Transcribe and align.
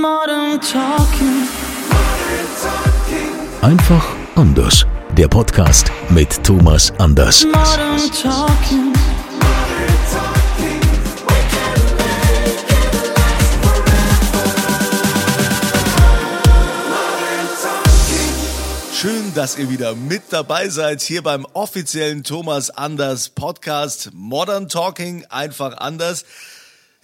Modern 0.00 0.58
Talking. 0.58 1.46
Einfach 3.60 4.02
anders. 4.36 4.86
Der 5.18 5.28
Podcast 5.28 5.92
mit 6.08 6.42
Thomas 6.42 6.90
Anders. 6.98 7.44
Modern 7.44 8.10
Talking. 8.10 8.94
Schön, 18.94 19.34
dass 19.34 19.58
ihr 19.58 19.68
wieder 19.68 19.94
mit 19.94 20.22
dabei 20.30 20.70
seid 20.70 21.02
hier 21.02 21.22
beim 21.22 21.44
offiziellen 21.52 22.24
Thomas 22.24 22.70
Anders 22.70 23.28
Podcast 23.28 24.10
Modern 24.14 24.70
Talking 24.70 25.26
einfach 25.28 25.76
anders. 25.76 26.24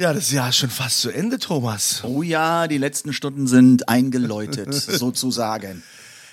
Ja, 0.00 0.12
das 0.12 0.30
Jahr 0.30 0.50
ist 0.50 0.58
schon 0.58 0.70
fast 0.70 1.00
zu 1.00 1.10
Ende, 1.10 1.40
Thomas. 1.40 2.04
Oh 2.04 2.22
ja, 2.22 2.68
die 2.68 2.78
letzten 2.78 3.12
Stunden 3.12 3.48
sind 3.48 3.88
eingeläutet, 3.88 4.72
sozusagen. 4.74 5.82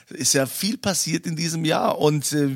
Ist 0.10 0.34
ja 0.34 0.46
viel 0.46 0.78
passiert 0.78 1.26
in 1.26 1.36
diesem 1.36 1.66
Jahr 1.66 1.98
und 1.98 2.32
äh, 2.34 2.56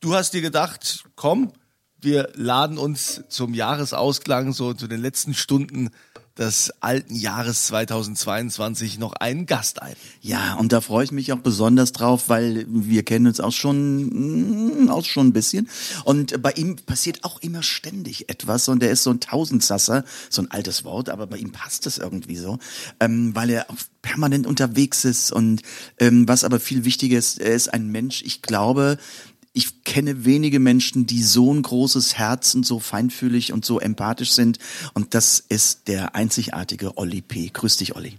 du 0.00 0.14
hast 0.14 0.32
dir 0.32 0.40
gedacht, 0.40 1.04
komm, 1.14 1.52
wir 2.00 2.30
laden 2.34 2.78
uns 2.78 3.22
zum 3.28 3.54
Jahresausklang 3.54 4.52
so 4.52 4.74
zu 4.74 4.88
den 4.88 5.00
letzten 5.00 5.34
Stunden 5.34 5.90
des 6.40 6.72
alten 6.80 7.14
Jahres 7.14 7.66
2022 7.66 8.98
noch 8.98 9.12
einen 9.12 9.44
Gast 9.44 9.82
ein. 9.82 9.94
Ja, 10.22 10.54
und 10.54 10.72
da 10.72 10.80
freue 10.80 11.04
ich 11.04 11.12
mich 11.12 11.32
auch 11.32 11.38
besonders 11.38 11.92
drauf, 11.92 12.28
weil 12.28 12.64
wir 12.66 13.04
kennen 13.04 13.26
uns 13.26 13.40
auch 13.40 13.52
schon, 13.52 14.86
mm, 14.86 14.88
auch 14.88 15.04
schon 15.04 15.28
ein 15.28 15.32
bisschen. 15.34 15.68
Und 16.04 16.42
bei 16.42 16.52
ihm 16.52 16.76
passiert 16.76 17.24
auch 17.24 17.42
immer 17.42 17.62
ständig 17.62 18.30
etwas 18.30 18.68
und 18.68 18.82
er 18.82 18.90
ist 18.90 19.02
so 19.02 19.10
ein 19.10 19.20
Tausendsasser, 19.20 20.04
so 20.30 20.40
ein 20.42 20.50
altes 20.50 20.82
Wort, 20.84 21.10
aber 21.10 21.26
bei 21.26 21.36
ihm 21.36 21.52
passt 21.52 21.86
es 21.86 21.98
irgendwie 21.98 22.36
so, 22.36 22.58
ähm, 23.00 23.34
weil 23.34 23.50
er 23.50 23.70
auch 23.70 23.76
permanent 24.00 24.46
unterwegs 24.46 25.04
ist 25.04 25.30
und 25.30 25.62
ähm, 25.98 26.26
was 26.26 26.44
aber 26.44 26.58
viel 26.58 26.86
wichtiger 26.86 27.18
ist, 27.18 27.38
er 27.38 27.54
ist 27.54 27.72
ein 27.72 27.88
Mensch, 27.88 28.22
ich 28.22 28.40
glaube, 28.40 28.96
ich 29.52 29.84
kenne 29.84 30.24
wenige 30.24 30.60
Menschen, 30.60 31.06
die 31.06 31.22
so 31.22 31.52
ein 31.52 31.62
großes 31.62 32.16
Herz 32.16 32.54
und 32.54 32.64
so 32.64 32.78
feinfühlig 32.78 33.52
und 33.52 33.64
so 33.64 33.80
empathisch 33.80 34.32
sind. 34.32 34.58
Und 34.94 35.14
das 35.14 35.40
ist 35.48 35.88
der 35.88 36.14
einzigartige 36.14 36.96
Olli 36.96 37.20
P. 37.20 37.50
Grüß 37.52 37.76
dich, 37.78 37.96
Olli. 37.96 38.18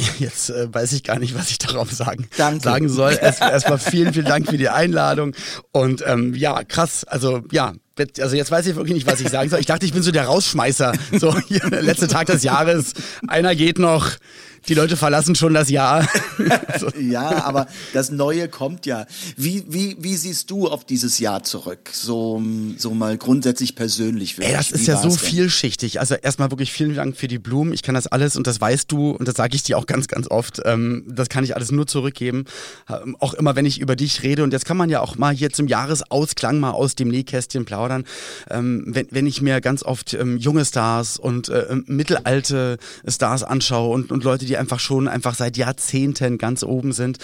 Jetzt 0.20 0.50
äh, 0.50 0.72
weiß 0.72 0.92
ich 0.92 1.02
gar 1.02 1.18
nicht, 1.18 1.34
was 1.34 1.50
ich 1.50 1.58
darauf 1.58 1.90
sagen, 1.90 2.28
Danke. 2.36 2.62
sagen 2.62 2.88
soll. 2.88 3.18
Erstmal 3.20 3.50
erst 3.50 3.88
vielen, 3.90 4.12
vielen 4.12 4.26
Dank 4.26 4.48
für 4.48 4.56
die 4.58 4.68
Einladung. 4.68 5.34
Und 5.72 6.04
ähm, 6.06 6.34
ja, 6.34 6.62
krass. 6.62 7.02
Also 7.02 7.42
ja, 7.50 7.74
jetzt- 7.98 8.20
also 8.20 8.36
jetzt 8.36 8.52
weiß 8.52 8.66
ich 8.68 8.76
wirklich 8.76 8.94
nicht, 8.94 9.06
was 9.08 9.20
ich 9.20 9.28
sagen 9.28 9.50
soll. 9.50 9.58
Ich 9.58 9.66
dachte, 9.66 9.84
ich 9.86 9.92
bin 9.92 10.02
so 10.04 10.12
der 10.12 10.26
Rausschmeißer. 10.26 10.92
So, 11.18 11.36
hier, 11.48 11.58
der 11.68 11.82
letzte 11.82 12.06
Tag 12.06 12.26
des 12.28 12.44
Jahres. 12.44 12.92
Einer 13.26 13.56
geht 13.56 13.78
noch. 13.80 14.12
Die 14.68 14.74
Leute 14.74 14.96
verlassen 14.96 15.34
schon 15.34 15.54
das 15.54 15.70
Jahr. 15.70 16.06
Ja, 17.00 17.44
aber 17.44 17.66
das 17.92 18.10
Neue 18.10 18.48
kommt 18.48 18.86
ja. 18.86 19.06
Wie, 19.36 19.64
wie, 19.68 19.96
wie 19.98 20.14
siehst 20.14 20.50
du 20.50 20.68
auf 20.68 20.84
dieses 20.84 21.18
Jahr 21.18 21.42
zurück? 21.42 21.90
So, 21.92 22.42
so 22.76 22.92
mal 22.92 23.16
grundsätzlich 23.16 23.74
persönlich. 23.74 24.34
für 24.34 24.44
Ey, 24.44 24.52
das 24.52 24.70
ist 24.70 24.86
ja 24.86 24.96
so 24.96 25.08
denn? 25.08 25.18
vielschichtig. 25.18 26.00
Also 26.00 26.14
erstmal 26.14 26.50
wirklich 26.50 26.72
vielen 26.72 26.94
Dank 26.94 27.16
für 27.16 27.28
die 27.28 27.38
Blumen. 27.38 27.72
Ich 27.72 27.82
kann 27.82 27.94
das 27.94 28.06
alles 28.06 28.36
und 28.36 28.46
das 28.46 28.60
weißt 28.60 28.90
du 28.92 29.10
und 29.10 29.26
das 29.26 29.36
sage 29.36 29.56
ich 29.56 29.62
dir 29.62 29.78
auch 29.78 29.86
ganz, 29.86 30.08
ganz 30.08 30.30
oft. 30.30 30.60
Ähm, 30.64 31.04
das 31.08 31.28
kann 31.28 31.44
ich 31.44 31.56
alles 31.56 31.70
nur 31.70 31.86
zurückgeben. 31.86 32.44
Ähm, 32.88 33.16
auch 33.18 33.34
immer, 33.34 33.56
wenn 33.56 33.66
ich 33.66 33.80
über 33.80 33.96
dich 33.96 34.22
rede. 34.22 34.44
Und 34.44 34.52
jetzt 34.52 34.64
kann 34.64 34.76
man 34.76 34.90
ja 34.90 35.00
auch 35.00 35.16
mal 35.16 35.34
hier 35.34 35.50
zum 35.50 35.66
Jahresausklang 35.66 36.60
mal 36.60 36.72
aus 36.72 36.94
dem 36.94 37.08
Nähkästchen 37.08 37.64
plaudern. 37.64 38.04
Ähm, 38.50 38.84
wenn, 38.86 39.08
wenn 39.10 39.26
ich 39.26 39.40
mir 39.42 39.60
ganz 39.60 39.82
oft 39.82 40.12
junge 40.12 40.64
Stars 40.64 41.18
und 41.18 41.48
äh, 41.48 41.76
mittelalte 41.86 42.78
Stars 43.06 43.42
anschaue 43.42 43.94
und, 43.94 44.12
und 44.12 44.24
Leute, 44.24 44.44
die 44.44 44.57
einfach 44.58 44.80
schon 44.80 45.08
einfach 45.08 45.34
seit 45.34 45.56
Jahrzehnten 45.56 46.38
ganz 46.38 46.62
oben 46.62 46.92
sind, 46.92 47.18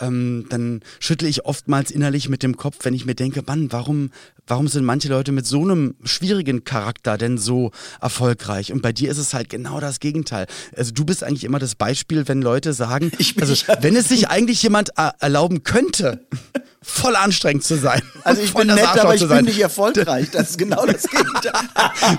ähm, 0.00 0.46
dann 0.50 0.80
schüttle 0.98 1.28
ich 1.28 1.44
oftmals 1.44 1.90
innerlich 1.90 2.28
mit 2.28 2.42
dem 2.42 2.56
Kopf, 2.56 2.76
wenn 2.82 2.94
ich 2.94 3.04
mir 3.06 3.14
denke, 3.14 3.42
Mann, 3.46 3.72
warum, 3.72 4.10
warum 4.46 4.68
sind 4.68 4.84
manche 4.84 5.08
Leute 5.08 5.32
mit 5.32 5.46
so 5.46 5.62
einem 5.62 5.94
schwierigen 6.04 6.64
Charakter 6.64 7.16
denn 7.18 7.38
so 7.38 7.70
erfolgreich? 8.00 8.72
Und 8.72 8.82
bei 8.82 8.92
dir 8.92 9.10
ist 9.10 9.18
es 9.18 9.34
halt 9.34 9.48
genau 9.48 9.80
das 9.80 10.00
Gegenteil. 10.00 10.46
Also 10.76 10.92
du 10.92 11.04
bist 11.04 11.22
eigentlich 11.24 11.44
immer 11.44 11.58
das 11.58 11.74
Beispiel, 11.74 12.26
wenn 12.28 12.42
Leute 12.42 12.72
sagen, 12.72 13.10
Ich 13.18 13.34
bin- 13.34 13.48
also 13.48 13.64
wenn 13.80 13.96
es 13.96 14.08
sich 14.08 14.28
eigentlich 14.28 14.62
jemand 14.62 14.90
erlauben 15.20 15.62
könnte, 15.62 16.26
voll 16.82 17.14
anstrengend 17.14 17.62
zu 17.64 17.76
sein. 17.76 18.02
Also 18.22 18.42
ich 18.42 18.52
bin 18.52 18.66
nett, 18.66 18.84
Arschloch 18.86 19.04
aber 19.04 19.14
ich 19.14 19.26
bin 19.26 19.44
nicht 19.46 19.60
erfolgreich. 19.60 20.28
Das 20.30 20.50
ist 20.50 20.58
genau 20.58 20.84
das 20.84 21.02
Gegenteil. 21.04 21.52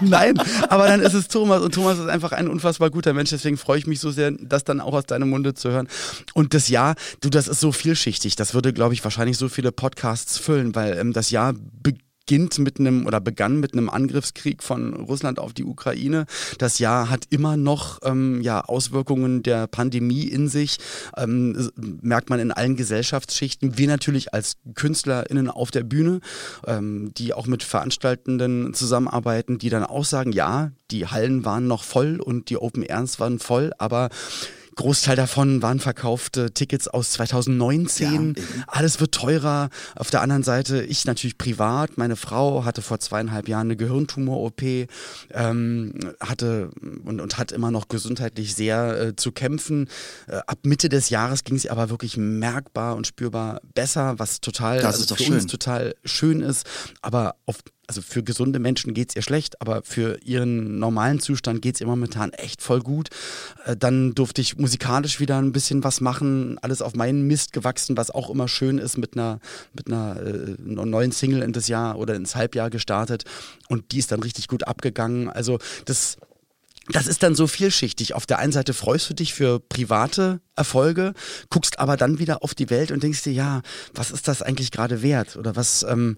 Nein, 0.02 0.34
aber 0.68 0.88
dann 0.88 1.00
ist 1.02 1.14
es 1.14 1.28
Thomas 1.28 1.62
und 1.62 1.74
Thomas 1.76 2.00
ist 2.00 2.08
einfach 2.08 2.32
ein 2.32 2.48
unfassbar 2.48 2.90
guter 2.90 3.14
Mensch, 3.14 3.30
deswegen 3.30 3.56
freue 3.58 3.78
ich 3.78 3.86
mich 3.88 4.00
so 4.00 4.10
sehr, 4.12 4.32
das 4.62 4.66
dann 4.66 4.82
auch 4.82 4.94
aus 4.94 5.06
deinem 5.06 5.30
Munde 5.30 5.54
zu 5.54 5.72
hören. 5.72 5.88
Und 6.34 6.54
das 6.54 6.70
Jahr, 6.70 6.96
du, 7.22 7.30
das 7.30 7.48
ist 7.48 7.60
so 7.60 7.72
vielschichtig, 7.72 8.36
das 8.36 8.54
würde, 8.54 8.74
glaube 8.74 8.94
ich, 8.94 9.04
wahrscheinlich 9.04 9.38
so 9.38 9.50
viele 9.50 9.72
Podcasts 9.72 10.38
füllen, 10.38 10.76
weil 10.76 10.98
ähm, 10.98 11.14
das 11.14 11.32
Jahr 11.32 11.54
beginnt 11.54 12.06
mit 12.32 12.80
einem 12.80 13.06
oder 13.06 13.20
begann 13.20 13.60
mit 13.60 13.74
einem 13.74 13.90
Angriffskrieg 13.90 14.64
von 14.64 14.94
Russland 14.94 15.40
auf 15.40 15.54
die 15.54 15.66
Ukraine. 15.66 16.26
Das 16.58 16.80
Jahr 16.80 17.10
hat 17.10 17.26
immer 17.30 17.58
noch 17.58 18.00
ähm, 18.04 18.42
ja, 18.42 18.62
Auswirkungen 18.62 19.44
der 19.44 19.68
Pandemie 19.68 20.24
in 20.24 20.48
sich, 20.48 20.78
ähm, 21.18 21.72
merkt 22.02 22.30
man 22.30 22.40
in 22.40 22.52
allen 22.52 22.76
Gesellschaftsschichten. 22.76 23.78
Wir 23.78 23.88
natürlich 23.88 24.34
als 24.34 24.58
KünstlerInnen 24.76 25.50
auf 25.50 25.72
der 25.72 25.84
Bühne, 25.84 26.22
ähm, 26.66 27.12
die 27.18 27.34
auch 27.34 27.48
mit 27.48 27.64
Veranstaltenden 27.64 28.74
zusammenarbeiten, 28.74 29.58
die 29.58 29.70
dann 29.70 29.84
auch 29.84 30.06
sagen, 30.06 30.32
ja, 30.32 30.72
die 30.90 31.08
Hallen 31.08 31.46
waren 31.46 31.68
noch 31.68 31.84
voll 31.84 32.20
und 32.20 32.50
die 32.50 32.58
Open 32.58 32.84
Airs 32.84 33.20
waren 33.20 33.40
voll, 33.40 33.72
aber 33.78 34.10
Großteil 34.76 35.16
davon 35.16 35.62
waren 35.62 35.80
verkaufte 35.80 36.52
Tickets 36.52 36.88
aus 36.88 37.12
2019. 37.12 38.36
Ja. 38.38 38.44
Alles 38.68 39.00
wird 39.00 39.14
teurer. 39.14 39.70
Auf 39.96 40.10
der 40.10 40.22
anderen 40.22 40.44
Seite, 40.44 40.84
ich 40.84 41.06
natürlich 41.06 41.38
privat. 41.38 41.98
Meine 41.98 42.16
Frau 42.16 42.64
hatte 42.66 42.82
vor 42.82 43.00
zweieinhalb 43.00 43.48
Jahren 43.48 43.68
eine 43.68 43.76
Gehirntumor-OP, 43.76 44.62
ähm, 45.32 45.94
hatte 46.20 46.72
und, 47.04 47.20
und 47.20 47.38
hat 47.38 47.52
immer 47.52 47.72
noch 47.72 47.88
gesundheitlich 47.88 48.56
sehr 48.56 49.00
äh, 49.00 49.16
zu 49.16 49.32
kämpfen. 49.32 49.90
Äh, 50.28 50.38
ab 50.48 50.60
Mitte 50.64 50.90
des 50.90 51.10
Jahres 51.10 51.44
ging 51.44 51.56
es 51.56 51.68
aber 51.68 51.90
wirklich 51.90 52.18
merkbar 52.18 52.96
und 52.96 53.08
spürbar 53.08 53.62
besser, 53.74 54.20
was 54.20 54.42
total 54.42 54.80
Das 54.80 55.02
also 55.02 55.16
für 55.16 55.24
schön. 55.24 55.34
uns 55.34 55.48
total 55.48 55.96
schön 56.06 56.42
ist. 56.42 56.66
Aber 57.02 57.36
auf 57.46 57.58
also 57.92 58.02
für 58.02 58.24
gesunde 58.24 58.60
Menschen 58.60 58.94
geht's 58.94 59.18
ihr 59.18 59.22
schlecht, 59.22 59.60
aber 59.60 59.82
für 59.84 60.18
ihren 60.24 60.80
normalen 60.80 61.20
Zustand 61.20 61.62
geht's 61.62 61.82
ihr 61.82 61.88
momentan 61.88 62.32
echt 62.32 62.62
voll 62.62 62.80
gut. 62.80 63.10
Äh, 63.66 63.76
Dann 63.76 64.16
durfte 64.16 64.40
ich 64.40 64.58
musikalisch 64.58 65.20
wieder 65.20 65.38
ein 65.38 65.52
bisschen 65.52 65.84
was 65.84 66.00
machen, 66.00 66.58
alles 66.62 66.82
auf 66.82 66.96
meinen 66.96 67.28
Mist 67.28 67.52
gewachsen, 67.52 67.98
was 67.98 68.10
auch 68.10 68.30
immer 68.30 68.48
schön 68.48 68.78
ist, 68.78 68.98
mit 68.98 69.18
einer, 69.18 69.40
mit 69.74 69.88
einer 69.88 70.16
äh, 70.22 70.56
neuen 70.58 71.12
Single 71.12 71.42
in 71.42 71.52
das 71.52 71.68
Jahr 71.68 71.98
oder 71.98 72.16
ins 72.16 72.34
Halbjahr 72.34 72.70
gestartet. 72.70 73.26
Und 73.68 73.92
die 73.92 74.00
ist 74.00 74.14
dann 74.14 74.24
richtig 74.24 74.48
gut 74.48 74.70
abgegangen. 74.70 75.28
Also 75.30 75.60
das 75.84 76.18
das 76.88 77.08
ist 77.08 77.24
dann 77.24 77.36
so 77.36 77.46
vielschichtig. 77.46 78.16
Auf 78.16 78.26
der 78.26 78.40
einen 78.40 78.52
Seite 78.52 78.74
freust 78.74 79.10
du 79.10 79.14
dich 79.14 79.34
für 79.34 79.60
private 79.60 80.42
Erfolge, 80.56 81.14
guckst 81.50 81.78
aber 81.78 81.96
dann 81.96 82.20
wieder 82.20 82.44
auf 82.44 82.56
die 82.56 82.70
Welt 82.70 82.92
und 82.92 83.04
denkst 83.04 83.24
dir, 83.24 83.34
ja, 83.34 83.62
was 83.94 84.12
ist 84.12 84.28
das 84.28 84.42
eigentlich 84.42 84.72
gerade 84.72 85.02
wert? 85.02 85.36
Oder 85.36 85.56
was, 85.56 85.84
ähm, 85.84 86.16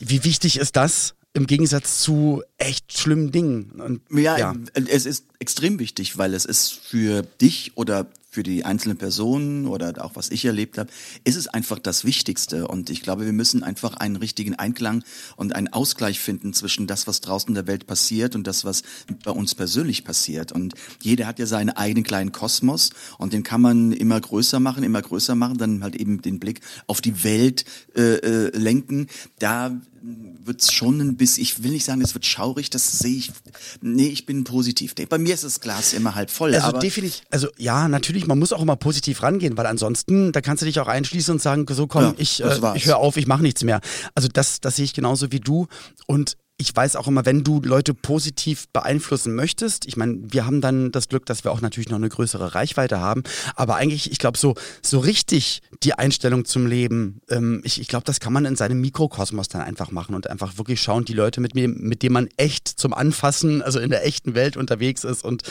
wie 0.00 0.24
wichtig 0.24 0.58
ist 0.58 0.76
das 0.76 1.14
im 1.32 1.46
Gegensatz 1.46 2.00
zu 2.00 2.42
echt 2.58 2.98
schlimmen 2.98 3.30
Dingen? 3.30 3.80
Und, 3.80 4.10
Ja, 4.38 4.54
es 4.74 5.06
ist 5.06 5.26
extrem 5.38 5.78
wichtig, 5.78 6.18
weil 6.18 6.34
es 6.34 6.44
ist 6.44 6.72
für 6.72 7.22
dich 7.22 7.72
oder 7.76 8.06
für 8.30 8.44
die 8.44 8.64
einzelne 8.64 8.94
Person 8.94 9.66
oder 9.66 10.04
auch 10.04 10.12
was 10.14 10.30
ich 10.30 10.44
erlebt 10.44 10.78
habe, 10.78 10.88
ist 11.24 11.34
es 11.34 11.48
einfach 11.48 11.80
das 11.80 12.04
Wichtigste. 12.04 12.68
Und 12.68 12.88
ich 12.88 13.02
glaube, 13.02 13.26
wir 13.26 13.32
müssen 13.32 13.64
einfach 13.64 13.94
einen 13.94 14.14
richtigen 14.14 14.54
Einklang 14.54 15.02
und 15.34 15.56
einen 15.56 15.68
Ausgleich 15.68 16.20
finden 16.20 16.54
zwischen 16.54 16.86
das, 16.86 17.08
was 17.08 17.20
draußen 17.20 17.48
in 17.48 17.54
der 17.56 17.66
Welt 17.66 17.88
passiert 17.88 18.36
und 18.36 18.46
das, 18.46 18.64
was 18.64 18.82
bei 19.24 19.32
uns 19.32 19.56
persönlich 19.56 20.04
passiert. 20.04 20.52
Und 20.52 20.74
jeder 21.02 21.26
hat 21.26 21.40
ja 21.40 21.46
seinen 21.46 21.70
eigenen 21.70 22.04
kleinen 22.04 22.30
Kosmos 22.30 22.90
und 23.18 23.32
den 23.32 23.42
kann 23.42 23.60
man 23.60 23.90
immer 23.90 24.20
größer 24.20 24.60
machen, 24.60 24.84
immer 24.84 25.02
größer 25.02 25.34
machen, 25.34 25.58
dann 25.58 25.82
halt 25.82 25.96
eben 25.96 26.22
den 26.22 26.38
Blick 26.38 26.60
auf 26.86 27.00
die 27.00 27.24
Welt 27.24 27.64
äh, 27.96 28.14
äh, 28.14 28.56
lenken. 28.56 29.08
Da 29.40 29.80
wird's 30.02 30.72
schon 30.72 31.00
ein 31.00 31.16
bisschen, 31.16 31.42
ich 31.42 31.62
will 31.62 31.70
nicht 31.70 31.84
sagen, 31.84 32.00
es 32.00 32.14
wird 32.14 32.24
schaurig, 32.24 32.70
das 32.70 32.98
sehe 32.98 33.16
ich, 33.16 33.32
nee, 33.80 34.08
ich 34.08 34.26
bin 34.26 34.44
positiv. 34.44 34.94
Bei 35.08 35.18
mir 35.18 35.34
ist 35.34 35.44
das 35.44 35.60
Glas 35.60 35.92
immer 35.92 36.14
halb 36.14 36.30
voll. 36.30 36.54
Also 36.54 36.78
definitiv, 36.78 37.22
also 37.30 37.48
ja, 37.58 37.88
natürlich, 37.88 38.26
man 38.26 38.38
muss 38.38 38.52
auch 38.52 38.62
immer 38.62 38.76
positiv 38.76 39.22
rangehen, 39.22 39.56
weil 39.56 39.66
ansonsten, 39.66 40.32
da 40.32 40.40
kannst 40.40 40.62
du 40.62 40.66
dich 40.66 40.80
auch 40.80 40.88
einschließen 40.88 41.32
und 41.32 41.42
sagen, 41.42 41.66
so 41.68 41.86
komm, 41.86 42.04
Ja, 42.04 42.14
ich, 42.16 42.42
äh, 42.42 42.58
ich 42.74 42.86
höre 42.86 42.98
auf, 42.98 43.16
ich 43.16 43.26
mache 43.26 43.42
nichts 43.42 43.62
mehr. 43.62 43.80
Also 44.14 44.28
das, 44.32 44.60
das 44.60 44.76
sehe 44.76 44.84
ich 44.84 44.94
genauso 44.94 45.32
wie 45.32 45.40
du 45.40 45.66
und 46.06 46.36
ich 46.60 46.76
weiß 46.76 46.96
auch 46.96 47.08
immer, 47.08 47.24
wenn 47.24 47.42
du 47.42 47.62
Leute 47.62 47.94
positiv 47.94 48.68
beeinflussen 48.68 49.34
möchtest, 49.34 49.86
ich 49.86 49.96
meine, 49.96 50.18
wir 50.22 50.44
haben 50.44 50.60
dann 50.60 50.92
das 50.92 51.08
Glück, 51.08 51.24
dass 51.24 51.42
wir 51.42 51.52
auch 51.52 51.62
natürlich 51.62 51.88
noch 51.88 51.96
eine 51.96 52.10
größere 52.10 52.54
Reichweite 52.54 53.00
haben, 53.00 53.22
aber 53.56 53.76
eigentlich, 53.76 54.12
ich 54.12 54.18
glaube, 54.18 54.36
so, 54.36 54.54
so 54.82 54.98
richtig 54.98 55.62
die 55.82 55.94
Einstellung 55.94 56.44
zum 56.44 56.66
Leben, 56.66 57.22
ähm, 57.30 57.62
ich, 57.64 57.80
ich 57.80 57.88
glaube, 57.88 58.04
das 58.04 58.20
kann 58.20 58.34
man 58.34 58.44
in 58.44 58.56
seinem 58.56 58.78
Mikrokosmos 58.82 59.48
dann 59.48 59.62
einfach 59.62 59.90
machen 59.90 60.14
und 60.14 60.28
einfach 60.28 60.58
wirklich 60.58 60.82
schauen, 60.82 61.06
die 61.06 61.14
Leute, 61.14 61.40
mit, 61.40 61.54
mir, 61.54 61.66
mit 61.66 62.02
denen 62.02 62.12
man 62.12 62.28
echt 62.36 62.68
zum 62.68 62.92
Anfassen, 62.92 63.62
also 63.62 63.80
in 63.80 63.88
der 63.88 64.04
echten 64.04 64.34
Welt 64.34 64.58
unterwegs 64.58 65.04
ist 65.04 65.24
und 65.24 65.42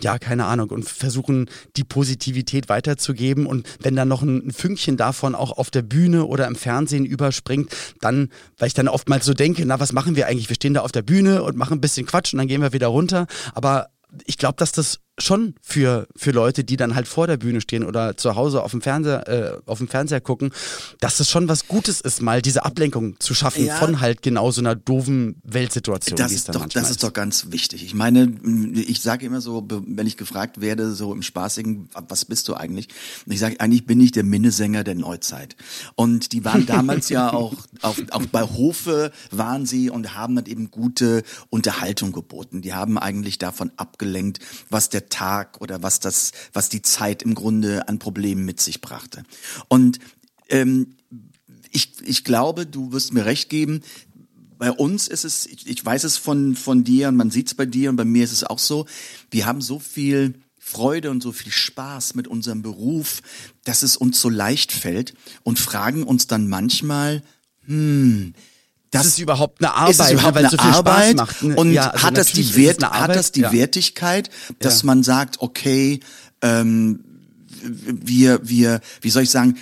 ja, 0.00 0.18
keine 0.18 0.46
Ahnung, 0.46 0.70
und 0.70 0.88
versuchen, 0.88 1.50
die 1.76 1.84
Positivität 1.84 2.70
weiterzugeben 2.70 3.44
und 3.44 3.68
wenn 3.80 3.96
dann 3.96 4.08
noch 4.08 4.22
ein, 4.22 4.50
Fünkchen 4.50 4.96
davon 4.96 5.34
auch 5.34 5.58
auf 5.58 5.70
der 5.70 5.82
Bühne 5.82 6.24
oder 6.24 6.46
im 6.46 6.56
Fernsehen 6.56 7.04
überspringt, 7.04 7.70
dann, 8.00 8.30
weil 8.56 8.68
ich 8.68 8.74
dann 8.74 8.88
oftmals 8.88 9.26
so 9.26 9.34
denke, 9.34 9.66
na, 9.66 9.78
was 9.78 9.92
machen 9.92 10.16
wir 10.16 10.26
eigentlich? 10.26 10.48
Wir 10.48 10.53
stehen 10.54 10.74
da 10.74 10.80
auf 10.80 10.92
der 10.92 11.02
Bühne 11.02 11.42
und 11.42 11.56
machen 11.56 11.78
ein 11.78 11.80
bisschen 11.80 12.06
Quatsch 12.06 12.32
und 12.32 12.38
dann 12.38 12.48
gehen 12.48 12.62
wir 12.62 12.72
wieder 12.72 12.88
runter, 12.88 13.26
aber 13.54 13.88
ich 14.26 14.38
glaube, 14.38 14.56
dass 14.56 14.72
das 14.72 15.00
schon 15.18 15.54
für, 15.62 16.08
für 16.16 16.32
Leute, 16.32 16.64
die 16.64 16.76
dann 16.76 16.94
halt 16.94 17.06
vor 17.06 17.26
der 17.26 17.36
Bühne 17.36 17.60
stehen 17.60 17.84
oder 17.84 18.16
zu 18.16 18.34
Hause 18.34 18.62
auf 18.62 18.72
dem 18.72 18.80
Fernseher, 18.82 19.28
äh, 19.28 19.70
auf 19.70 19.78
dem 19.78 19.86
Fernseher 19.88 20.20
gucken, 20.20 20.50
dass 21.00 21.18
das 21.18 21.30
schon 21.30 21.48
was 21.48 21.68
Gutes 21.68 22.00
ist, 22.00 22.20
mal 22.20 22.42
diese 22.42 22.64
Ablenkung 22.64 23.18
zu 23.20 23.32
schaffen 23.34 23.66
Ja. 23.66 23.76
von 23.76 24.00
halt 24.00 24.22
genau 24.22 24.50
so 24.50 24.60
einer 24.60 24.74
doofen 24.74 25.36
Weltsituation, 25.44 26.16
Das 26.16 26.32
es 26.32 26.38
ist, 26.38 26.54
doch, 26.54 26.66
das 26.66 26.90
ist 26.90 27.02
doch 27.02 27.12
ganz 27.12 27.52
wichtig. 27.52 27.84
Ich 27.84 27.94
meine, 27.94 28.32
ich 28.74 29.02
sage 29.02 29.26
immer 29.26 29.40
so, 29.40 29.64
wenn 29.68 30.06
ich 30.06 30.16
gefragt 30.16 30.60
werde, 30.60 30.92
so 30.92 31.12
im 31.14 31.22
Spaßigen, 31.22 31.88
was 32.08 32.24
bist 32.24 32.48
du 32.48 32.54
eigentlich? 32.54 32.88
Ich 33.26 33.38
sage, 33.38 33.60
eigentlich 33.60 33.86
bin 33.86 34.00
ich 34.00 34.10
der 34.12 34.24
Minnesänger 34.24 34.82
der 34.82 34.96
Neuzeit. 34.96 35.54
Und 35.94 36.32
die 36.32 36.44
waren 36.44 36.66
damals 36.66 37.08
ja 37.08 37.32
auch, 37.32 37.54
auch, 37.82 37.96
auch 38.10 38.26
bei 38.32 38.42
Hofe 38.42 39.12
waren 39.30 39.64
sie 39.64 39.90
und 39.90 40.16
haben 40.16 40.34
dann 40.34 40.46
eben 40.46 40.70
gute 40.72 41.22
Unterhaltung 41.50 42.10
geboten. 42.10 42.62
Die 42.62 42.74
haben 42.74 42.98
eigentlich 42.98 43.38
davon 43.38 43.70
abgelenkt, 43.76 44.40
was 44.70 44.88
der 44.88 45.03
Tag 45.08 45.60
oder 45.60 45.82
was 45.82 46.00
das, 46.00 46.32
was 46.52 46.68
die 46.68 46.82
Zeit 46.82 47.22
im 47.22 47.34
Grunde 47.34 47.88
an 47.88 47.98
Problemen 47.98 48.44
mit 48.44 48.60
sich 48.60 48.80
brachte. 48.80 49.24
Und 49.68 49.98
ähm, 50.48 50.96
ich, 51.70 51.92
ich 52.02 52.24
glaube, 52.24 52.66
du 52.66 52.92
wirst 52.92 53.12
mir 53.12 53.24
recht 53.24 53.48
geben, 53.48 53.82
bei 54.58 54.70
uns 54.70 55.08
ist 55.08 55.24
es, 55.24 55.46
ich, 55.46 55.66
ich 55.66 55.84
weiß 55.84 56.04
es 56.04 56.16
von, 56.16 56.54
von 56.54 56.84
dir 56.84 57.08
und 57.08 57.16
man 57.16 57.30
sieht 57.30 57.48
es 57.48 57.54
bei 57.54 57.66
dir 57.66 57.90
und 57.90 57.96
bei 57.96 58.04
mir 58.04 58.24
ist 58.24 58.32
es 58.32 58.44
auch 58.44 58.58
so, 58.58 58.86
wir 59.30 59.46
haben 59.46 59.60
so 59.60 59.78
viel 59.78 60.34
Freude 60.58 61.10
und 61.10 61.22
so 61.22 61.32
viel 61.32 61.52
Spaß 61.52 62.14
mit 62.14 62.26
unserem 62.28 62.62
Beruf, 62.62 63.20
dass 63.64 63.82
es 63.82 63.96
uns 63.96 64.20
so 64.20 64.30
leicht 64.30 64.72
fällt 64.72 65.14
und 65.42 65.58
fragen 65.58 66.04
uns 66.04 66.26
dann 66.26 66.48
manchmal, 66.48 67.22
hm, 67.66 68.34
das 68.94 69.06
ist 69.06 69.12
es 69.14 69.18
überhaupt 69.18 69.62
eine 69.62 69.74
Arbeit, 69.74 69.90
ist 69.90 70.00
es 70.00 70.10
überhaupt 70.12 70.34
ne, 70.34 70.40
eine 70.40 70.50
so 70.50 70.56
viel 70.56 70.70
Arbeit 70.70 71.16
macht. 71.16 71.42
Ne? 71.42 71.56
und 71.56 71.72
Ja, 71.72 71.90
also 71.90 72.06
hat 72.06 72.16
das 72.16 72.32
die 72.32 72.54
Wert, 72.56 72.82
eine 72.82 72.92
hat 72.92 73.02
Arbeit, 73.02 73.16
das 73.16 73.32
die 73.32 73.40
ja. 73.40 73.52
Wertigkeit, 73.52 74.30
dass 74.60 74.82
Ja. 74.82 74.86
man 74.86 75.02
sagt, 75.02 75.40
okay, 75.40 76.00
ähm, 76.42 77.00
wir, 77.66 78.40
wir, 78.46 78.80
wie 79.00 79.10
soll 79.10 79.22
ich 79.22 79.30
sagen, 79.30 79.56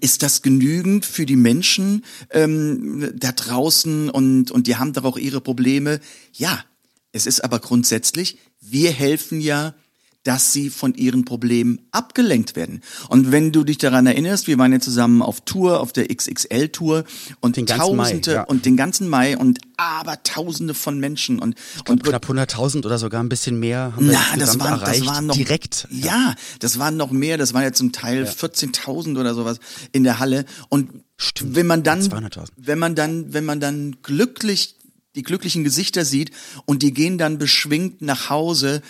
ist 0.00 0.22
das 0.22 0.42
genügend 0.42 1.04
für 1.04 1.26
die 1.26 1.36
Menschen 1.36 2.04
ähm, 2.30 3.12
da 3.16 3.32
draußen 3.32 4.10
und, 4.10 4.50
und 4.50 4.66
die 4.66 4.76
haben 4.76 4.92
doch 4.92 5.04
auch 5.04 5.16
ihre 5.18 5.40
Probleme? 5.40 6.00
Ja, 6.32 6.64
es 7.12 7.26
ist 7.26 7.42
aber 7.42 7.58
grundsätzlich, 7.58 8.38
wir 8.60 8.92
helfen 8.92 9.40
ja, 9.40 9.74
dass 10.26 10.52
sie 10.52 10.70
von 10.70 10.94
ihren 10.94 11.24
Problemen 11.24 11.80
abgelenkt 11.92 12.56
werden. 12.56 12.80
Und 13.08 13.30
wenn 13.30 13.52
du 13.52 13.62
dich 13.62 13.78
daran 13.78 14.06
erinnerst, 14.06 14.48
wir 14.48 14.58
waren 14.58 14.72
ja 14.72 14.80
zusammen 14.80 15.22
auf 15.22 15.42
Tour, 15.42 15.80
auf 15.80 15.92
der 15.92 16.08
XXL-Tour 16.08 17.04
und 17.40 17.56
Den 17.56 17.66
ganzen 17.66 17.96
Mai, 17.96 18.04
Tausende 18.04 18.32
ja. 18.32 18.42
und 18.42 18.66
den 18.66 18.76
ganzen 18.76 19.08
Mai 19.08 19.38
und 19.38 19.60
aber 19.76 20.22
Tausende 20.24 20.74
von 20.74 20.98
Menschen 20.98 21.38
und, 21.38 21.54
Und 21.80 21.90
und 21.90 22.02
knapp 22.02 22.28
100.000 22.28 22.84
oder 22.84 22.98
sogar 22.98 23.22
ein 23.22 23.28
bisschen 23.28 23.60
mehr 23.60 23.92
haben 23.94 24.08
wir 24.08 24.18
na, 24.32 24.36
das 24.36 24.58
waren, 24.58 24.80
erreicht, 24.80 25.02
das 25.02 25.06
waren 25.06 25.26
noch 25.26 25.36
direkt. 25.36 25.86
Ja, 25.90 26.34
das 26.58 26.78
waren 26.78 26.96
noch 26.96 27.12
mehr. 27.12 27.38
Das 27.38 27.54
waren 27.54 27.62
ja 27.62 27.72
zum 27.72 27.92
Teil 27.92 28.24
14.000 28.24 29.20
oder 29.20 29.34
sowas 29.34 29.60
in 29.92 30.02
der 30.02 30.18
Halle. 30.18 30.44
Und 30.70 30.90
wenn 31.42 31.66
man 31.66 31.84
dann, 31.84 32.00
200.000. 32.00 32.48
wenn 32.56 32.78
man 32.78 32.94
dann, 32.96 33.32
wenn 33.32 33.44
man 33.44 33.60
dann 33.60 33.96
glücklich 34.02 34.74
die 35.14 35.22
glücklichen 35.22 35.64
Gesichter 35.64 36.04
sieht 36.04 36.30
und 36.66 36.82
die 36.82 36.92
gehen 36.92 37.16
dann 37.16 37.38
beschwingt 37.38 38.02
nach 38.02 38.28
Hause, 38.28 38.82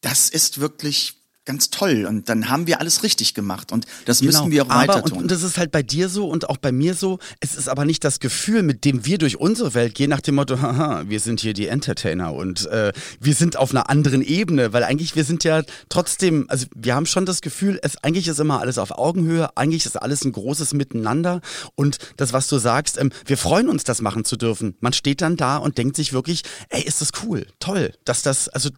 das 0.00 0.30
ist 0.30 0.60
wirklich 0.60 1.17
ganz 1.48 1.70
toll. 1.70 2.04
Und 2.06 2.28
dann 2.28 2.50
haben 2.50 2.66
wir 2.66 2.78
alles 2.78 3.02
richtig 3.02 3.32
gemacht. 3.34 3.72
Und 3.72 3.86
das 4.04 4.22
müssen 4.22 4.50
wir 4.50 4.62
auch 4.64 4.68
Genau. 4.68 4.80
weiter 4.80 5.02
und, 5.02 5.08
tun. 5.10 5.18
und 5.22 5.30
das 5.30 5.42
ist 5.42 5.56
halt 5.56 5.72
bei 5.72 5.82
dir 5.82 6.08
so 6.10 6.28
und 6.28 6.48
auch 6.50 6.58
bei 6.58 6.72
mir 6.72 6.94
so. 6.94 7.18
Es 7.40 7.54
ist 7.54 7.68
aber 7.68 7.86
nicht 7.86 8.04
das 8.04 8.20
Gefühl, 8.20 8.62
mit 8.62 8.84
dem 8.84 9.06
wir 9.06 9.16
durch 9.16 9.40
unsere 9.40 9.72
Welt 9.72 9.94
gehen, 9.94 10.10
nach 10.10 10.20
dem 10.20 10.34
Motto, 10.36 10.60
haha, 10.62 11.04
wir 11.08 11.20
sind 11.20 11.40
hier 11.40 11.54
die 11.54 11.66
Entertainer 11.68 12.34
und 12.34 12.66
äh, 12.66 12.92
wir 13.18 13.34
sind 13.34 13.56
auf 13.56 13.70
einer 13.70 13.88
anderen 13.88 14.22
Ebene, 14.22 14.72
weil 14.74 14.84
eigentlich 14.84 15.16
wir 15.16 15.24
sind 15.24 15.42
ja 15.42 15.62
trotzdem, 15.88 16.44
also 16.48 16.66
wir 16.76 16.94
haben 16.94 17.06
schon 17.06 17.24
das 17.24 17.40
Gefühl, 17.40 17.78
es 17.82 17.96
eigentlich 18.04 18.28
ist 18.28 18.40
immer 18.40 18.60
alles 18.60 18.76
auf 18.76 18.90
Augenhöhe, 18.98 19.56
eigentlich 19.56 19.86
ist 19.86 19.96
alles 19.96 20.24
ein 20.26 20.32
großes 20.32 20.74
Miteinander 20.74 21.40
und 21.74 21.96
das, 22.18 22.34
was 22.34 22.46
du 22.48 22.58
sagst, 22.58 22.98
ähm, 22.98 23.10
wir 23.24 23.38
freuen 23.38 23.70
uns, 23.70 23.84
das 23.84 24.02
machen 24.02 24.26
zu 24.26 24.36
dürfen. 24.36 24.76
Man 24.80 24.92
steht 24.92 25.22
dann 25.22 25.36
da 25.38 25.56
und 25.56 25.78
denkt 25.78 25.96
sich 25.96 26.12
wirklich, 26.12 26.42
ey, 26.68 26.82
ist 26.82 27.00
das 27.00 27.12
cool, 27.24 27.46
toll, 27.58 27.94
dass 28.04 28.20
das, 28.22 28.48
also 28.50 28.68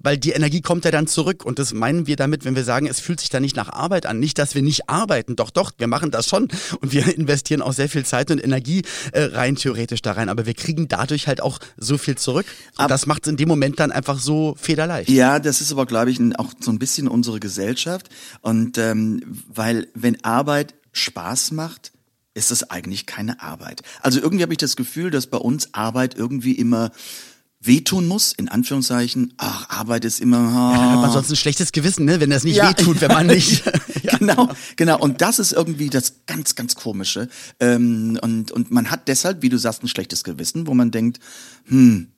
weil 0.00 0.18
die 0.18 0.32
Energie 0.32 0.60
kommt 0.60 0.84
ja 0.84 0.90
dann 0.90 1.06
zurück 1.06 1.44
und 1.44 1.58
das 1.58 1.72
meinen 1.72 2.06
wir 2.06 2.13
damit, 2.16 2.44
wenn 2.44 2.56
wir 2.56 2.64
sagen, 2.64 2.86
es 2.86 3.00
fühlt 3.00 3.20
sich 3.20 3.28
da 3.30 3.40
nicht 3.40 3.56
nach 3.56 3.68
Arbeit 3.68 4.06
an. 4.06 4.18
Nicht, 4.18 4.38
dass 4.38 4.54
wir 4.54 4.62
nicht 4.62 4.88
arbeiten, 4.88 5.36
doch, 5.36 5.50
doch, 5.50 5.72
wir 5.78 5.86
machen 5.86 6.10
das 6.10 6.28
schon 6.28 6.48
und 6.80 6.92
wir 6.92 7.06
investieren 7.16 7.62
auch 7.62 7.72
sehr 7.72 7.88
viel 7.88 8.04
Zeit 8.04 8.30
und 8.30 8.42
Energie 8.42 8.82
äh, 9.12 9.22
rein 9.24 9.56
theoretisch 9.56 10.02
da 10.02 10.12
rein, 10.12 10.28
aber 10.28 10.46
wir 10.46 10.54
kriegen 10.54 10.88
dadurch 10.88 11.26
halt 11.28 11.40
auch 11.40 11.58
so 11.76 11.98
viel 11.98 12.16
zurück 12.16 12.46
und 12.76 12.80
Ab- 12.84 12.88
das 12.88 13.06
macht 13.06 13.26
es 13.26 13.30
in 13.30 13.36
dem 13.36 13.48
Moment 13.48 13.80
dann 13.80 13.92
einfach 13.92 14.18
so 14.18 14.54
federleicht. 14.58 15.08
Ja, 15.10 15.38
das 15.38 15.60
ist 15.60 15.72
aber, 15.72 15.86
glaube 15.86 16.10
ich, 16.10 16.20
auch 16.38 16.52
so 16.60 16.70
ein 16.70 16.78
bisschen 16.78 17.08
unsere 17.08 17.40
Gesellschaft. 17.40 18.08
Und 18.40 18.78
ähm, 18.78 19.22
weil 19.48 19.88
wenn 19.94 20.22
Arbeit 20.24 20.74
Spaß 20.92 21.52
macht, 21.52 21.92
ist 22.34 22.50
es 22.50 22.70
eigentlich 22.70 23.06
keine 23.06 23.40
Arbeit. 23.42 23.82
Also 24.00 24.20
irgendwie 24.20 24.42
habe 24.42 24.52
ich 24.52 24.58
das 24.58 24.76
Gefühl, 24.76 25.10
dass 25.10 25.26
bei 25.28 25.38
uns 25.38 25.72
Arbeit 25.72 26.14
irgendwie 26.16 26.52
immer 26.52 26.90
wehtun 27.66 28.06
muss, 28.06 28.32
in 28.32 28.48
Anführungszeichen. 28.48 29.34
Ach, 29.36 29.68
Arbeit 29.68 30.04
ist 30.04 30.20
immer. 30.20 30.38
Dann 30.38 30.90
hat 30.92 31.00
man 31.00 31.10
sonst 31.10 31.30
ein 31.30 31.36
schlechtes 31.36 31.72
Gewissen, 31.72 32.04
ne, 32.04 32.20
wenn 32.20 32.30
das 32.30 32.44
nicht 32.44 32.56
Ja, 32.56 32.68
wehtut, 32.68 33.00
wenn 33.00 33.10
man 33.10 33.26
nicht. 33.26 33.64
genau, 34.18 34.50
genau. 34.76 34.98
Und 34.98 35.20
das 35.20 35.38
ist 35.38 35.52
irgendwie 35.52 35.90
das 35.90 36.26
ganz, 36.26 36.54
ganz 36.54 36.74
Komische. 36.74 37.28
Ähm, 37.60 38.18
und, 38.22 38.52
und 38.52 38.70
man 38.70 38.90
hat 38.90 39.08
deshalb, 39.08 39.42
wie 39.42 39.48
du 39.48 39.58
sagst, 39.58 39.82
ein 39.82 39.88
schlechtes 39.88 40.24
Gewissen, 40.24 40.66
wo 40.66 40.74
man 40.74 40.90
denkt, 40.90 41.20
hm, 41.66 42.08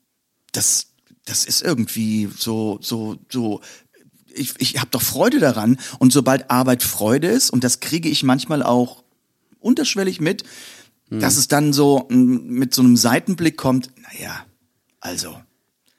das, 0.53 0.89
das 1.25 1.45
ist 1.45 1.63
irgendwie 1.63 2.29
so, 2.37 2.79
so, 2.81 3.17
so. 3.31 3.61
Ich, 4.35 4.55
ich 4.59 4.79
habe 4.79 4.91
doch 4.91 5.03
Freude 5.03 5.39
daran. 5.39 5.79
Und 5.99 6.13
sobald 6.13 6.51
Arbeit 6.51 6.83
Freude 6.83 7.29
ist, 7.29 7.51
und 7.51 7.65
das 7.65 7.81
kriege 7.81 8.09
ich 8.09 8.23
manchmal 8.23 8.63
auch 8.63 9.03
unterschwellig 9.61 10.21
mit, 10.21 10.45
dass 11.09 11.37
es 11.37 11.49
dann 11.49 11.73
so 11.73 12.07
mm, 12.11 12.49
mit 12.49 12.75
so 12.75 12.83
einem 12.83 12.97
Seitenblick 12.97 13.57
kommt, 13.57 13.91
naja, 14.03 14.45
also, 15.01 15.37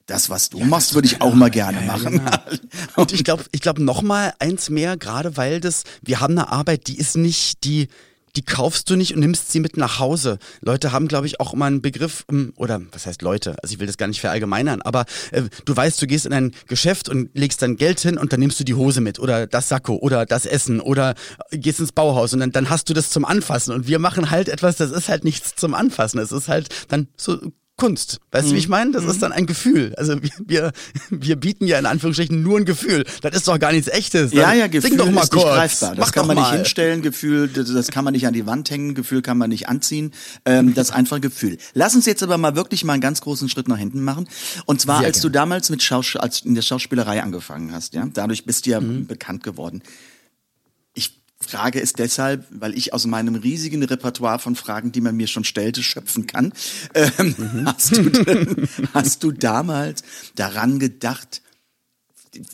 das, 0.06 0.30
was 0.30 0.50
du 0.50 0.60
machst, 0.60 0.94
würde 0.94 1.08
ich 1.08 1.22
auch 1.22 1.34
mal 1.34 1.52
gerne 1.52 1.82
machen. 1.82 2.22
Und 2.96 3.12
ich 3.12 3.24
glaube, 3.24 3.44
ich 3.52 3.62
glaube 3.62 3.84
noch 3.84 4.02
mal 4.02 4.34
eins 4.40 4.70
mehr, 4.70 4.96
gerade 4.98 5.36
weil 5.36 5.60
das, 5.60 5.84
wir 6.02 6.22
haben 6.22 6.38
eine 6.38 6.50
Arbeit, 6.50 6.88
die 6.88 6.98
ist 6.98 7.18
nicht 7.18 7.64
die 7.66 7.90
die 8.38 8.44
kaufst 8.44 8.90
du 8.90 8.96
nicht 8.96 9.16
und 9.16 9.20
nimmst 9.20 9.52
sie 9.52 9.60
mit 9.60 9.78
nach 9.78 10.00
Hause. 10.00 10.38
Leute 10.62 10.92
haben, 10.92 11.08
glaube 11.08 11.26
ich, 11.26 11.40
auch 11.40 11.54
immer 11.54 11.66
einen 11.66 11.82
Begriff, 11.82 12.24
ähm, 12.30 12.54
oder 12.56 12.80
was 12.92 13.08
heißt 13.08 13.24
Leute? 13.24 13.56
Also 13.64 13.74
ich 13.74 13.80
will 13.80 13.88
das 13.88 13.98
gar 13.98 14.08
nicht 14.08 14.22
verallgemeinern, 14.22 14.84
aber 14.84 15.06
äh, 15.32 15.44
du 15.66 15.76
weißt, 15.76 16.00
du 16.02 16.06
gehst 16.06 16.28
in 16.28 16.34
ein 16.34 16.52
Geschäft 16.68 17.10
und 17.10 17.32
legst 17.34 17.62
dann 17.64 17.78
Geld 17.78 18.00
hin 18.00 18.18
und 18.18 18.32
dann 18.32 18.40
nimmst 18.40 18.60
du 18.60 18.64
die 18.64 18.76
Hose 18.76 19.02
mit 19.02 19.18
oder 19.18 19.48
das 19.48 19.70
Sakko 19.70 19.96
oder 19.96 20.28
das 20.28 20.46
Essen 20.46 20.80
oder 20.80 21.16
gehst 21.52 21.80
ins 21.80 21.92
Bauhaus 21.92 22.34
und 22.34 22.40
dann, 22.42 22.52
dann 22.52 22.70
hast 22.70 22.90
du 22.90 22.94
das 22.94 23.10
zum 23.10 23.26
Anfassen. 23.26 23.74
Und 23.74 23.88
wir 23.88 23.98
machen 23.98 24.30
halt 24.30 24.50
etwas, 24.50 24.76
das 24.76 24.92
ist 24.92 25.10
halt 25.10 25.24
nichts 25.24 25.56
zum 25.56 25.74
Anfassen. 25.74 26.20
Es 26.20 26.32
ist 26.32 26.48
halt 26.48 26.70
dann 26.90 27.08
so 27.18 27.40
Kunst. 27.78 28.20
Weißt 28.32 28.50
du, 28.50 28.54
wie 28.56 28.58
ich 28.58 28.68
meine? 28.70 28.92
Das 28.92 29.06
ist 29.06 29.22
dann 29.22 29.32
ein 29.32 29.46
Gefühl. 29.46 29.94
Also 29.98 30.22
wir, 30.22 30.32
wir, 30.46 30.72
wir 31.12 31.36
bieten 31.36 31.68
ja 31.68 31.78
in 31.78 31.86
Anführungsstrichen 31.86 32.42
nur 32.42 32.58
ein 32.58 32.66
Gefühl. 32.66 33.06
Das 33.22 33.36
ist 33.36 33.48
doch 33.48 33.60
gar 33.60 33.72
nichts 33.72 33.88
echtes. 33.88 34.34
Ja, 34.34 34.50
Dann 34.50 34.58
ja, 34.58 34.68
Gefühl 34.68 34.90
Sing 34.90 34.98
doch 34.98 35.12
mal 35.12 35.22
ist 35.22 35.32
kurz. 35.32 35.44
nicht 35.46 35.54
greifbar. 35.54 35.96
Das 35.96 36.06
Mach 36.08 36.12
kann 36.12 36.26
man 36.28 36.38
nicht 36.38 36.48
mal. 36.48 36.56
hinstellen. 36.56 37.02
Gefühl, 37.04 37.48
das, 37.48 37.72
das 37.72 37.88
kann 37.90 38.04
man 38.04 38.14
nicht 38.14 38.26
an 38.26 38.34
die 38.34 38.48
Wand 38.48 38.70
hängen. 38.72 38.96
Gefühl 38.96 39.22
kann 39.22 39.38
man 39.38 39.50
nicht 39.50 39.70
anziehen. 39.70 40.12
Ähm, 40.46 40.74
das 40.74 40.90
ist 40.90 40.96
einfach 40.96 41.22
Gefühl. 41.22 41.58
Lass 41.76 41.94
uns 41.96 42.08
jetzt 42.08 42.24
aber 42.24 42.38
mal 42.40 42.56
wirklich 42.56 42.84
mal 42.84 42.94
einen 42.94 43.02
ganz 43.02 43.22
großen 43.22 43.48
Schritt 43.48 43.68
nach 43.68 43.78
hinten 43.78 44.04
machen. 44.04 44.28
Und 44.66 44.82
zwar, 44.82 44.98
Sehr 45.00 45.08
als 45.08 45.22
du 45.22 45.30
damals 45.30 45.70
mit 45.70 45.84
Schaus 45.84 46.16
als 46.16 46.42
in 46.42 46.56
der 46.56 46.64
Schauspielerei 46.64 47.22
angefangen 47.22 47.72
hast, 47.74 47.94
ja, 47.94 48.08
dadurch 48.12 48.44
bist 48.46 48.66
du 48.66 48.72
ja 48.72 48.82
Mhm. 48.82 49.06
bekannt 49.08 49.44
geworden. 49.44 49.84
Frage 51.40 51.82
es 51.82 51.94
deshalb, 51.94 52.46
weil 52.50 52.76
ich 52.76 52.94
aus 52.94 53.06
meinem 53.06 53.36
riesigen 53.36 53.84
Repertoire 53.84 54.40
von 54.40 54.56
Fragen, 54.56 54.92
die 54.92 55.02
man 55.02 55.16
mir 55.16 55.28
schon 55.28 55.44
stellte, 55.44 55.84
schöpfen 55.84 56.26
kann. 56.26 56.52
Ähm, 56.94 57.36
hast, 57.66 57.96
du 57.96 58.10
denn, 58.10 58.68
hast 58.94 59.24
du 59.24 59.32
damals 59.32 60.04
daran 60.36 60.80
gedacht, 60.80 61.42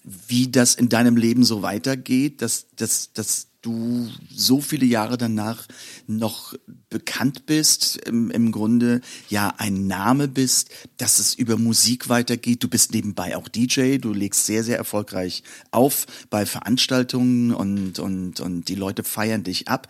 wie 0.04 0.50
das 0.50 0.76
in 0.76 0.90
deinem 0.90 1.18
Leben 1.18 1.44
so 1.44 1.62
weitergeht, 1.62 2.42
dass, 2.42 2.68
dass, 2.76 3.14
dass 3.14 3.48
du 3.64 4.10
so 4.30 4.62
viele 4.62 4.86
Jahre 4.86 5.18
danach 5.18 5.68
noch 6.06 6.54
bekannt 6.90 7.46
bist, 7.46 7.98
im, 8.06 8.30
im 8.30 8.52
Grunde 8.52 9.02
ja 9.30 9.54
ein 9.58 9.88
Name 9.88 10.28
bist, 10.28 10.70
dass 10.98 11.18
es 11.18 11.34
über 11.34 11.58
Musik 11.58 12.10
weitergeht. 12.10 12.64
Du 12.64 12.68
bist 12.68 12.94
nebenbei 12.94 13.36
auch 13.36 13.48
DJ, 13.48 13.98
du 13.98 14.14
legst 14.14 14.46
sehr, 14.46 14.64
sehr 14.64 14.78
erfolgreich 14.78 15.44
auf 15.72 16.06
bei 16.30 16.46
Veranstaltungen 16.46 17.54
und, 17.54 18.00
und, 18.00 18.40
und 18.40 18.68
die 18.68 18.76
Leute 18.76 19.04
feiern 19.04 19.44
dich 19.44 19.68
ab. 19.70 19.88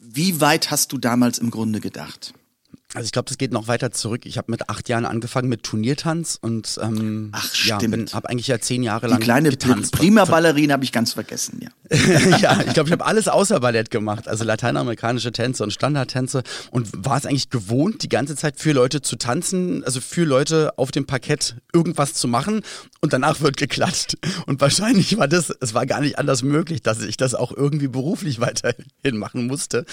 Wie 0.00 0.40
weit 0.40 0.70
hast 0.70 0.92
du 0.92 0.98
damals 0.98 1.38
im 1.38 1.50
Grunde 1.50 1.80
gedacht? 1.80 2.34
Also 2.94 3.06
ich 3.06 3.12
glaube, 3.12 3.28
das 3.28 3.38
geht 3.38 3.52
noch 3.52 3.68
weiter 3.68 3.90
zurück. 3.90 4.26
Ich 4.26 4.36
habe 4.36 4.50
mit 4.50 4.68
acht 4.68 4.88
Jahren 4.88 5.06
angefangen 5.06 5.48
mit 5.48 5.62
Turniertanz 5.62 6.38
und 6.40 6.78
ähm, 6.82 7.30
Ach, 7.32 7.54
ja, 7.64 7.78
habe 7.78 8.28
eigentlich 8.28 8.48
ja 8.48 8.58
zehn 8.58 8.82
Jahre 8.82 9.06
Die 9.06 9.12
lang 9.12 9.20
kleine 9.20 9.50
getanzt. 9.50 9.92
prima 9.92 10.26
Ballerina 10.26 10.74
habe 10.74 10.84
ich 10.84 10.92
ganz 10.92 11.14
vergessen, 11.14 11.60
ja. 11.62 11.70
ja, 12.38 12.60
ich 12.66 12.74
glaube, 12.74 12.88
ich 12.88 12.92
habe 12.92 13.04
alles 13.04 13.28
außer 13.28 13.60
Ballett 13.60 13.90
gemacht. 13.90 14.28
Also 14.28 14.44
lateinamerikanische 14.44 15.32
Tänze 15.32 15.62
und 15.64 15.72
Standardtänze 15.72 16.42
und 16.70 16.88
war 16.92 17.16
es 17.16 17.24
eigentlich 17.24 17.48
gewohnt, 17.48 18.02
die 18.02 18.08
ganze 18.10 18.36
Zeit 18.36 18.58
für 18.58 18.72
Leute 18.72 19.00
zu 19.00 19.16
tanzen, 19.16 19.82
also 19.84 20.00
für 20.00 20.24
Leute 20.24 20.76
auf 20.76 20.90
dem 20.90 21.06
Parkett 21.06 21.56
irgendwas 21.72 22.12
zu 22.12 22.28
machen 22.28 22.62
und 23.04 23.12
danach 23.12 23.40
wird 23.40 23.56
geklatscht. 23.56 24.16
Und 24.46 24.60
wahrscheinlich 24.60 25.18
war 25.18 25.26
das, 25.26 25.52
es 25.60 25.74
war 25.74 25.86
gar 25.86 26.00
nicht 26.00 26.20
anders 26.20 26.44
möglich, 26.44 26.82
dass 26.82 27.02
ich 27.02 27.16
das 27.16 27.34
auch 27.34 27.50
irgendwie 27.50 27.88
beruflich 27.88 28.38
weiterhin 28.40 29.18
machen 29.18 29.48
musste. 29.48 29.84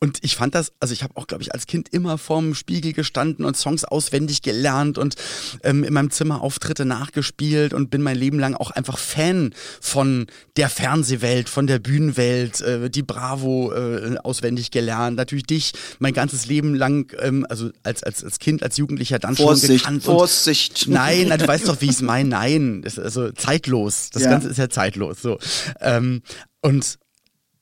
Und 0.00 0.18
ich 0.20 0.36
fand 0.36 0.54
das, 0.54 0.72
also 0.78 0.92
ich 0.92 1.02
habe 1.02 1.16
auch, 1.16 1.26
glaube 1.26 1.42
ich, 1.42 1.54
als 1.54 1.66
Kind 1.66 1.88
immer 1.88 2.18
vorm 2.18 2.54
Spiegel 2.54 2.92
gestanden 2.92 3.46
und 3.46 3.56
Songs 3.56 3.86
auswendig 3.86 4.42
gelernt 4.42 4.98
und 4.98 5.14
ähm, 5.62 5.82
in 5.82 5.94
meinem 5.94 6.10
Zimmer 6.10 6.42
Auftritte 6.42 6.84
nachgespielt 6.84 7.72
und 7.72 7.88
bin 7.88 8.02
mein 8.02 8.18
Leben 8.18 8.38
lang 8.38 8.54
auch 8.54 8.70
einfach 8.70 8.98
Fan 8.98 9.54
von 9.80 10.26
der 10.58 10.68
Fernsehwelt, 10.68 11.48
von 11.48 11.66
der 11.66 11.78
Bühnenwelt, 11.78 12.60
äh, 12.60 12.90
die 12.90 13.02
Bravo 13.02 13.72
äh, 13.72 14.18
auswendig 14.18 14.70
gelernt, 14.70 15.16
natürlich 15.16 15.44
dich 15.44 15.72
mein 16.00 16.12
ganzes 16.12 16.44
Leben 16.44 16.74
lang, 16.74 17.14
ähm, 17.18 17.46
also 17.48 17.70
als, 17.82 18.02
als, 18.02 18.22
als 18.22 18.38
Kind, 18.38 18.62
als 18.62 18.76
Jugendlicher 18.76 19.18
dann 19.18 19.36
schon 19.36 19.46
Vorsicht, 19.46 19.84
gekannt. 19.84 20.02
Vorsicht. 20.02 20.86
Und, 20.86 20.92
nein, 20.92 21.26
na, 21.28 21.38
du 21.38 21.48
weißt 21.48 21.66
doch, 21.66 21.80
wie 21.80 21.86
ich 21.86 21.92
es 21.92 22.02
meine. 22.02 22.28
Nein, 22.28 22.57
das 22.82 22.94
ist 22.98 23.04
also 23.04 23.32
zeitlos. 23.32 24.10
Das 24.10 24.22
Ja. 24.22 24.30
Ganze 24.30 24.48
ist 24.48 24.58
ja 24.58 24.68
zeitlos. 24.68 25.22
So. 25.22 25.38
Ähm, 25.80 26.22
und 26.62 26.98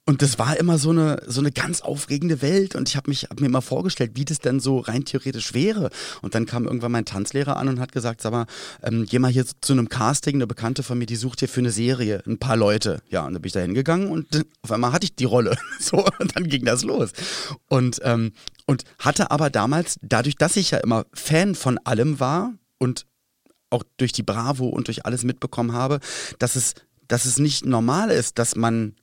und 0.09 0.23
das 0.23 0.39
war 0.39 0.57
immer 0.57 0.79
so 0.79 0.91
eine, 0.91 1.21
so 1.27 1.41
eine 1.41 1.51
ganz 1.51 1.81
aufregende 1.81 2.41
Welt 2.41 2.77
und 2.77 2.89
ich 2.89 2.95
habe 2.97 3.11
mich 3.11 3.25
hab 3.25 3.41
mir 3.41 3.47
immer 3.47 3.61
vorgestellt, 3.61 4.13
wie 4.15 4.25
das 4.25 4.39
denn 4.39 4.61
so 4.61 4.79
rein 4.79 5.05
theoretisch 5.05 5.53
wäre. 5.53 5.91
Und 6.23 6.37
dann 6.37 6.47
kam 6.47 6.65
irgendwann 6.65 6.93
mein 6.93 7.05
Tanzlehrer 7.05 7.57
an 7.57 7.67
und 7.67 7.81
hat 7.81 7.91
gesagt, 7.91 8.21
sag 8.21 8.31
mal, 8.31 8.47
ähm, 8.85 9.05
geh 9.11 9.19
mal 9.19 9.33
hier 9.33 9.45
zu 9.61 9.73
einem 9.73 9.89
Casting, 9.89 10.37
eine 10.37 10.47
Bekannte 10.47 10.85
von 10.85 10.97
mir, 10.97 11.07
die 11.07 11.17
sucht 11.17 11.41
hier 11.41 11.49
für 11.49 11.59
eine 11.59 11.73
Serie 11.73 12.23
ein 12.25 12.39
paar 12.39 12.57
Leute. 12.57 13.03
Ja, 13.09 13.27
und 13.27 13.33
dann 13.33 13.43
bin 13.43 13.49
ich 13.49 13.53
da 13.55 13.61
hingegangen 13.61 14.09
und 14.09 14.47
auf 14.63 14.71
einmal 14.71 14.93
hatte 14.93 15.07
ich 15.07 15.17
die 15.17 15.25
Rolle. 15.25 15.57
So, 15.81 16.05
und 16.21 16.37
dann 16.37 16.45
ging 16.45 16.65
das 16.65 16.85
los. 16.85 17.11
Und, 17.69 18.01
ähm, 18.05 18.33
und 18.65 18.85
hatte 19.01 19.33
aber 19.33 19.51
damals, 19.51 19.99
dadurch, 20.03 20.37
dass 20.37 20.57
ich 20.57 20.71
ja 20.71 20.79
immer 20.79 21.05
Fan 21.13 21.57
von 21.57 21.79
allem 21.79 22.21
war 22.21 22.53
und 22.79 23.07
auch 23.71 23.85
durch 23.97 24.13
die 24.13 24.23
Bravo 24.23 24.69
und 24.69 24.89
durch 24.89 25.07
alles 25.07 25.25
mitbekommen 25.25 25.73
habe, 25.73 26.01
dass 26.39 26.57
es, 26.57 26.75
dass 27.09 27.25
es 27.25 27.39
nicht 27.39 27.67
normal 27.67 28.11
ist, 28.11 28.39
dass 28.39 28.57
man 28.57 28.95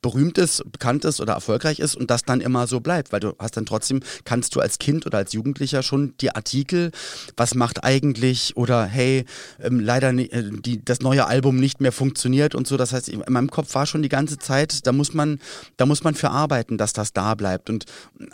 berühmt 0.00 0.38
ist, 0.38 0.64
bekannt 0.72 1.04
ist 1.04 1.20
oder 1.20 1.34
erfolgreich 1.34 1.78
ist 1.78 1.94
und 1.94 2.10
das 2.10 2.22
dann 2.22 2.40
immer 2.40 2.66
so 2.66 2.80
bleibt, 2.80 3.12
weil 3.12 3.20
du 3.20 3.34
hast 3.38 3.54
dann 3.54 3.66
trotzdem, 3.66 4.00
kannst 4.24 4.56
du 4.56 4.60
als 4.60 4.78
Kind 4.78 5.04
oder 5.04 5.18
als 5.18 5.34
Jugendlicher 5.34 5.82
schon 5.82 6.14
die 6.22 6.34
Artikel, 6.34 6.90
was 7.36 7.54
macht 7.54 7.84
eigentlich 7.84 8.56
oder 8.56 8.86
hey, 8.86 9.26
ähm, 9.60 9.78
leider 9.78 10.12
ni- 10.12 10.30
äh, 10.30 10.50
die, 10.50 10.82
das 10.82 11.00
neue 11.00 11.26
Album 11.26 11.56
nicht 11.56 11.82
mehr 11.82 11.92
funktioniert 11.92 12.54
und 12.54 12.66
so, 12.66 12.78
das 12.78 12.94
heißt, 12.94 13.10
in 13.10 13.22
meinem 13.28 13.50
Kopf 13.50 13.74
war 13.74 13.84
schon 13.84 14.02
die 14.02 14.08
ganze 14.08 14.38
Zeit, 14.38 14.86
da 14.86 14.92
muss 14.92 15.12
man, 15.12 15.38
da 15.76 15.84
muss 15.84 16.02
man 16.02 16.14
für 16.14 16.30
arbeiten, 16.30 16.78
dass 16.78 16.94
das 16.94 17.12
da 17.12 17.34
bleibt 17.34 17.68
und 17.68 17.84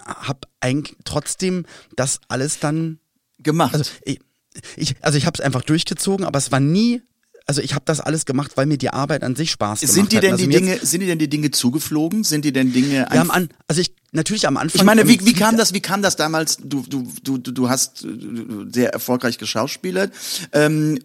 hab 0.06 0.46
eigentlich 0.60 0.96
trotzdem 1.04 1.66
das 1.96 2.20
alles 2.28 2.60
dann 2.60 3.00
Gemacht. 3.40 3.74
also 3.74 3.90
ich, 4.04 4.20
ich, 4.76 4.94
also 5.00 5.18
ich 5.18 5.26
habe 5.26 5.34
es 5.38 5.40
einfach 5.40 5.62
durchgezogen, 5.62 6.24
aber 6.24 6.38
es 6.38 6.52
war 6.52 6.60
nie, 6.60 7.02
also 7.46 7.62
ich 7.62 7.74
habe 7.74 7.84
das 7.86 8.00
alles 8.00 8.26
gemacht, 8.26 8.52
weil 8.56 8.66
mir 8.66 8.78
die 8.78 8.90
Arbeit 8.90 9.22
an 9.22 9.34
sich 9.34 9.50
Spaß 9.50 9.80
gemacht 9.80 9.94
sind 9.94 10.12
die 10.12 10.16
hat. 10.16 10.24
denn 10.24 10.32
also 10.32 10.44
die 10.44 10.50
Dinge, 10.50 10.78
sind 10.82 11.00
die 11.00 11.06
denn 11.06 11.18
die 11.18 11.28
Dinge 11.28 11.50
zugeflogen? 11.50 12.24
Sind 12.24 12.44
die 12.44 12.52
denn 12.52 12.72
Dinge 12.72 13.08
ja, 13.12 13.20
am 13.20 13.30
an, 13.30 13.48
also 13.66 13.80
ich 13.80 13.94
natürlich 14.12 14.46
am 14.46 14.56
Anfang. 14.56 14.80
Ich 14.80 14.84
meine, 14.84 15.08
wie, 15.08 15.24
wie 15.24 15.32
kam 15.32 15.56
das, 15.56 15.72
wie 15.72 15.80
kam 15.80 16.02
das 16.02 16.16
damals? 16.16 16.58
Du, 16.58 16.84
du, 16.88 17.10
du, 17.22 17.38
du 17.38 17.52
du 17.52 17.68
hast 17.68 18.04
äh, 18.04 18.08
sehr 18.72 18.92
erfolgreich 18.92 19.38
geschauspielert. 19.38 20.12
Ähm, 20.52 20.98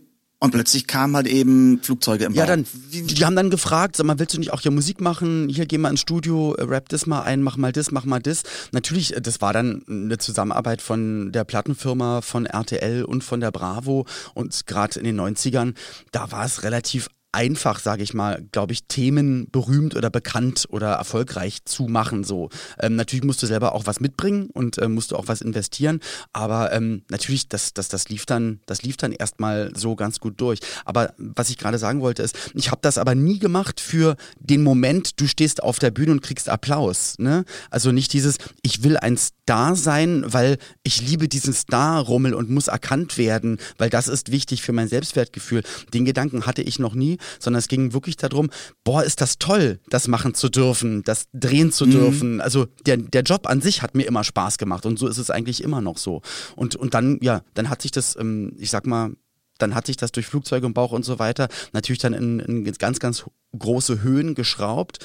und 0.43 0.51
plötzlich 0.51 0.87
kamen 0.87 1.15
halt 1.15 1.25
eben 1.27 1.79
Flugzeuge 1.81 2.25
im 2.25 2.33
Ja, 2.33 2.43
Bau. 2.43 2.49
dann, 2.49 2.65
die 2.91 3.23
haben 3.23 3.37
dann 3.37 3.49
gefragt, 3.49 3.95
sag 3.95 4.05
mal, 4.05 4.19
willst 4.19 4.33
du 4.33 4.39
nicht 4.39 4.51
auch 4.51 4.59
hier 4.59 4.71
Musik 4.71 4.99
machen? 4.99 5.47
Hier, 5.47 5.65
geh 5.65 5.77
mal 5.77 5.89
ins 5.89 6.01
Studio, 6.01 6.53
äh, 6.55 6.63
rap 6.63 6.89
das 6.89 7.05
mal 7.05 7.21
ein, 7.21 7.41
mach 7.41 7.55
mal 7.55 7.71
das, 7.71 7.91
mach 7.91 8.03
mal 8.03 8.19
das. 8.19 8.43
Natürlich, 8.73 9.15
äh, 9.15 9.21
das 9.21 9.39
war 9.39 9.53
dann 9.53 9.83
eine 9.87 10.17
Zusammenarbeit 10.17 10.81
von 10.81 11.31
der 11.31 11.45
Plattenfirma, 11.45 12.19
von 12.19 12.45
RTL 12.45 13.05
und 13.05 13.23
von 13.23 13.39
der 13.39 13.51
Bravo. 13.51 14.05
Und 14.33 14.67
gerade 14.67 14.99
in 14.99 15.05
den 15.05 15.17
90ern, 15.17 15.75
da 16.11 16.29
war 16.33 16.43
es 16.43 16.63
relativ 16.63 17.07
einfach, 17.33 17.79
sage 17.79 18.03
ich 18.03 18.13
mal, 18.13 18.45
glaube 18.51 18.73
ich, 18.73 18.85
Themen 18.87 19.47
berühmt 19.51 19.95
oder 19.95 20.09
bekannt 20.09 20.65
oder 20.69 20.93
erfolgreich 20.93 21.65
zu 21.65 21.83
machen. 21.83 22.23
So 22.23 22.49
ähm, 22.79 22.95
natürlich 22.95 23.25
musst 23.25 23.41
du 23.43 23.47
selber 23.47 23.73
auch 23.73 23.85
was 23.85 23.99
mitbringen 23.99 24.49
und 24.53 24.77
äh, 24.77 24.87
musst 24.87 25.11
du 25.11 25.15
auch 25.15 25.27
was 25.27 25.41
investieren, 25.41 25.99
aber 26.31 26.71
ähm, 26.71 27.03
natürlich, 27.09 27.49
das, 27.49 27.73
das, 27.73 27.89
das 27.89 28.09
lief 28.09 28.25
dann, 28.25 28.59
das 28.65 28.83
lief 28.83 28.97
dann 28.97 29.11
erstmal 29.11 29.71
so 29.75 29.95
ganz 29.95 30.19
gut 30.19 30.39
durch. 30.39 30.59
Aber 30.85 31.13
was 31.17 31.49
ich 31.49 31.57
gerade 31.57 31.77
sagen 31.77 32.01
wollte 32.01 32.21
ist, 32.21 32.37
ich 32.53 32.69
habe 32.71 32.81
das 32.81 32.97
aber 32.97 33.15
nie 33.15 33.39
gemacht 33.39 33.79
für 33.79 34.15
den 34.39 34.63
Moment, 34.63 35.19
du 35.19 35.27
stehst 35.27 35.63
auf 35.63 35.79
der 35.79 35.91
Bühne 35.91 36.11
und 36.11 36.21
kriegst 36.21 36.49
Applaus. 36.49 37.15
Ne? 37.17 37.45
Also 37.69 37.91
nicht 37.91 38.13
dieses, 38.13 38.37
ich 38.61 38.83
will 38.83 38.97
ein 38.97 39.17
Star 39.17 39.75
sein, 39.75 40.23
weil 40.27 40.57
ich 40.83 41.01
liebe 41.01 41.27
diesen 41.27 41.53
Star-Rummel 41.53 42.33
und 42.33 42.49
muss 42.49 42.67
erkannt 42.67 43.17
werden, 43.17 43.57
weil 43.77 43.89
das 43.89 44.07
ist 44.07 44.31
wichtig 44.31 44.61
für 44.61 44.71
mein 44.71 44.87
Selbstwertgefühl. 44.87 45.63
Den 45.93 46.05
Gedanken 46.05 46.45
hatte 46.45 46.61
ich 46.61 46.79
noch 46.79 46.93
nie, 46.93 47.17
sondern 47.39 47.59
es 47.59 47.67
ging 47.67 47.93
wirklich 47.93 48.17
darum, 48.17 48.49
boah, 48.83 49.03
ist 49.03 49.21
das 49.21 49.37
toll, 49.39 49.79
das 49.89 50.07
machen 50.07 50.33
zu 50.33 50.49
dürfen, 50.49 51.03
das 51.03 51.27
drehen 51.33 51.71
zu 51.71 51.85
dürfen. 51.85 52.41
Also 52.41 52.67
der, 52.85 52.97
der 52.97 53.23
Job 53.23 53.47
an 53.47 53.61
sich 53.61 53.81
hat 53.81 53.95
mir 53.95 54.03
immer 54.03 54.23
Spaß 54.23 54.57
gemacht 54.57 54.85
und 54.85 54.99
so 54.99 55.07
ist 55.07 55.17
es 55.17 55.29
eigentlich 55.29 55.63
immer 55.63 55.81
noch 55.81 55.97
so. 55.97 56.21
Und, 56.55 56.75
und 56.75 56.93
dann, 56.93 57.19
ja, 57.21 57.41
dann 57.53 57.69
hat 57.69 57.81
sich 57.81 57.91
das, 57.91 58.15
ähm, 58.15 58.55
ich 58.57 58.69
sag 58.69 58.85
mal, 58.85 59.11
dann 59.57 59.75
hat 59.75 59.85
sich 59.85 59.97
das 59.97 60.11
durch 60.11 60.25
Flugzeuge 60.25 60.65
im 60.65 60.73
Bauch 60.73 60.91
und 60.91 61.05
so 61.05 61.19
weiter 61.19 61.47
natürlich 61.71 61.99
dann 61.99 62.13
in, 62.13 62.39
in 62.39 62.63
ganz, 62.73 62.99
ganz 62.99 63.25
große 63.57 64.01
Höhen 64.01 64.35
geschraubt. 64.35 64.99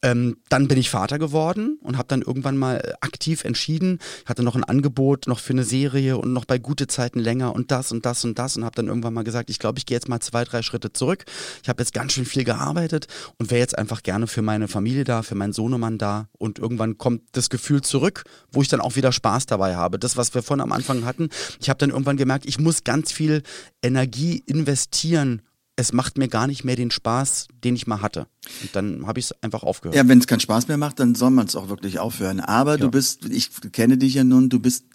Ähm, 0.00 0.36
dann 0.48 0.68
bin 0.68 0.78
ich 0.78 0.90
Vater 0.90 1.18
geworden 1.18 1.78
und 1.82 1.98
habe 1.98 2.06
dann 2.06 2.22
irgendwann 2.22 2.56
mal 2.56 2.94
aktiv 3.00 3.44
entschieden, 3.44 3.98
ich 4.22 4.28
hatte 4.28 4.44
noch 4.44 4.54
ein 4.54 4.62
Angebot 4.62 5.26
noch 5.26 5.40
für 5.40 5.52
eine 5.52 5.64
Serie 5.64 6.18
und 6.18 6.32
noch 6.32 6.44
bei 6.44 6.58
gute 6.58 6.86
Zeiten 6.86 7.18
länger 7.18 7.52
und 7.52 7.72
das 7.72 7.90
und 7.90 8.06
das 8.06 8.24
und 8.24 8.38
das 8.38 8.56
und 8.56 8.64
habe 8.64 8.76
dann 8.76 8.86
irgendwann 8.86 9.12
mal 9.12 9.24
gesagt, 9.24 9.50
ich 9.50 9.58
glaube, 9.58 9.78
ich 9.78 9.86
gehe 9.86 9.96
jetzt 9.96 10.08
mal 10.08 10.20
zwei, 10.20 10.44
drei 10.44 10.62
Schritte 10.62 10.92
zurück. 10.92 11.24
Ich 11.64 11.68
habe 11.68 11.82
jetzt 11.82 11.92
ganz 11.94 12.12
schön 12.12 12.26
viel 12.26 12.44
gearbeitet 12.44 13.08
und 13.38 13.50
wäre 13.50 13.58
jetzt 13.58 13.76
einfach 13.76 14.04
gerne 14.04 14.28
für 14.28 14.42
meine 14.42 14.68
Familie 14.68 15.02
da, 15.02 15.22
für 15.22 15.34
meinen 15.34 15.52
Sohnemann 15.52 15.98
da 15.98 16.28
und 16.38 16.60
irgendwann 16.60 16.96
kommt 16.96 17.22
das 17.32 17.50
Gefühl 17.50 17.80
zurück, 17.82 18.22
wo 18.52 18.62
ich 18.62 18.68
dann 18.68 18.80
auch 18.80 18.94
wieder 18.94 19.10
Spaß 19.10 19.46
dabei 19.46 19.74
habe. 19.74 19.98
Das, 19.98 20.16
was 20.16 20.32
wir 20.32 20.44
vorhin 20.44 20.62
am 20.62 20.72
Anfang 20.72 21.04
hatten, 21.04 21.28
ich 21.60 21.68
habe 21.70 21.78
dann 21.78 21.90
irgendwann 21.90 22.16
gemerkt, 22.16 22.46
ich 22.46 22.60
muss 22.60 22.84
ganz 22.84 23.10
viel 23.10 23.42
Energie 23.82 24.44
investieren, 24.46 25.42
es 25.78 25.92
macht 25.92 26.18
mir 26.18 26.26
gar 26.26 26.48
nicht 26.48 26.64
mehr 26.64 26.74
den 26.74 26.90
Spaß, 26.90 27.46
den 27.62 27.76
ich 27.76 27.86
mal 27.86 28.02
hatte. 28.02 28.26
Und 28.62 28.74
dann 28.74 29.06
habe 29.06 29.20
ich 29.20 29.26
es 29.26 29.42
einfach 29.44 29.62
aufgehört. 29.62 29.94
Ja, 29.94 30.08
wenn 30.08 30.18
es 30.18 30.26
keinen 30.26 30.40
Spaß 30.40 30.66
mehr 30.66 30.76
macht, 30.76 30.98
dann 30.98 31.14
soll 31.14 31.30
man 31.30 31.46
es 31.46 31.54
auch 31.54 31.68
wirklich 31.68 32.00
aufhören. 32.00 32.40
Aber 32.40 32.78
du 32.78 32.90
bist, 32.90 33.26
ich 33.26 33.50
kenne 33.70 33.96
dich 33.96 34.14
ja 34.14 34.24
nun, 34.24 34.48
du 34.48 34.58
bist, 34.58 34.86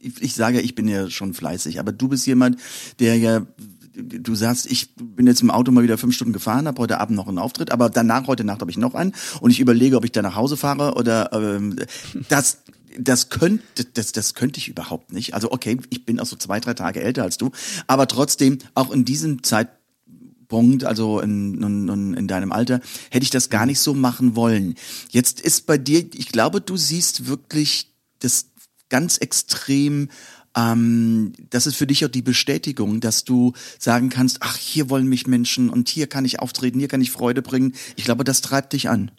ich, 0.00 0.34
sage, 0.34 0.62
ich 0.62 0.74
bin 0.74 0.88
ja 0.88 1.10
schon 1.10 1.34
fleißig, 1.34 1.80
aber 1.80 1.92
du 1.92 2.08
bist 2.08 2.26
jemand, 2.26 2.58
der 2.98 3.18
ja, 3.18 3.46
du 3.92 4.34
sagst, 4.34 4.70
ich 4.70 4.94
bin 4.96 5.26
jetzt 5.26 5.42
im 5.42 5.50
Auto 5.50 5.70
mal 5.70 5.84
wieder 5.84 5.98
fünf 5.98 6.14
Stunden 6.14 6.32
gefahren, 6.32 6.66
habe 6.66 6.80
heute 6.80 6.98
Abend 6.98 7.16
noch 7.16 7.28
einen 7.28 7.38
Auftritt, 7.38 7.70
aber 7.70 7.90
danach, 7.90 8.26
heute 8.26 8.44
Nacht 8.44 8.62
habe 8.62 8.70
ich 8.70 8.78
noch 8.78 8.94
einen 8.94 9.12
und 9.42 9.50
ich 9.50 9.60
überlege, 9.60 9.98
ob 9.98 10.06
ich 10.06 10.12
da 10.12 10.22
nach 10.22 10.34
Hause 10.34 10.56
fahre 10.56 10.94
oder 10.94 11.30
ähm, 11.34 11.76
das 12.30 12.62
das 12.98 13.28
könnte, 13.28 13.84
das, 13.84 14.12
das 14.12 14.34
könnte 14.34 14.58
ich 14.58 14.68
überhaupt 14.68 15.12
nicht. 15.12 15.34
Also 15.34 15.50
okay, 15.52 15.78
ich 15.90 16.04
bin 16.04 16.20
auch 16.20 16.26
so 16.26 16.36
zwei, 16.36 16.60
drei 16.60 16.74
Tage 16.74 17.02
älter 17.02 17.22
als 17.22 17.38
du, 17.38 17.50
aber 17.86 18.06
trotzdem, 18.08 18.58
auch 18.74 18.90
in 18.90 19.04
diesem 19.04 19.42
Zeitpunkt, 19.42 20.84
also 20.84 21.20
in, 21.20 21.62
in, 21.62 21.88
in, 21.88 22.14
in 22.14 22.28
deinem 22.28 22.52
Alter, 22.52 22.80
hätte 23.10 23.24
ich 23.24 23.30
das 23.30 23.50
gar 23.50 23.66
nicht 23.66 23.80
so 23.80 23.94
machen 23.94 24.36
wollen. 24.36 24.74
Jetzt 25.10 25.40
ist 25.40 25.66
bei 25.66 25.78
dir, 25.78 26.06
ich 26.14 26.28
glaube, 26.28 26.60
du 26.60 26.76
siehst 26.76 27.26
wirklich 27.26 27.92
das 28.20 28.46
ganz 28.88 29.18
extrem 29.18 30.08
ähm, 30.56 31.32
das 31.50 31.66
ist 31.66 31.74
für 31.74 31.86
dich 31.86 32.04
auch 32.04 32.10
die 32.10 32.22
Bestätigung, 32.22 33.00
dass 33.00 33.24
du 33.24 33.54
sagen 33.78 34.08
kannst, 34.08 34.38
ach, 34.40 34.56
hier 34.56 34.88
wollen 34.88 35.08
mich 35.08 35.26
Menschen 35.26 35.68
und 35.68 35.88
hier 35.88 36.06
kann 36.06 36.24
ich 36.24 36.38
auftreten, 36.38 36.78
hier 36.78 36.86
kann 36.86 37.00
ich 37.00 37.10
Freude 37.10 37.42
bringen. 37.42 37.74
Ich 37.96 38.04
glaube, 38.04 38.22
das 38.22 38.40
treibt 38.40 38.72
dich 38.72 38.88
an. 38.88 39.10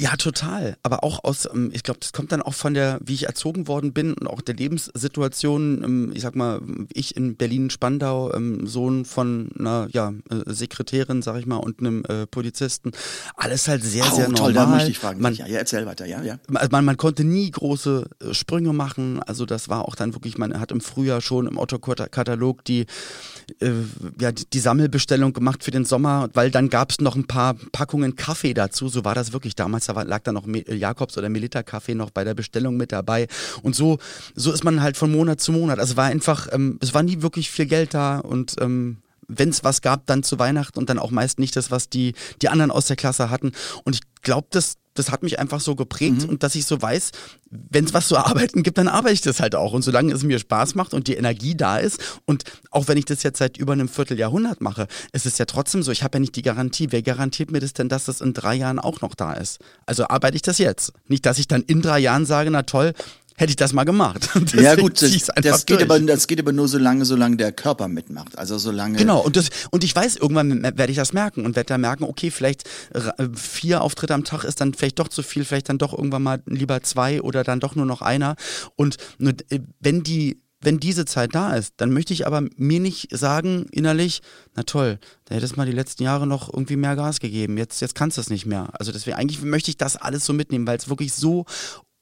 Ja, 0.00 0.16
total. 0.16 0.76
Aber 0.82 1.04
auch 1.04 1.24
aus, 1.24 1.48
ähm, 1.52 1.70
ich 1.72 1.82
glaube, 1.82 2.00
das 2.00 2.12
kommt 2.12 2.32
dann 2.32 2.42
auch 2.42 2.54
von 2.54 2.74
der, 2.74 2.98
wie 3.02 3.14
ich 3.14 3.26
erzogen 3.26 3.68
worden 3.68 3.92
bin 3.92 4.14
und 4.14 4.26
auch 4.26 4.40
der 4.40 4.54
Lebenssituation. 4.54 5.82
Ähm, 5.82 6.12
ich 6.14 6.22
sag 6.22 6.36
mal, 6.36 6.60
ich 6.92 7.16
in 7.16 7.36
Berlin-Spandau, 7.36 8.34
ähm, 8.34 8.66
Sohn 8.66 9.04
von 9.04 9.50
einer 9.58 9.88
ja, 9.92 10.12
äh, 10.30 10.52
Sekretärin, 10.52 11.22
sag 11.22 11.38
ich 11.38 11.46
mal, 11.46 11.56
und 11.56 11.80
einem 11.80 12.04
äh, 12.04 12.26
Polizisten. 12.26 12.92
Alles 13.36 13.68
halt 13.68 13.82
sehr, 13.82 14.04
Oh, 14.04 14.16
sehr 14.16 14.24
normal. 14.28 14.40
toll, 14.40 14.52
da 14.52 14.66
möchte 14.66 14.90
ich 14.90 14.98
fragen. 14.98 15.20
Man, 15.20 15.34
ja, 15.34 15.46
ja, 15.46 15.58
erzähl 15.58 15.86
weiter, 15.86 16.06
ja, 16.06 16.22
ja. 16.22 16.38
man, 16.48 16.84
man 16.84 16.96
konnte 16.96 17.24
nie 17.24 17.50
große 17.50 18.06
äh, 18.20 18.34
Sprünge 18.34 18.72
machen. 18.72 19.22
Also 19.22 19.46
das 19.46 19.68
war 19.68 19.86
auch 19.86 19.94
dann 19.94 20.14
wirklich, 20.14 20.38
man 20.38 20.58
hat 20.58 20.72
im 20.72 20.80
Frühjahr 20.80 21.20
schon 21.20 21.46
im 21.46 21.58
Otto-Katalog 21.58 22.64
die, 22.64 22.86
ja, 24.20 24.32
die, 24.32 24.58
Sammelbestellung 24.58 25.32
gemacht 25.32 25.64
für 25.64 25.70
den 25.70 25.84
Sommer, 25.84 26.28
weil 26.34 26.50
dann 26.50 26.70
gab 26.70 26.90
es 26.90 27.00
noch 27.00 27.16
ein 27.16 27.26
paar 27.26 27.54
Packungen 27.72 28.16
Kaffee 28.16 28.54
dazu. 28.54 28.88
So 28.88 29.04
war 29.04 29.14
das 29.14 29.32
wirklich. 29.32 29.54
Da 29.54 29.61
war, 29.94 30.04
lag 30.04 30.22
da 30.22 30.32
noch 30.32 30.46
Me 30.46 30.64
Jakobs 30.68 31.16
oder 31.18 31.28
Melita 31.28 31.62
Kaffee 31.62 31.94
noch 31.94 32.10
bei 32.10 32.24
der 32.24 32.34
Bestellung 32.34 32.76
mit 32.76 32.92
dabei. 32.92 33.28
Und 33.62 33.76
so, 33.76 33.98
so 34.34 34.52
ist 34.52 34.64
man 34.64 34.82
halt 34.82 34.96
von 34.96 35.12
Monat 35.12 35.40
zu 35.40 35.52
Monat. 35.52 35.78
Also 35.78 35.96
war 35.96 36.06
einfach, 36.06 36.48
ähm, 36.52 36.78
es 36.80 36.94
war 36.94 37.02
nie 37.02 37.22
wirklich 37.22 37.50
viel 37.50 37.66
Geld 37.66 37.94
da 37.94 38.18
und 38.18 38.56
ähm, 38.60 38.98
wenn 39.38 39.48
es 39.48 39.64
was 39.64 39.82
gab, 39.82 40.06
dann 40.06 40.22
zu 40.22 40.38
Weihnachten 40.38 40.78
und 40.78 40.88
dann 40.88 40.98
auch 40.98 41.10
meist 41.10 41.38
nicht 41.38 41.56
das, 41.56 41.70
was 41.70 41.88
die, 41.88 42.14
die 42.40 42.48
anderen 42.48 42.70
aus 42.70 42.86
der 42.86 42.96
Klasse 42.96 43.30
hatten. 43.30 43.52
Und 43.84 43.96
ich 43.96 44.02
glaube, 44.22 44.48
das, 44.50 44.76
das 44.94 45.10
hat 45.10 45.22
mich 45.22 45.38
einfach 45.38 45.60
so 45.60 45.74
geprägt 45.74 46.28
und 46.28 46.42
dass 46.42 46.54
ich 46.54 46.66
so 46.66 46.80
weiß, 46.80 47.12
wenn 47.50 47.84
es 47.84 47.94
was 47.94 48.08
zu 48.08 48.16
arbeiten 48.16 48.62
gibt, 48.62 48.78
dann 48.78 48.88
arbeite 48.88 49.14
ich 49.14 49.20
das 49.20 49.40
halt 49.40 49.54
auch. 49.54 49.72
Und 49.72 49.82
solange 49.82 50.12
es 50.12 50.22
mir 50.22 50.38
Spaß 50.38 50.74
macht 50.74 50.94
und 50.94 51.06
die 51.08 51.14
Energie 51.14 51.54
da 51.54 51.78
ist 51.78 52.20
und 52.26 52.44
auch 52.70 52.88
wenn 52.88 52.98
ich 52.98 53.04
das 53.04 53.22
jetzt 53.22 53.38
seit 53.38 53.56
über 53.56 53.72
einem 53.72 53.88
Vierteljahrhundert 53.88 54.60
mache, 54.60 54.86
ist 55.12 55.26
es 55.26 55.38
ja 55.38 55.44
trotzdem 55.44 55.82
so, 55.82 55.92
ich 55.92 56.02
habe 56.02 56.16
ja 56.16 56.20
nicht 56.20 56.36
die 56.36 56.42
Garantie. 56.42 56.88
Wer 56.90 57.02
garantiert 57.02 57.50
mir 57.50 57.60
das 57.60 57.72
denn, 57.72 57.88
dass 57.88 58.04
das 58.04 58.20
in 58.20 58.32
drei 58.32 58.54
Jahren 58.54 58.78
auch 58.78 59.00
noch 59.00 59.14
da 59.14 59.32
ist? 59.32 59.60
Also 59.86 60.08
arbeite 60.08 60.36
ich 60.36 60.42
das 60.42 60.58
jetzt. 60.58 60.92
Nicht, 61.08 61.26
dass 61.26 61.38
ich 61.38 61.48
dann 61.48 61.62
in 61.62 61.82
drei 61.82 61.98
Jahren 61.98 62.26
sage, 62.26 62.50
na 62.50 62.62
toll, 62.62 62.92
hätte 63.36 63.50
ich 63.50 63.56
das 63.56 63.72
mal 63.72 63.84
gemacht. 63.84 64.28
Ja 64.54 64.74
gut, 64.76 65.00
das, 65.00 65.10
das, 65.42 65.66
geht 65.66 65.80
durch. 65.80 65.90
aber, 65.90 65.98
das 66.00 66.26
geht 66.26 66.38
aber 66.38 66.52
nur 66.52 66.68
so 66.68 66.78
lange, 66.78 67.04
solange 67.04 67.36
der 67.36 67.52
Körper 67.52 67.88
mitmacht. 67.88 68.36
Also 68.38 68.58
solange. 68.58 68.98
Genau, 68.98 69.20
und, 69.20 69.36
das, 69.36 69.48
und 69.70 69.82
ich 69.84 69.94
weiß, 69.96 70.16
irgendwann 70.16 70.62
werde 70.62 70.90
ich 70.90 70.96
das 70.96 71.12
merken 71.12 71.44
und 71.46 71.56
werde 71.56 71.68
dann 71.68 71.80
merken, 71.80 72.04
okay, 72.04 72.30
vielleicht 72.30 72.64
ra- 72.92 73.14
äh, 73.18 73.28
vier 73.34 73.82
Auftritte 73.82 74.14
am 74.14 74.24
Tag 74.24 74.44
ist 74.44 74.60
dann 74.60 74.74
vielleicht 74.74 74.98
doch 74.98 75.08
zu 75.08 75.22
viel, 75.22 75.44
vielleicht 75.44 75.68
dann 75.68 75.78
doch 75.78 75.92
irgendwann 75.96 76.22
mal 76.22 76.42
lieber 76.46 76.82
zwei 76.82 77.22
oder 77.22 77.44
dann 77.44 77.60
doch 77.60 77.74
nur 77.74 77.86
noch 77.86 78.02
einer. 78.02 78.36
Und 78.76 78.96
äh, 79.20 79.60
wenn 79.80 80.02
die 80.02 80.40
wenn 80.64 80.78
diese 80.78 81.04
Zeit 81.06 81.34
da 81.34 81.54
ist, 81.54 81.74
dann 81.78 81.92
möchte 81.92 82.12
ich 82.12 82.24
aber 82.24 82.42
mir 82.56 82.78
nicht 82.78 83.08
sagen 83.10 83.66
innerlich, 83.72 84.20
na 84.54 84.62
toll, 84.62 85.00
da 85.24 85.34
hättest 85.34 85.56
mal 85.56 85.66
die 85.66 85.72
letzten 85.72 86.04
Jahre 86.04 86.24
noch 86.24 86.52
irgendwie 86.52 86.76
mehr 86.76 86.94
Gas 86.94 87.18
gegeben. 87.18 87.58
Jetzt, 87.58 87.80
jetzt 87.80 87.96
kannst 87.96 88.16
du 88.16 88.20
es 88.20 88.30
nicht 88.30 88.46
mehr. 88.46 88.68
Also 88.74 88.92
deswegen, 88.92 89.16
eigentlich 89.16 89.42
möchte 89.42 89.72
ich 89.72 89.76
das 89.76 89.96
alles 89.96 90.24
so 90.24 90.32
mitnehmen, 90.32 90.64
weil 90.68 90.78
es 90.78 90.88
wirklich 90.88 91.14
so 91.14 91.46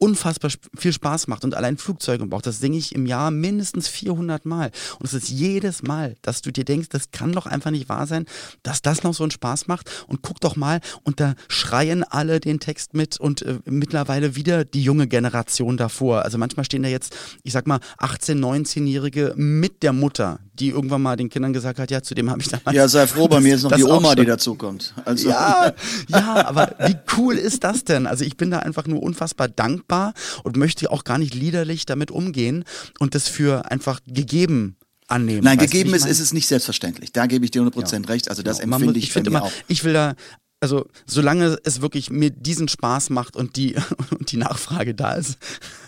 unfassbar 0.00 0.50
viel 0.76 0.92
Spaß 0.92 1.28
macht 1.28 1.44
und 1.44 1.54
allein 1.54 1.76
Flugzeuge 1.76 2.26
braucht. 2.26 2.46
Das 2.46 2.58
singe 2.58 2.78
ich 2.78 2.94
im 2.94 3.04
Jahr 3.04 3.30
mindestens 3.30 3.86
400 3.86 4.46
Mal. 4.46 4.70
Und 4.98 5.06
es 5.06 5.12
ist 5.12 5.28
jedes 5.28 5.82
Mal, 5.82 6.16
dass 6.22 6.40
du 6.40 6.50
dir 6.50 6.64
denkst, 6.64 6.88
das 6.88 7.10
kann 7.10 7.32
doch 7.32 7.46
einfach 7.46 7.70
nicht 7.70 7.88
wahr 7.88 8.06
sein, 8.06 8.24
dass 8.62 8.80
das 8.80 9.02
noch 9.02 9.12
so 9.12 9.24
einen 9.24 9.30
Spaß 9.30 9.68
macht. 9.68 9.90
Und 10.08 10.22
guck 10.22 10.40
doch 10.40 10.56
mal, 10.56 10.80
und 11.04 11.20
da 11.20 11.34
schreien 11.48 12.02
alle 12.02 12.40
den 12.40 12.60
Text 12.60 12.94
mit 12.94 13.20
und 13.20 13.42
äh, 13.42 13.58
mittlerweile 13.66 14.36
wieder 14.36 14.64
die 14.64 14.82
junge 14.82 15.06
Generation 15.06 15.76
davor. 15.76 16.22
Also 16.22 16.38
manchmal 16.38 16.64
stehen 16.64 16.82
da 16.82 16.88
jetzt, 16.88 17.14
ich 17.42 17.52
sag 17.52 17.66
mal, 17.66 17.80
18-, 17.98 18.40
19-Jährige 18.40 19.34
mit 19.36 19.82
der 19.82 19.92
Mutter, 19.92 20.40
die 20.60 20.68
irgendwann 20.68 21.02
mal 21.02 21.16
den 21.16 21.28
Kindern 21.30 21.52
gesagt 21.52 21.78
hat, 21.78 21.90
ja, 21.90 22.02
zu 22.02 22.14
dem 22.14 22.30
habe 22.30 22.40
ich 22.40 22.48
damals... 22.48 22.76
Ja, 22.76 22.86
sei 22.86 23.06
froh, 23.06 23.26
bei 23.26 23.36
das- 23.36 23.44
mir 23.44 23.54
ist 23.56 23.62
noch 23.64 23.72
die 23.72 23.82
Oma, 23.84 24.14
die 24.14 24.24
dazukommt. 24.26 24.94
Also, 25.04 25.28
ja, 25.30 25.72
ja, 26.08 26.46
aber 26.46 26.74
wie 26.86 26.96
cool 27.16 27.34
ist 27.34 27.64
das 27.64 27.84
denn? 27.84 28.06
Also 28.06 28.24
ich 28.24 28.36
bin 28.36 28.50
da 28.50 28.60
einfach 28.60 28.86
nur 28.86 29.02
unfassbar 29.02 29.48
dankbar 29.48 30.14
und 30.44 30.56
möchte 30.56 30.90
auch 30.90 31.02
gar 31.04 31.18
nicht 31.18 31.34
liederlich 31.34 31.86
damit 31.86 32.10
umgehen 32.10 32.64
und 32.98 33.14
das 33.14 33.26
für 33.28 33.70
einfach 33.70 34.00
gegeben 34.06 34.76
annehmen. 35.08 35.42
Nein, 35.42 35.58
Weißt 35.58 35.72
gegeben 35.72 35.90
ich 35.90 35.96
ist, 35.96 36.06
ist 36.06 36.20
es 36.20 36.32
nicht 36.32 36.46
selbstverständlich. 36.46 37.10
Da 37.12 37.26
gebe 37.26 37.44
ich 37.44 37.50
dir 37.50 37.62
100% 37.62 38.08
recht. 38.08 38.28
Also 38.30 38.42
das 38.42 38.58
Genau. 38.60 38.76
Empfinde 38.76 38.94
muss- 38.98 39.02
ich, 39.04 39.12
finde 39.12 39.30
bei 39.30 39.38
mir 39.40 39.44
immer, 39.44 39.46
auch. 39.48 39.52
ich 39.66 39.82
will 39.82 39.92
da, 39.92 40.14
also 40.60 40.86
solange 41.06 41.56
es 41.64 41.80
wirklich 41.80 42.10
mir 42.10 42.30
diesen 42.30 42.68
Spaß 42.68 43.10
macht 43.10 43.34
und 43.34 43.56
die, 43.56 43.74
und 44.10 44.30
die 44.30 44.36
Nachfrage 44.36 44.94
da 44.94 45.14
ist, 45.14 45.38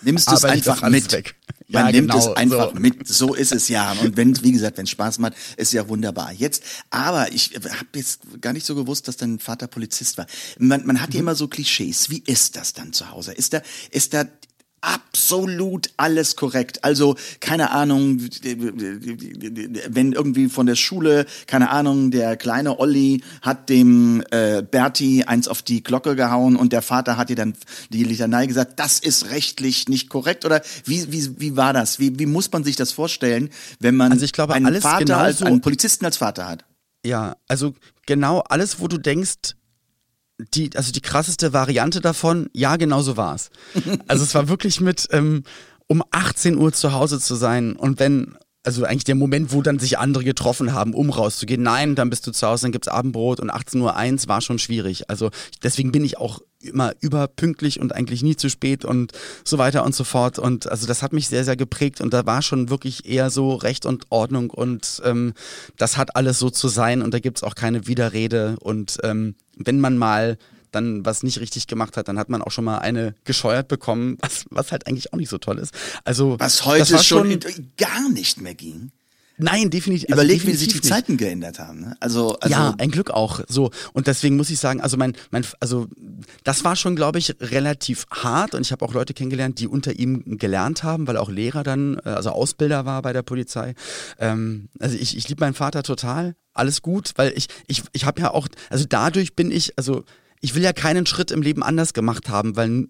Nimmst 0.03 0.29
du 0.31 0.35
es 0.35 0.43
ich 0.45 0.51
einfach 0.51 0.89
mit. 0.89 1.13
weg. 1.13 1.37
Man 1.73 1.87
Ja, 1.87 1.93
nimmt 1.93 2.11
genau, 2.13 2.19
es 2.31 2.37
einfach 2.37 2.73
so. 2.75 2.81
mit. 2.81 3.07
So 3.09 3.35
ist 3.35 3.53
es 3.53 3.69
ja. 3.69 3.93
Und 3.93 4.17
wenn, 4.17 4.43
wie 4.43 4.53
gesagt, 4.53 4.77
wenn 4.79 4.85
es 4.85 4.91
Spaß 4.91 5.19
macht, 5.19 5.35
ist 5.57 5.73
ja 5.73 5.89
wunderbar. 5.89 6.33
Jetzt, 6.33 6.63
aber 6.91 7.33
ich 7.33 7.55
habe 7.55 7.87
jetzt 7.95 8.21
gar 8.41 8.53
nicht 8.53 8.67
so 8.67 8.75
gewusst, 8.75 9.09
dass 9.09 9.17
dein 9.17 9.39
Vater 9.39 9.67
Polizist 9.67 10.19
war. 10.19 10.27
Man, 10.59 10.85
man 10.87 10.97
Mhm. 10.97 11.01
hat 11.03 11.15
ja 11.15 11.21
immer 11.21 11.35
so 11.35 11.49
Klischees. 11.49 12.11
Wie 12.11 12.23
ist 12.27 12.57
das 12.57 12.73
dann 12.75 12.93
zu 12.93 13.11
Hause? 13.11 13.33
Ist 13.33 13.53
da, 13.55 13.63
ist 13.91 14.13
da 14.15 14.25
absolut 14.83 15.91
alles 15.97 16.37
korrekt. 16.37 16.85
Also, 16.85 17.17
keine 17.41 17.71
Ahnung, 17.71 18.19
wenn 19.89 20.13
irgendwie 20.13 20.49
von 20.49 20.67
der 20.67 20.77
Schule, 20.77 21.25
keine 21.47 21.71
Ahnung, 21.71 22.11
der 22.11 22.37
kleine 22.37 22.79
Olli 22.79 23.23
hat 23.41 23.69
dem 23.69 24.23
äh, 24.31 24.63
Berti 24.63 25.25
eins 25.25 25.49
auf 25.49 25.63
die 25.63 25.83
Glocke 25.83 26.17
gehauen 26.17 26.57
und 26.57 26.73
der 26.73 26.83
Vater 26.83 27.17
hat 27.17 27.31
dir 27.31 27.37
dann 27.37 27.55
die 27.91 28.05
Litanei 28.05 28.47
gesagt, 28.47 28.79
das 28.79 28.99
ist 28.99 29.31
rechtlich 29.31 29.89
nicht 29.89 30.11
korrekt 30.11 30.45
oder 30.45 30.61
wie, 30.85 31.11
wie, 31.13 31.41
wie 31.41 31.57
war 31.57 31.73
das? 31.73 31.99
Wie, 31.99 32.19
wie 32.19 32.27
muss 32.27 32.51
man 32.53 32.65
sich 32.65 32.77
das 32.77 32.93
vorstellen, 32.93 33.51
wenn 33.79 33.97
man 33.97 34.13
Also 34.13 34.25
ich 34.25 34.33
glaube, 34.33 34.55
einen 34.55 34.67
alles 34.67 34.83
Vater 34.83 35.19
als 35.19 35.43
einen 35.43 35.61
Polizisten 35.61 36.05
als 36.05 36.17
Vater 36.17 36.49
hat? 36.49 36.65
Ja, 37.05 37.37
also 37.49 37.75
genau 38.07 38.41
alles, 38.41 38.81
wo 38.81 38.89
du 38.89 38.99
denkst, 38.99 39.55
die, 40.55 40.71
also 40.75 40.93
die 40.93 41.01
krasseste 41.01 41.53
Variante 41.53 42.01
davon, 42.01 42.49
ja, 42.53 42.77
genau 42.77 43.03
so 43.03 43.17
war's. 43.17 43.51
Also 44.09 44.25
es 44.25 44.35
war 44.35 44.49
wirklich 44.49 44.81
mit 44.81 45.09
um, 45.13 45.45
um 45.87 46.03
18 46.11 46.57
Uhr 46.57 46.73
zu 46.73 46.93
Hause 46.93 47.21
zu 47.21 47.35
sein 47.35 47.77
und 47.77 47.99
wenn, 47.99 48.37
also 48.65 48.85
eigentlich 48.85 49.05
der 49.05 49.15
Moment, 49.17 49.53
wo 49.53 49.61
dann 49.61 49.79
sich 49.79 49.99
andere 49.99 50.25
getroffen 50.25 50.73
haben, 50.73 50.95
um 50.95 51.11
rauszugehen, 51.11 51.63
nein, 51.63 51.95
dann 51.95 52.11
bist 52.11 52.27
du 52.27 52.31
zu 52.31 52.47
Hause, 52.47 52.63
dann 52.63 52.73
gibt's 52.73 52.89
Abendbrot 52.89 53.41
und 53.41 53.51
18 53.51 53.81
Uhr 53.81 53.95
war 53.95 54.41
schon 54.41 54.59
schwierig. 54.59 55.11
Also 55.11 55.31
deswegen 55.63 55.91
bin 55.91 56.05
ich 56.05 56.19
auch 56.19 56.41
immer 56.61 56.93
überpünktlich 57.01 57.81
und 57.81 57.93
eigentlich 57.93 58.23
nie 58.23 58.37
zu 58.37 58.49
spät 58.49 58.85
und 58.85 59.13
so 59.45 59.59
weiter 59.59 59.85
und 59.85 59.95
so 59.97 60.05
fort. 60.05 60.39
Und 60.39 60.71
also 60.71 60.87
das 60.87 61.03
hat 61.03 61.13
mich 61.13 61.29
sehr, 61.29 61.45
sehr 61.45 61.57
geprägt 61.57 62.01
und 62.01 62.15
da 62.15 62.25
war 62.25 62.41
schon 62.41 62.71
wirklich 62.71 63.05
eher 63.09 63.31
so 63.31 63.55
Recht 63.55 63.85
und 63.85 64.07
Ordnung 64.11 64.51
und 64.51 65.03
ähm, 65.05 65.35
das 65.77 65.97
hat 65.97 66.15
alles 66.15 66.39
so 66.39 66.51
zu 66.51 66.69
sein 66.69 67.03
und 67.03 67.13
da 67.13 67.19
gibt's 67.19 67.43
auch 67.43 67.57
keine 67.57 67.89
Widerrede. 67.89 68.57
Und 68.61 68.99
ähm, 69.03 69.35
wenn 69.57 69.81
man 69.81 69.99
mal 69.99 70.39
dann 70.73 71.05
was 71.05 71.23
nicht 71.23 71.41
richtig 71.41 71.67
gemacht 71.67 71.97
hat, 71.97 72.09
dann 72.09 72.19
hat 72.19 72.29
man 72.29 72.43
auch 72.43 72.51
schon 72.51 72.65
mal 72.65 72.79
eine 72.79 73.15
gescheuert 73.25 73.69
bekommen, 73.69 74.17
was, 74.21 74.45
was 74.51 74.73
halt 74.73 74.87
eigentlich 74.87 75.13
auch 75.13 75.19
nicht 75.19 75.31
so 75.31 75.39
toll 75.39 75.59
ist. 75.59 75.75
Also 76.05 76.37
Was 76.39 76.65
heute 76.65 76.93
war 76.93 77.03
schon 77.03 77.39
gar 77.77 78.09
nicht 78.11 78.41
mehr 78.41 78.55
ging. 78.55 78.91
Nein, 79.39 79.71
definitiv. 79.71 80.09
also 80.11 80.23
Überleg, 80.23 80.47
wie 80.47 80.53
sich 80.53 80.69
die 80.69 80.75
definitiv 80.75 80.83
nicht. 80.83 80.93
Zeiten 80.93 81.17
geändert 81.17 81.59
haben. 81.59 81.81
Ne? 81.81 81.97
Also, 82.01 82.39
also 82.39 82.55
ja, 82.55 82.75
ein 82.79 82.91
Glück 82.91 83.11
auch. 83.11 83.41
So 83.49 83.71
und 83.93 84.07
deswegen 84.07 84.37
muss 84.37 84.51
ich 84.51 84.59
sagen, 84.59 84.81
also 84.81 84.97
mein, 84.97 85.15
mein, 85.31 85.45
also 85.59 85.89
das 86.45 86.65
war 86.65 86.77
schon, 86.77 86.97
glaube 86.97 87.19
ich, 87.19 87.35
relativ 87.41 88.07
hart 88.11 88.55
und 88.55 88.61
ich 88.63 88.73
habe 88.73 88.85
auch 88.85 88.95
Leute 88.95 89.15
kennengelernt, 89.15 89.59
die 89.59 89.67
unter 89.67 89.99
ihm 89.99 90.39
gelernt 90.39 90.83
haben, 90.83 91.07
weil 91.07 91.17
er 91.17 91.23
auch 91.23 91.31
Lehrer 91.31 91.63
dann, 91.63 91.99
äh, 92.05 92.11
also 92.11 92.31
Ausbilder 92.31 92.85
war 92.85 93.03
bei 93.03 93.13
der 93.13 93.23
Polizei. 93.23 93.75
Ähm, 94.19 94.69
also 94.79 94.97
ich, 94.97 95.17
ich 95.17 95.29
liebe 95.29 95.41
meinen 95.41 95.55
Vater 95.55 95.83
total, 95.83 96.35
alles 96.53 96.83
gut, 96.83 97.13
weil 97.17 97.33
ich, 97.35 97.49
ich, 97.67 97.83
ich 97.93 98.05
habe 98.05 98.21
ja 98.21 98.33
auch, 98.33 98.49
also 98.71 98.85
dadurch 98.89 99.35
bin 99.35 99.51
ich, 99.51 99.79
also 99.79 100.05
ich 100.43 100.55
will 100.55 100.63
ja 100.63 100.73
keinen 100.73 101.07
Schritt 101.07 101.31
im 101.31 101.41
Leben 101.41 101.63
anders 101.63 101.95
gemacht 101.95 102.29
haben, 102.29 102.57
weil 102.57 102.87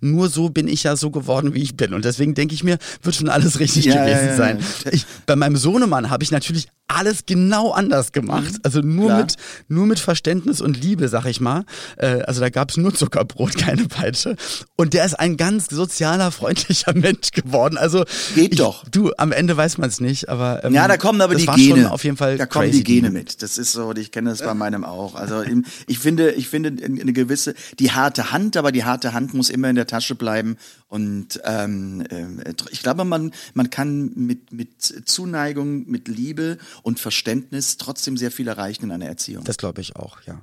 nur 0.00 0.28
so 0.28 0.50
bin 0.50 0.68
ich 0.68 0.82
ja 0.82 0.96
so 0.96 1.10
geworden, 1.10 1.54
wie 1.54 1.62
ich 1.62 1.76
bin. 1.76 1.94
Und 1.94 2.04
deswegen 2.04 2.34
denke 2.34 2.54
ich 2.54 2.64
mir, 2.64 2.76
wird 3.02 3.14
schon 3.14 3.28
alles 3.28 3.60
richtig 3.60 3.86
Ja, 3.86 4.04
gewesen 4.04 4.26
ja, 4.26 4.36
sein. 4.36 4.58
ja. 4.84 4.92
Ich, 4.92 5.06
bei 5.24 5.36
meinem 5.36 5.56
Sohnemann 5.56 6.10
habe 6.10 6.24
ich 6.24 6.32
natürlich 6.32 6.68
alles 6.88 7.26
genau 7.26 7.70
anders 7.72 8.12
gemacht. 8.12 8.54
Also 8.62 8.80
nur 8.80 9.04
Mhm. 9.04 9.06
Klar. 9.08 9.18
mit 9.20 9.36
nur 9.68 9.86
mit 9.86 9.98
Verständnis 10.00 10.60
und 10.60 10.80
Liebe, 10.82 11.08
sag 11.08 11.26
ich 11.26 11.40
mal. 11.40 11.64
Äh, 11.96 12.22
also 12.22 12.40
da 12.40 12.48
gab's 12.50 12.76
nur 12.76 12.94
Zuckerbrot, 12.94 13.56
keine 13.58 13.84
Peitsche. 13.86 14.36
Und 14.76 14.94
der 14.94 15.04
ist 15.04 15.14
ein 15.14 15.36
ganz 15.36 15.68
sozialer, 15.68 16.30
freundlicher 16.30 16.92
Mensch 16.96 17.30
geworden. 17.32 17.76
Also 17.78 18.04
Geht 18.34 18.52
ich, 18.54 18.58
doch. 18.58 18.84
Du, 18.88 19.12
am 19.18 19.32
Ende 19.32 19.56
weiß 19.56 19.78
man 19.78 19.88
es 19.90 20.00
nicht, 20.00 20.28
aber 20.28 20.64
ähm, 20.64 20.72
Ja, 20.74 20.88
da 20.88 20.96
kommen 20.96 21.20
aber 21.20 21.34
die 21.34 21.46
Gene. 21.46 21.90
Auf 21.92 22.04
jeden 22.04 22.16
Fall 22.16 22.36
da 22.38 22.46
kommen 22.46 22.70
die 22.70 22.84
Gene 22.84 23.10
mit. 23.10 23.42
Das 23.42 23.58
ist 23.58 23.72
so, 23.72 23.92
ich 23.94 24.10
kenne 24.10 24.30
das 24.30 24.40
bei 24.40 24.54
meinem 24.54 24.84
auch. 24.84 25.14
Also 25.14 25.42
ich 25.86 25.98
finde, 25.98 26.32
ich 26.32 26.48
finde 26.48 26.72
eine 26.84 27.12
gewisse, 27.12 27.54
die 27.78 27.92
harte 27.92 28.32
Hand, 28.32 28.56
aber 28.56 28.72
die 28.72 28.84
harte 28.84 29.12
Hand 29.12 29.34
muss 29.34 29.50
immer 29.50 29.68
in 29.68 29.76
der 29.76 29.86
Tasche 29.86 30.14
bleiben. 30.14 30.56
Und 30.88 31.40
ähm, 31.44 32.02
ähm, 32.10 32.40
ich 32.70 32.82
glaube, 32.82 33.04
man 33.04 33.32
man 33.52 33.68
kann 33.68 34.10
mit 34.14 34.52
mit 34.52 34.80
Zuneigung, 35.04 35.86
mit 35.90 36.08
Liebe 36.08 36.56
und 36.82 37.00
Verständnis 37.00 37.76
trotzdem 37.76 38.16
sehr 38.16 38.30
viel 38.30 38.48
erreichen 38.48 38.84
in 38.84 38.92
einer 38.92 39.06
Erziehung. 39.06 39.44
Das 39.44 39.58
glaube 39.58 39.80
ich 39.80 39.96
auch, 39.96 40.20
ja. 40.26 40.40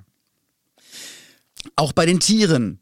Auch 1.75 1.93
bei 1.93 2.05
den 2.05 2.19
Tieren. 2.19 2.79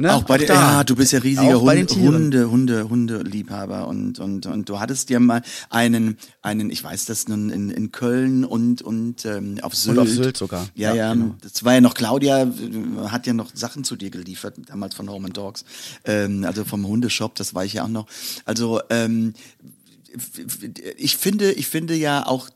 Ne? 0.00 0.14
Auch 0.14 0.22
bei 0.22 0.38
den, 0.38 0.48
ja, 0.48 0.82
du 0.82 0.96
bist 0.96 1.12
ja 1.12 1.18
riesiger 1.18 1.58
den 1.58 1.86
Hunde. 1.86 2.50
Hunde, 2.50 2.50
Hunde, 2.50 2.88
Hundeliebhaber 2.88 3.86
und, 3.86 4.18
und, 4.18 4.46
und 4.46 4.66
du 4.66 4.80
hattest 4.80 5.10
ja 5.10 5.20
mal 5.20 5.42
einen, 5.68 6.16
einen, 6.40 6.70
ich 6.70 6.82
weiß 6.82 7.04
das 7.04 7.28
nun 7.28 7.50
in, 7.50 7.68
in 7.68 7.92
Köln 7.92 8.46
und, 8.46 8.80
und 8.80 9.26
ähm, 9.26 9.58
auf 9.60 9.74
Sylt. 9.74 9.98
auf 9.98 10.08
Sylt 10.08 10.38
sogar. 10.38 10.66
Ja, 10.74 10.90
Ja, 10.90 10.94
ja, 10.94 11.12
genau. 11.12 11.34
das 11.42 11.64
war 11.64 11.74
ja 11.74 11.82
noch, 11.82 11.92
Claudia 11.92 12.44
äh, 12.44 12.48
hat 13.08 13.26
ja 13.26 13.34
noch 13.34 13.50
Sachen 13.52 13.84
zu 13.84 13.94
dir 13.94 14.08
geliefert, 14.08 14.54
damals 14.68 14.94
von 14.94 15.10
Home 15.10 15.26
and 15.26 15.36
Dogs, 15.36 15.66
ähm, 16.06 16.44
also 16.44 16.64
vom 16.64 16.86
Hundeshop, 16.86 17.34
das 17.34 17.54
war 17.54 17.66
ich 17.66 17.74
ja 17.74 17.84
auch 17.84 17.88
noch. 17.88 18.06
Also, 18.46 18.80
ähm, 18.88 19.34
ich 20.96 21.16
finde, 21.16 21.52
ich 21.52 21.66
finde 21.66 21.94
ja 21.94 22.26
auch 22.26 22.48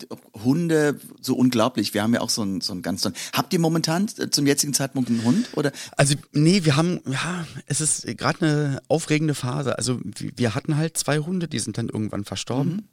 Hunde 0.43 0.99
so 1.21 1.35
unglaublich. 1.35 1.95
Wir 1.95 2.03
haben 2.03 2.15
ja 2.15 2.21
auch 2.21 2.31
so 2.31 2.43
einen, 2.43 2.61
so 2.61 2.73
einen 2.73 2.83
ganz 2.83 3.03
tollen. 3.03 3.15
Habt 3.33 3.53
ihr 3.53 3.59
momentan 3.59 4.09
zum 4.09 4.47
jetzigen 4.47 4.75
Zeitpunkt 4.75 5.11
einen 5.11 5.25
Hund 5.25 5.49
oder? 5.57 5.73
Also 5.97 6.15
nee, 6.33 6.65
wir 6.65 6.77
haben, 6.77 7.01
ja, 7.07 7.47
es 7.67 7.81
ist 7.81 8.07
gerade 8.19 8.41
eine 8.45 8.83
aufregende 8.89 9.35
Phase. 9.35 9.79
Also 9.79 10.01
wir 10.03 10.55
hatten 10.55 10.77
halt 10.77 10.97
zwei 10.99 11.19
Hunde, 11.19 11.49
die 11.49 11.59
sind 11.59 11.79
dann 11.79 11.89
irgendwann 11.89 12.25
verstorben. 12.25 12.89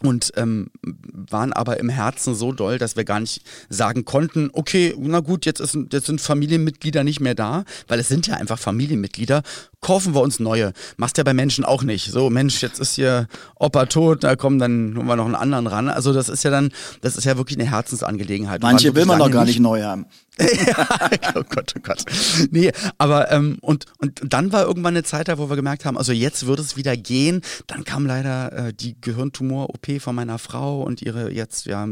Und 0.00 0.32
ähm, 0.36 0.70
waren 0.82 1.52
aber 1.52 1.80
im 1.80 1.88
Herzen 1.88 2.36
so 2.36 2.52
doll, 2.52 2.78
dass 2.78 2.94
wir 2.94 3.04
gar 3.04 3.18
nicht 3.18 3.42
sagen 3.68 4.04
konnten, 4.04 4.48
okay, 4.52 4.94
na 4.96 5.18
gut, 5.18 5.44
jetzt, 5.44 5.58
ist, 5.58 5.76
jetzt 5.92 6.06
sind 6.06 6.20
Familienmitglieder 6.20 7.02
nicht 7.02 7.18
mehr 7.18 7.34
da, 7.34 7.64
weil 7.88 7.98
es 7.98 8.06
sind 8.06 8.28
ja 8.28 8.36
einfach 8.36 8.60
Familienmitglieder, 8.60 9.42
kaufen 9.80 10.14
wir 10.14 10.20
uns 10.20 10.40
neue. 10.40 10.72
Machst 10.96 11.18
ja 11.18 11.24
bei 11.24 11.34
Menschen 11.34 11.64
auch 11.64 11.82
nicht. 11.82 12.10
So, 12.10 12.30
Mensch, 12.30 12.62
jetzt 12.62 12.80
ist 12.80 12.94
hier 12.94 13.28
Opa 13.56 13.86
tot, 13.86 14.24
da 14.24 14.36
kommen 14.36 14.58
dann 14.58 14.94
holen 14.96 15.06
wir 15.06 15.16
noch 15.16 15.26
einen 15.26 15.34
anderen 15.34 15.66
ran. 15.66 15.88
Also 15.88 16.12
das 16.12 16.28
ist 16.28 16.42
ja 16.42 16.50
dann, 16.50 16.70
das 17.00 17.16
ist 17.16 17.24
ja 17.24 17.36
wirklich 17.36 17.58
eine 17.58 17.70
Herzensangelegenheit. 17.70 18.62
Manche 18.62 18.94
will 18.94 19.06
man 19.06 19.18
noch 19.18 19.30
gar 19.30 19.44
nicht 19.44 19.60
neu 19.60 19.82
haben. 19.82 20.06
ja, 20.38 20.86
oh 21.34 21.42
Gott, 21.48 21.74
oh 21.76 21.80
Gott. 21.82 22.04
Nee, 22.50 22.70
aber 22.96 23.30
ähm, 23.32 23.58
und, 23.60 23.86
und 23.98 24.20
dann 24.24 24.52
war 24.52 24.64
irgendwann 24.64 24.94
eine 24.94 25.02
Zeit 25.02 25.26
da, 25.26 25.38
wo 25.38 25.50
wir 25.50 25.56
gemerkt 25.56 25.84
haben, 25.84 25.98
also 25.98 26.12
jetzt 26.12 26.46
wird 26.46 26.60
es 26.60 26.76
wieder 26.76 26.96
gehen. 26.96 27.40
Dann 27.66 27.84
kam 27.84 28.06
leider 28.06 28.52
äh, 28.52 28.72
die 28.72 29.00
Gehirntumor-OP 29.00 30.00
von 30.00 30.14
meiner 30.14 30.38
Frau 30.38 30.82
und 30.82 31.02
ihre 31.02 31.32
jetzt, 31.32 31.66
ja, 31.66 31.88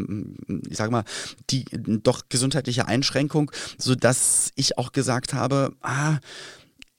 ich 0.68 0.76
sag 0.76 0.90
mal, 0.92 1.02
die 1.50 1.64
doch 2.04 2.22
gesundheitliche 2.28 2.86
Einschränkung, 2.86 3.50
sodass 3.78 4.52
ich 4.54 4.78
auch 4.78 4.92
gesagt 4.92 5.34
habe, 5.34 5.72
ah, 5.82 6.18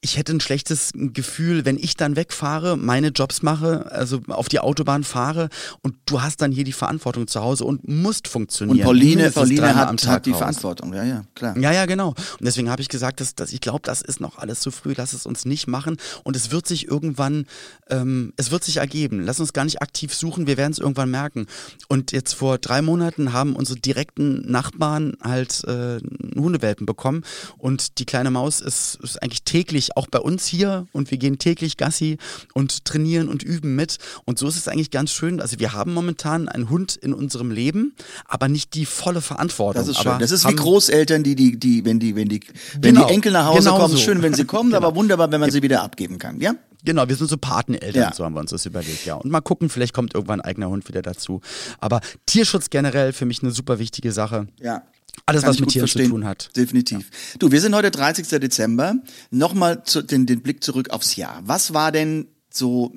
ich 0.01 0.15
hätte 0.15 0.31
ein 0.31 0.39
schlechtes 0.39 0.91
Gefühl, 0.93 1.65
wenn 1.65 1.77
ich 1.77 1.97
dann 1.97 2.15
wegfahre, 2.15 2.77
meine 2.77 3.07
Jobs 3.07 3.41
mache, 3.41 3.91
also 3.91 4.21
auf 4.27 4.47
die 4.47 4.59
Autobahn 4.59 5.03
fahre 5.03 5.49
und 5.81 5.95
du 6.05 6.21
hast 6.21 6.41
dann 6.41 6.51
hier 6.51 6.63
die 6.63 6.71
Verantwortung 6.71 7.27
zu 7.27 7.41
Hause 7.41 7.65
und 7.65 7.87
musst 7.87 8.27
funktionieren. 8.27 8.77
Und 8.77 8.85
Pauline, 8.85 9.31
Pauline 9.31 9.75
hat, 9.75 9.99
Tag 9.99 10.13
hat 10.13 10.25
die 10.27 10.31
raus. 10.31 10.39
Verantwortung. 10.39 10.93
Ja, 10.93 11.03
ja, 11.03 11.23
klar. 11.33 11.57
Ja, 11.57 11.71
ja, 11.71 11.87
genau. 11.87 12.09
Und 12.09 12.41
deswegen 12.41 12.69
habe 12.69 12.81
ich 12.81 12.89
gesagt, 12.89 13.21
dass, 13.21 13.33
dass 13.33 13.51
ich 13.51 13.59
glaube, 13.59 13.81
das 13.83 14.03
ist 14.03 14.21
noch 14.21 14.37
alles 14.37 14.59
zu 14.59 14.69
früh. 14.69 14.93
Lass 14.95 15.13
es 15.13 15.25
uns 15.25 15.45
nicht 15.45 15.67
machen. 15.67 15.97
Und 16.23 16.35
es 16.35 16.51
wird 16.51 16.67
sich 16.67 16.87
irgendwann, 16.87 17.47
ähm, 17.89 18.33
es 18.37 18.51
wird 18.51 18.63
sich 18.63 18.77
ergeben. 18.77 19.21
Lass 19.21 19.39
uns 19.39 19.51
gar 19.51 19.65
nicht 19.65 19.81
aktiv 19.81 20.13
suchen. 20.13 20.45
Wir 20.45 20.57
werden 20.57 20.73
es 20.73 20.79
irgendwann 20.79 21.09
merken. 21.09 21.47
Und 21.87 22.11
jetzt 22.11 22.33
vor 22.33 22.59
drei 22.59 22.83
Monaten 22.83 23.33
haben 23.33 23.55
unsere 23.55 23.79
direkten 23.79 24.49
Nachbarn 24.49 25.17
halt 25.23 25.63
äh, 25.63 25.99
Hundewelpen 26.35 26.85
bekommen. 26.85 27.23
Und 27.57 27.97
die 27.97 28.05
kleine 28.05 28.29
Maus 28.29 28.61
ist, 28.61 28.99
ist 29.01 29.21
eigentlich 29.23 29.43
täglich 29.43 29.96
auch 29.97 30.07
bei 30.07 30.19
uns 30.19 30.45
hier. 30.45 30.87
Und 30.93 31.11
wir 31.11 31.17
gehen 31.17 31.37
täglich 31.39 31.75
Gassi 31.77 32.17
und 32.53 32.85
trainieren 32.85 33.27
und 33.27 33.43
üben 33.43 33.75
mit. 33.75 33.97
Und 34.25 34.39
so 34.39 34.47
ist 34.47 34.55
es 34.55 34.67
eigentlich 34.67 34.91
ganz 34.91 35.11
schön. 35.11 35.41
Also 35.41 35.59
wir 35.59 35.73
haben 35.73 35.93
momentan 35.93 36.47
einen 36.47 36.69
Hund 36.69 36.95
in 36.95 37.13
unserem 37.13 37.51
Leben, 37.51 37.93
aber 38.25 38.47
nicht 38.47 38.73
die 38.75 38.85
volle 38.85 39.21
Verantwortung. 39.21 39.81
Das 39.81 39.89
ist 39.89 39.97
schön. 40.01 40.11
Aber 40.13 40.19
Das 40.19 40.31
ist 40.31 40.47
wie 40.47 40.55
Großeltern, 40.55 41.23
die, 41.23 41.35
die, 41.35 41.57
die, 41.59 41.83
wenn 41.83 41.99
die, 41.99 42.15
wenn 42.15 42.29
die, 42.29 42.39
wenn 42.79 42.93
Genau. 42.93 43.07
die 43.07 43.13
Enkel 43.13 43.31
nach 43.33 43.47
Hause 43.47 43.59
Genau 43.69 43.77
kommen, 43.79 43.91
so. 43.95 43.97
schön, 43.99 44.21
wenn 44.21 44.33
sie 44.33 44.45
kommen, 44.45 44.73
aber 44.75 44.95
wunderbar, 44.95 45.31
wenn 45.31 45.41
man 45.41 45.51
sie 45.51 45.61
wieder 45.61 45.81
abgeben 45.83 46.17
kann, 46.19 46.39
ja? 46.39 46.53
Genau, 46.85 47.09
wir 47.09 47.15
sind 47.15 47.27
so 47.27 47.37
Pateneltern, 47.37 47.95
Ja. 48.01 48.13
so 48.13 48.23
haben 48.23 48.33
wir 48.35 48.39
uns 48.39 48.51
das 48.51 48.65
überlegt, 48.65 49.03
ja. 49.05 49.15
Und 49.15 49.31
mal 49.31 49.41
gucken, 49.41 49.67
vielleicht 49.69 49.93
kommt 49.93 50.13
irgendwann 50.13 50.39
ein 50.41 50.45
eigener 50.45 50.69
Hund 50.69 50.87
wieder 50.87 51.01
dazu. 51.01 51.41
Aber 51.79 51.99
Tierschutz 52.27 52.69
generell 52.69 53.11
für 53.13 53.25
mich 53.25 53.41
eine 53.41 53.51
super 53.51 53.79
wichtige 53.79 54.11
Sache. 54.11 54.47
Ja. 54.61 54.83
Alles, 55.27 55.43
was 55.43 55.59
mit 55.59 55.69
Tieren 55.69 55.87
zu 55.87 56.07
tun 56.07 56.25
hat. 56.25 56.49
Definitiv. 56.55 57.09
Du, 57.37 57.51
wir 57.51 57.59
sind 57.59 57.75
heute 57.75 57.91
30. 57.91 58.27
Dezember. 58.39 58.95
Nochmal 59.29 59.83
zu, 59.83 60.01
den, 60.01 60.25
den 60.25 60.41
Blick 60.41 60.63
zurück 60.63 60.89
aufs 60.91 61.17
Jahr. 61.17 61.41
Was 61.43 61.73
war 61.73 61.91
denn 61.91 62.27
so, 62.49 62.93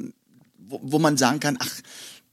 wo, 0.56 0.80
wo 0.82 0.98
man 1.00 1.16
sagen 1.16 1.40
kann, 1.40 1.58
ach, 1.60 1.70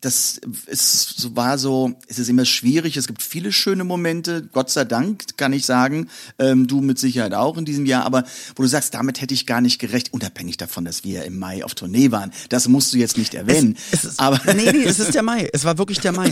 das 0.02 0.40
ist, 0.68 1.36
war 1.36 1.58
so, 1.58 1.94
es 2.08 2.20
ist 2.20 2.30
immer 2.30 2.46
schwierig, 2.46 2.98
es 2.98 3.08
gibt 3.08 3.24
viele 3.24 3.52
schöne 3.52 3.84
Momente, 3.84 4.48
Gott 4.52 4.70
sei 4.70 4.86
Dank, 4.86 5.36
kann 5.38 5.54
ich 5.54 5.66
sagen, 5.66 6.10
ähm, 6.38 6.68
du 6.68 6.82
mit 6.82 7.00
Sicherheit 7.00 7.34
auch 7.34 7.58
in 7.58 7.66
diesem 7.66 7.88
Jahr, 7.88 8.06
aber 8.06 8.24
wo 8.56 8.62
du 8.62 8.70
sagst, 8.70 8.94
damit 8.94 9.22
hätte 9.22 9.34
ich 9.34 9.48
gar 9.48 9.60
nicht 9.60 9.80
gerecht, 9.80 10.14
unabhängig 10.14 10.58
davon, 10.58 10.86
dass 10.86 11.04
wir 11.04 11.26
im 11.26 11.40
Mai 11.40 11.66
auf 11.66 11.74
Tournee 11.74 12.12
waren, 12.12 12.32
das 12.50 12.68
musst 12.68 12.94
du 12.94 13.00
jetzt 13.00 13.18
nicht 13.18 13.34
erwähnen, 13.34 13.76
Es 13.92 14.06
ist, 14.06 14.20
aber 14.20 14.40
nee, 14.54 14.72
nee, 14.72 14.84
es 14.84 15.00
ist 15.00 15.16
der 15.16 15.24
Mai. 15.24 15.50
Es 15.52 15.66
war 15.66 15.80
wirklich 15.80 16.00
der 16.00 16.12
Mai. 16.12 16.32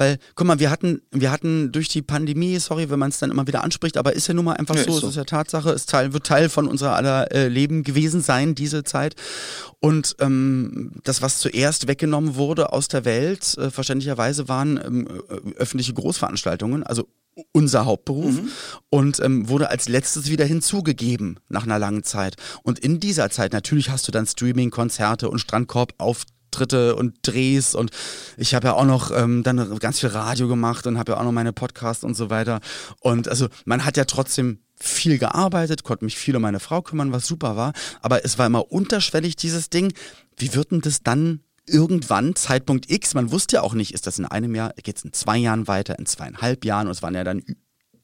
Weil, 0.00 0.16
guck 0.34 0.46
mal, 0.46 0.58
wir 0.58 0.70
hatten, 0.70 1.02
wir 1.10 1.30
hatten 1.30 1.72
durch 1.72 1.88
die 1.88 2.00
Pandemie, 2.00 2.58
sorry, 2.58 2.88
wenn 2.88 2.98
man 2.98 3.10
es 3.10 3.18
dann 3.18 3.30
immer 3.30 3.46
wieder 3.46 3.62
anspricht, 3.62 3.98
aber 3.98 4.14
ist 4.14 4.28
ja 4.28 4.32
nun 4.32 4.46
mal 4.46 4.54
einfach 4.54 4.74
Ja, 4.74 4.84
so, 4.84 4.88
ist 4.88 4.94
es 4.94 5.00
so. 5.02 5.08
ist 5.08 5.16
ja 5.16 5.24
Tatsache, 5.24 5.68
es 5.72 5.84
Teil, 5.84 6.14
wird 6.14 6.24
Teil 6.24 6.48
von 6.48 6.66
unserer 6.66 6.96
aller 6.96 7.30
äh, 7.32 7.48
Leben 7.48 7.84
gewesen 7.84 8.22
sein, 8.22 8.54
diese 8.54 8.82
Zeit. 8.82 9.14
Und 9.78 10.16
ähm, 10.20 10.92
das, 11.04 11.20
was 11.20 11.38
zuerst 11.38 11.86
weggenommen 11.86 12.36
wurde 12.36 12.72
aus 12.72 12.88
der 12.88 13.04
Welt, 13.04 13.58
äh, 13.58 13.70
verständlicherweise 13.70 14.48
waren 14.48 14.80
ähm, 14.82 15.06
äh, 15.06 15.54
öffentliche 15.56 15.92
Großveranstaltungen, 15.92 16.82
also 16.82 17.06
unser 17.52 17.84
Hauptberuf 17.84 18.40
und 18.88 19.20
ähm, 19.20 19.50
wurde 19.50 19.68
als 19.68 19.86
letztes 19.86 20.30
wieder 20.30 20.46
hinzugegeben 20.46 21.40
nach 21.50 21.64
einer 21.64 21.78
langen 21.78 22.04
Zeit. 22.04 22.36
Und 22.62 22.78
in 22.78 23.00
dieser 23.00 23.28
Zeit, 23.28 23.52
natürlich 23.52 23.90
hast 23.90 24.08
du 24.08 24.12
dann 24.12 24.26
Streaming, 24.26 24.70
Konzerte 24.70 25.28
und 25.28 25.40
Strandkorb 25.40 25.92
auf 25.98 26.24
Auftritte 26.50 26.96
und 26.96 27.14
Drehs 27.22 27.74
und 27.74 27.90
ich 28.36 28.54
habe 28.54 28.68
ja 28.68 28.74
auch 28.74 28.84
noch 28.84 29.10
ähm, 29.12 29.42
dann 29.44 29.78
ganz 29.78 30.00
viel 30.00 30.08
Radio 30.08 30.48
gemacht 30.48 30.86
und 30.86 30.98
habe 30.98 31.12
ja 31.12 31.18
auch 31.18 31.24
noch 31.24 31.32
meine 31.32 31.52
Podcasts 31.52 32.02
und 32.02 32.14
so 32.14 32.28
weiter. 32.28 32.60
Und 33.00 33.28
also 33.28 33.46
man 33.64 33.84
hat 33.84 33.96
ja 33.96 34.04
trotzdem 34.04 34.58
viel 34.80 35.18
gearbeitet, 35.18 35.84
konnte 35.84 36.04
mich 36.04 36.16
viel 36.16 36.34
um 36.34 36.42
meine 36.42 36.58
Frau 36.58 36.82
kümmern, 36.82 37.12
was 37.12 37.26
super 37.26 37.56
war. 37.56 37.72
Aber 38.02 38.24
es 38.24 38.38
war 38.38 38.46
immer 38.46 38.72
unterschwellig, 38.72 39.36
dieses 39.36 39.70
Ding. 39.70 39.92
Wie 40.36 40.54
wird 40.54 40.72
denn 40.72 40.80
das 40.80 41.02
dann 41.02 41.40
irgendwann, 41.66 42.34
Zeitpunkt 42.34 42.90
X, 42.90 43.14
man 43.14 43.30
wusste 43.30 43.56
ja 43.56 43.62
auch 43.62 43.74
nicht, 43.74 43.94
ist 43.94 44.08
das 44.08 44.18
in 44.18 44.24
einem 44.24 44.54
Jahr, 44.54 44.72
geht 44.82 44.96
es 44.96 45.04
in 45.04 45.12
zwei 45.12 45.36
Jahren 45.36 45.68
weiter, 45.68 45.98
in 45.98 46.06
zweieinhalb 46.06 46.64
Jahren 46.64 46.88
und 46.88 46.92
es 46.92 47.02
waren 47.02 47.14
ja 47.14 47.22
dann 47.22 47.44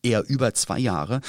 eher 0.07 0.25
über 0.29 0.55
zwei 0.55 0.79
Jahre. 0.79 1.21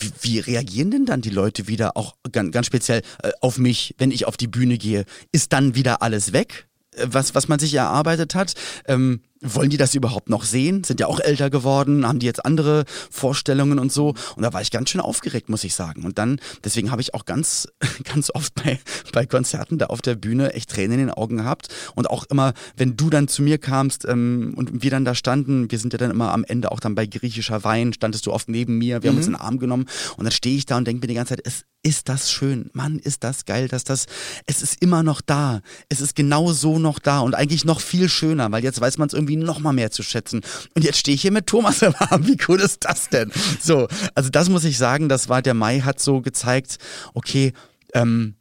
Wie, 0.00 0.10
wie 0.22 0.38
reagieren 0.40 0.90
denn 0.90 1.06
dann 1.06 1.20
die 1.20 1.30
Leute 1.30 1.68
wieder, 1.68 1.96
auch 1.96 2.16
ganz, 2.32 2.52
ganz 2.52 2.66
speziell 2.66 3.02
äh, 3.22 3.30
auf 3.40 3.58
mich, 3.58 3.94
wenn 3.98 4.10
ich 4.10 4.26
auf 4.26 4.36
die 4.36 4.48
Bühne 4.48 4.76
gehe? 4.78 5.04
Ist 5.32 5.52
dann 5.52 5.74
wieder 5.74 6.02
alles 6.02 6.32
weg? 6.32 6.66
äh, 6.96 7.06
Was, 7.08 7.34
was 7.34 7.48
man 7.48 7.58
sich 7.58 7.74
erarbeitet 7.74 8.34
hat. 8.34 8.54
Ähm, 8.86 9.20
wollen 9.44 9.70
die 9.70 9.76
das 9.76 9.94
überhaupt 9.94 10.28
noch 10.30 10.44
sehen? 10.44 10.84
Sind 10.84 11.00
ja 11.00 11.06
auch 11.06 11.20
älter 11.20 11.50
geworden, 11.50 12.06
haben 12.06 12.18
die 12.18 12.26
jetzt 12.26 12.44
andere 12.44 12.84
Vorstellungen 13.10 13.78
und 13.78 13.92
so. 13.92 14.14
Und 14.36 14.42
da 14.42 14.52
war 14.52 14.62
ich 14.62 14.70
ganz 14.70 14.90
schön 14.90 15.00
aufgeregt, 15.00 15.48
muss 15.48 15.64
ich 15.64 15.74
sagen. 15.74 16.04
Und 16.04 16.18
dann, 16.18 16.40
deswegen 16.64 16.90
habe 16.90 17.02
ich 17.02 17.14
auch 17.14 17.24
ganz, 17.24 17.68
ganz 18.04 18.30
oft 18.34 18.54
bei, 18.54 18.80
bei 19.12 19.26
Konzerten 19.26 19.78
da 19.78 19.86
auf 19.86 20.02
der 20.02 20.14
Bühne 20.14 20.54
echt 20.54 20.70
Tränen 20.70 20.98
in 20.98 21.06
den 21.06 21.10
Augen 21.10 21.36
gehabt. 21.36 21.68
Und 21.94 22.10
auch 22.10 22.24
immer, 22.24 22.54
wenn 22.76 22.96
du 22.96 23.10
dann 23.10 23.28
zu 23.28 23.42
mir 23.42 23.58
kamst 23.58 24.06
ähm, 24.08 24.54
und 24.56 24.82
wir 24.82 24.90
dann 24.90 25.04
da 25.04 25.14
standen, 25.14 25.70
wir 25.70 25.78
sind 25.78 25.92
ja 25.92 25.98
dann 25.98 26.10
immer 26.10 26.32
am 26.32 26.44
Ende 26.44 26.72
auch 26.72 26.80
dann 26.80 26.94
bei 26.94 27.06
griechischer 27.06 27.64
Wein, 27.64 27.92
standest 27.92 28.26
du 28.26 28.32
oft 28.32 28.48
neben 28.48 28.78
mir, 28.78 29.02
wir 29.02 29.10
haben 29.10 29.16
uns 29.16 29.26
in 29.26 29.32
den 29.32 29.40
Arm 29.40 29.58
genommen 29.58 29.86
und 30.16 30.24
dann 30.24 30.32
stehe 30.32 30.56
ich 30.56 30.66
da 30.66 30.76
und 30.76 30.86
denke 30.86 31.02
mir 31.02 31.08
die 31.08 31.14
ganze 31.14 31.36
Zeit, 31.36 31.46
es 31.46 31.64
ist 31.84 32.08
das 32.08 32.32
schön, 32.32 32.70
Mann, 32.72 32.98
ist 32.98 33.22
das 33.24 33.44
geil, 33.44 33.68
dass 33.68 33.84
das, 33.84 34.06
es 34.46 34.62
ist 34.62 34.80
immer 34.82 35.02
noch 35.02 35.20
da, 35.20 35.60
es 35.90 36.00
ist 36.00 36.16
genau 36.16 36.50
so 36.52 36.78
noch 36.78 36.98
da 36.98 37.20
und 37.20 37.34
eigentlich 37.34 37.64
noch 37.64 37.80
viel 37.80 38.08
schöner, 38.08 38.50
weil 38.50 38.64
jetzt 38.64 38.80
weiß 38.80 38.96
man 38.98 39.08
es 39.08 39.14
irgendwie 39.14 39.36
noch 39.36 39.60
mal 39.60 39.74
mehr 39.74 39.90
zu 39.90 40.02
schätzen. 40.02 40.40
Und 40.74 40.82
jetzt 40.82 40.98
stehe 40.98 41.14
ich 41.14 41.22
hier 41.22 41.30
mit 41.30 41.46
Thomas 41.46 41.82
im 41.82 41.94
Arm, 41.98 42.26
wie 42.26 42.38
cool 42.48 42.58
ist 42.60 42.86
das 42.86 43.10
denn? 43.10 43.30
So, 43.60 43.86
also 44.14 44.30
das 44.30 44.48
muss 44.48 44.64
ich 44.64 44.78
sagen, 44.78 45.08
das 45.08 45.28
war, 45.28 45.42
der 45.42 45.54
Mai 45.54 45.80
hat 45.80 46.00
so 46.00 46.22
gezeigt, 46.22 46.78
okay, 47.12 47.52
ähm, 47.92 48.34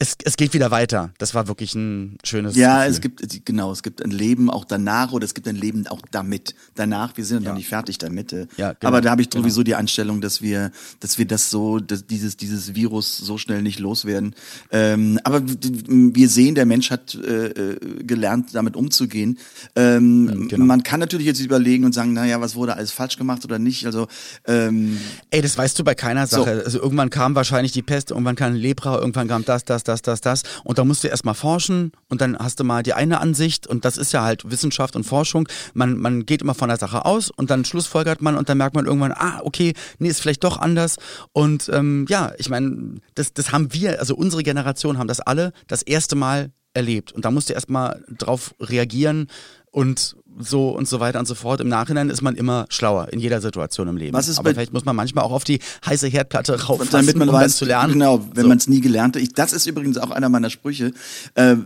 es, 0.00 0.16
es, 0.22 0.36
geht 0.36 0.54
wieder 0.54 0.70
weiter. 0.70 1.10
Das 1.18 1.34
war 1.34 1.48
wirklich 1.48 1.74
ein 1.74 2.18
schönes 2.22 2.54
Ja, 2.54 2.86
Gefühl. 2.86 2.92
es 2.92 3.00
gibt, 3.00 3.44
genau, 3.46 3.72
es 3.72 3.82
gibt 3.82 4.00
ein 4.00 4.12
Leben 4.12 4.48
auch 4.48 4.64
danach 4.64 5.10
oder 5.10 5.24
es 5.24 5.34
gibt 5.34 5.48
ein 5.48 5.56
Leben 5.56 5.88
auch 5.88 6.02
damit. 6.12 6.54
Danach, 6.76 7.16
wir 7.16 7.24
sind 7.24 7.42
ja. 7.42 7.48
noch 7.50 7.56
nicht 7.56 7.66
fertig 7.68 7.98
damit. 7.98 8.32
äh. 8.32 8.46
Ja, 8.56 8.74
genau, 8.74 8.86
Aber 8.86 9.00
da 9.00 9.10
habe 9.10 9.22
ich 9.22 9.30
genau. 9.30 9.42
sowieso 9.42 9.64
die 9.64 9.74
Anstellung, 9.74 10.20
dass 10.20 10.40
wir, 10.40 10.70
dass 11.00 11.18
wir 11.18 11.26
das 11.26 11.50
so, 11.50 11.80
dass 11.80 12.06
dieses, 12.06 12.36
dieses 12.36 12.76
Virus 12.76 13.16
so 13.16 13.38
schnell 13.38 13.60
nicht 13.62 13.80
loswerden. 13.80 14.36
Ähm, 14.70 15.18
aber 15.24 15.42
wir 15.44 16.28
sehen, 16.28 16.54
der 16.54 16.66
Mensch 16.66 16.92
hat 16.92 17.16
äh, 17.16 17.46
äh, 17.48 18.04
gelernt, 18.04 18.50
damit 18.54 18.76
umzugehen. 18.76 19.36
Ähm, 19.74 20.46
genau. 20.48 20.64
Man 20.64 20.84
kann 20.84 21.00
natürlich 21.00 21.26
jetzt 21.26 21.40
überlegen 21.40 21.84
und 21.84 21.92
sagen, 21.92 22.12
naja, 22.12 22.40
was 22.40 22.54
wurde 22.54 22.76
alles 22.76 22.92
falsch 22.92 23.16
gemacht 23.16 23.44
oder 23.44 23.58
nicht. 23.58 23.84
Also 23.84 24.06
ähm, 24.46 25.00
Ey, 25.30 25.42
das 25.42 25.58
weißt 25.58 25.76
du 25.76 25.82
bei 25.82 25.96
keiner 25.96 26.28
So. 26.28 26.44
Sache. 26.44 26.62
Also 26.64 26.80
irgendwann 26.80 27.10
kam 27.10 27.34
wahrscheinlich 27.34 27.72
die 27.72 27.82
Pest, 27.82 28.12
irgendwann 28.12 28.36
kam 28.36 28.54
Lepra, 28.54 29.00
irgendwann 29.00 29.26
kam 29.26 29.44
das, 29.44 29.64
das, 29.64 29.87
das, 29.88 30.02
das, 30.02 30.20
das. 30.20 30.42
Und 30.64 30.78
da 30.78 30.84
musst 30.84 31.04
du 31.04 31.08
erstmal 31.08 31.34
forschen 31.34 31.92
und 32.08 32.20
dann 32.20 32.38
hast 32.38 32.60
du 32.60 32.64
mal 32.64 32.82
die 32.82 32.94
eine 32.94 33.20
Ansicht 33.20 33.66
und 33.66 33.84
das 33.84 33.96
ist 33.96 34.12
ja 34.12 34.22
halt 34.22 34.50
Wissenschaft 34.50 34.96
und 34.96 35.04
Forschung. 35.04 35.48
Man, 35.74 35.98
man 35.98 36.26
geht 36.26 36.42
immer 36.42 36.54
von 36.54 36.68
der 36.68 36.78
Sache 36.78 37.04
aus 37.04 37.30
und 37.30 37.50
dann 37.50 37.64
schlussfolgert 37.64 38.22
man 38.22 38.36
und 38.36 38.48
dann 38.48 38.58
merkt 38.58 38.74
man 38.74 38.86
irgendwann, 38.86 39.12
ah, 39.12 39.40
okay, 39.42 39.74
nee, 39.98 40.08
ist 40.08 40.20
vielleicht 40.20 40.44
doch 40.44 40.58
anders. 40.58 40.96
Und 41.32 41.70
ähm, 41.72 42.06
ja, 42.08 42.32
ich 42.38 42.48
meine, 42.48 43.00
das, 43.14 43.32
das 43.32 43.52
haben 43.52 43.72
wir, 43.72 43.98
also 43.98 44.14
unsere 44.14 44.42
Generation 44.42 44.98
haben 44.98 45.08
das 45.08 45.20
alle 45.20 45.52
das 45.66 45.82
erste 45.82 46.16
Mal 46.16 46.52
erlebt. 46.74 47.12
Und 47.12 47.24
da 47.24 47.30
musst 47.30 47.48
du 47.48 47.54
erstmal 47.54 48.04
drauf 48.08 48.54
reagieren 48.60 49.28
und 49.70 50.16
so 50.40 50.70
und 50.70 50.88
so 50.88 51.00
weiter 51.00 51.18
und 51.18 51.26
so 51.26 51.34
fort. 51.34 51.60
Im 51.60 51.68
Nachhinein 51.68 52.10
ist 52.10 52.22
man 52.22 52.34
immer 52.36 52.66
schlauer 52.68 53.08
in 53.12 53.20
jeder 53.20 53.40
Situation 53.40 53.88
im 53.88 53.96
Leben. 53.96 54.12
Was 54.16 54.28
ist 54.28 54.38
Aber 54.38 54.50
vielleicht 54.50 54.72
muss 54.72 54.84
man 54.84 54.94
manchmal 54.96 55.24
auch 55.24 55.32
auf 55.32 55.44
die 55.44 55.60
heiße 55.86 56.06
Herdplatte 56.08 56.60
rauffassen, 56.64 56.90
damit 56.92 57.16
man 57.16 57.28
um 57.28 57.34
weiß, 57.34 57.56
zu 57.56 57.64
lernen. 57.64 57.94
genau, 57.94 58.24
wenn 58.34 58.42
So. 58.44 58.48
man 58.48 58.58
es 58.58 58.68
nie 58.68 58.80
gelernt 58.80 59.16
hat. 59.16 59.22
Ich, 59.22 59.32
das 59.34 59.52
ist 59.52 59.66
übrigens 59.66 59.98
auch 59.98 60.10
einer 60.10 60.28
meiner 60.28 60.50
Sprüche. 60.50 60.92
Äh, 61.34 61.56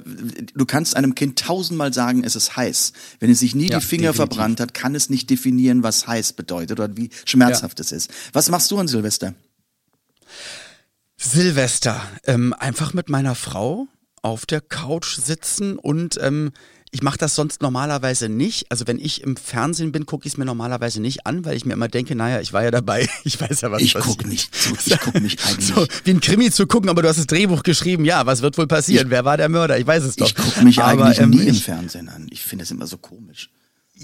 du 0.55 0.65
kannst 0.67 0.97
einem 0.97 1.15
Kind 1.15 1.39
tausendmal 1.39 1.93
sagen, 1.93 2.25
es 2.25 2.37
ist 2.37 2.57
heiß. 2.57 2.93
Wenn 3.21 3.31
es 3.31 3.41
sich 3.41 3.55
nie 3.55 3.69
Ja, 3.71 3.79
die 3.79 3.85
Finger 3.85 4.13
definitiv. 4.13 4.17
verbrannt 4.37 4.61
hat, 4.61 4.75
kann 4.75 4.95
es 4.95 5.11
nicht 5.11 5.31
definieren, 5.31 5.83
was 5.83 6.07
heiß 6.07 6.33
bedeutet 6.35 6.79
oder 6.81 6.97
wie 6.97 7.11
schmerzhaft 7.25 7.81
es 7.81 7.93
ist. 7.93 8.11
Was 8.33 8.49
machst 8.51 8.71
du 8.71 8.79
an 8.79 8.89
Silvester? 8.89 9.35
Silvester. 11.17 12.01
Ähm, 12.27 12.53
einfach 12.59 12.95
mit 12.95 13.09
meiner 13.09 13.35
Frau 13.35 13.87
auf 14.23 14.47
der 14.47 14.61
Couch 14.61 15.17
sitzen 15.19 15.79
und 15.79 16.19
ähm, 16.21 16.53
ich 16.95 17.03
mache 17.03 17.17
das 17.17 17.35
sonst 17.35 17.63
normalerweise 17.63 18.29
nicht. 18.29 18.67
Also 18.71 18.87
wenn 18.87 18.99
ich 18.99 19.23
im 19.23 19.37
Fernsehen 19.37 19.93
bin, 19.93 20.05
gucke 20.05 20.27
ich 20.27 20.35
es 20.35 20.37
mir 20.37 20.45
normalerweise 20.45 21.01
nicht 21.01 21.27
an, 21.27 21.45
weil 21.47 21.57
ich 21.57 21.65
mir 21.65 21.73
immer 21.73 21.89
denke, 21.89 22.15
naja, 22.15 22.41
ich 22.41 22.53
war 22.53 22.63
ja 22.63 22.71
dabei, 22.71 23.09
ich 23.25 23.41
weiß 23.41 23.63
ja, 23.63 23.73
was 23.73 23.81
Ich 23.81 23.95
passiert. 23.95 24.19
guck 24.19 24.29
nicht 24.29 24.55
zu. 24.55 24.75
Ich 24.85 25.01
guck 25.01 25.19
mich 25.21 25.39
eigentlich. 25.47 25.67
So, 25.67 25.87
wie 26.05 26.11
ein 26.11 26.21
Krimi 26.21 26.51
zu 26.51 26.67
gucken, 26.67 26.91
aber 26.91 27.01
du 27.01 27.09
hast 27.09 27.17
das 27.19 27.27
Drehbuch 27.27 27.63
geschrieben, 27.63 28.05
ja, 28.05 28.27
was 28.27 28.43
wird 28.43 28.59
wohl 28.59 28.67
passieren? 28.67 29.09
Wer 29.09 29.25
war 29.25 29.39
der 29.39 29.49
Mörder? 29.49 29.79
Ich 29.79 29.87
weiß 29.87 30.05
es 30.05 30.17
doch. 30.17 30.27
Ich 30.27 30.35
guck 30.35 30.63
mich 30.63 30.83
aber, 30.83 31.07
eigentlich 31.07 31.19
ähm, 31.19 31.31
nie 31.31 31.47
im 31.47 31.55
ich, 31.55 31.65
Fernsehen 31.65 32.11
an. 32.11 32.27
Ich 32.31 32.43
finde 32.43 32.65
es 32.65 32.71
immer 32.71 32.87
so 32.87 32.99
komisch. 32.99 33.49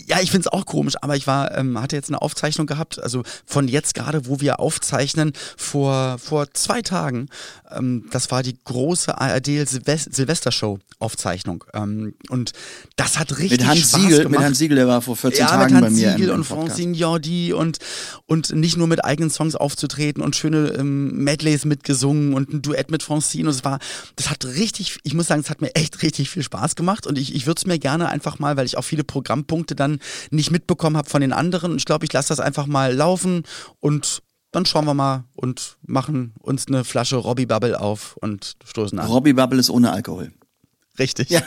Ja, 0.06 0.20
ich 0.20 0.30
find's 0.30 0.48
auch 0.48 0.66
komisch, 0.66 0.94
aber 1.00 1.16
ich 1.16 1.26
war, 1.26 1.56
ähm, 1.56 1.80
hatte 1.80 1.96
jetzt 1.96 2.08
eine 2.10 2.22
Aufzeichnung 2.22 2.66
gehabt, 2.66 3.02
also 3.02 3.22
von 3.46 3.68
jetzt 3.68 3.94
gerade, 3.94 4.26
wo 4.26 4.40
wir 4.40 4.60
aufzeichnen, 4.60 5.32
vor, 5.56 6.18
vor 6.18 6.52
zwei 6.52 6.82
Tagen. 6.82 7.28
Ähm, 7.70 8.06
das 8.10 8.30
war 8.30 8.42
die 8.42 8.56
große 8.64 9.18
ARD 9.18 9.66
Silvest 9.68 10.14
Silvestershow 10.14 10.78
Aufzeichnung. 11.00 11.64
Ähm, 11.74 12.14
und 12.28 12.52
das 12.96 13.18
hat 13.18 13.38
richtig 13.38 13.60
Mit 13.60 13.66
Hans 13.68 13.90
Spaß 13.90 14.00
Siegel, 14.00 14.18
gemacht. 14.18 14.30
mit 14.30 14.40
Hans 14.40 14.58
Siegel, 14.58 14.76
der 14.76 14.88
war 14.88 15.00
vor 15.00 15.16
14 15.16 15.40
ja, 15.40 15.46
Tagen 15.46 15.74
bei 15.74 15.86
Hans 15.86 15.96
mir. 15.96 16.10
Siegel 16.12 16.28
im, 16.28 16.34
im 16.34 16.40
und. 16.40 16.44
Francine 16.44 16.96
Jordi 16.96 17.52
und, 17.52 17.78
und 18.26 18.52
nicht 18.52 18.76
nur 18.76 18.88
mit 18.88 19.04
eigenen 19.04 19.30
Songs 19.30 19.54
aufzutreten 19.54 20.22
und 20.22 20.34
schöne 20.34 20.70
ähm, 20.76 21.22
Medleys 21.22 21.64
mitgesungen 21.64 22.34
und 22.34 22.52
ein 22.52 22.62
Duett 22.62 22.90
mit 22.90 23.04
Francine. 23.04 23.48
Und 23.48 23.54
es 23.54 23.64
war, 23.64 23.78
das 24.16 24.28
hat 24.28 24.44
richtig, 24.44 24.98
ich 25.04 25.14
muss 25.14 25.28
sagen, 25.28 25.40
es 25.40 25.50
hat 25.50 25.60
mir 25.60 25.74
echt 25.76 26.02
richtig 26.02 26.30
viel 26.30 26.42
Spaß 26.42 26.74
gemacht 26.74 27.06
und 27.06 27.16
ich, 27.16 27.34
ich 27.34 27.46
würde 27.46 27.60
es 27.60 27.66
mir 27.66 27.78
gerne 27.78 28.08
einfach 28.08 28.40
mal, 28.40 28.56
weil 28.56 28.66
ich 28.66 28.76
auch 28.76 28.82
viele 28.82 29.04
Programmpunkte 29.04 29.76
dann 29.76 29.87
nicht 30.30 30.50
mitbekommen 30.50 30.96
habe 30.96 31.08
von 31.08 31.20
den 31.20 31.32
anderen. 31.32 31.72
Und 31.72 31.78
ich 31.78 31.84
glaube, 31.84 32.04
ich 32.04 32.12
lasse 32.12 32.28
das 32.28 32.40
einfach 32.40 32.66
mal 32.66 32.94
laufen 32.94 33.42
und 33.80 34.22
dann 34.50 34.64
schauen 34.64 34.86
wir 34.86 34.94
mal 34.94 35.24
und 35.34 35.76
machen 35.86 36.32
uns 36.40 36.66
eine 36.68 36.84
Flasche 36.84 37.16
Robbie 37.16 37.46
Bubble 37.46 37.78
auf 37.78 38.16
und 38.16 38.56
stoßen 38.64 38.98
an. 38.98 39.06
Robbie 39.06 39.34
Bubble 39.34 39.58
ist 39.58 39.70
ohne 39.70 39.92
Alkohol. 39.92 40.32
Richtig. 40.98 41.30
Ja, 41.30 41.42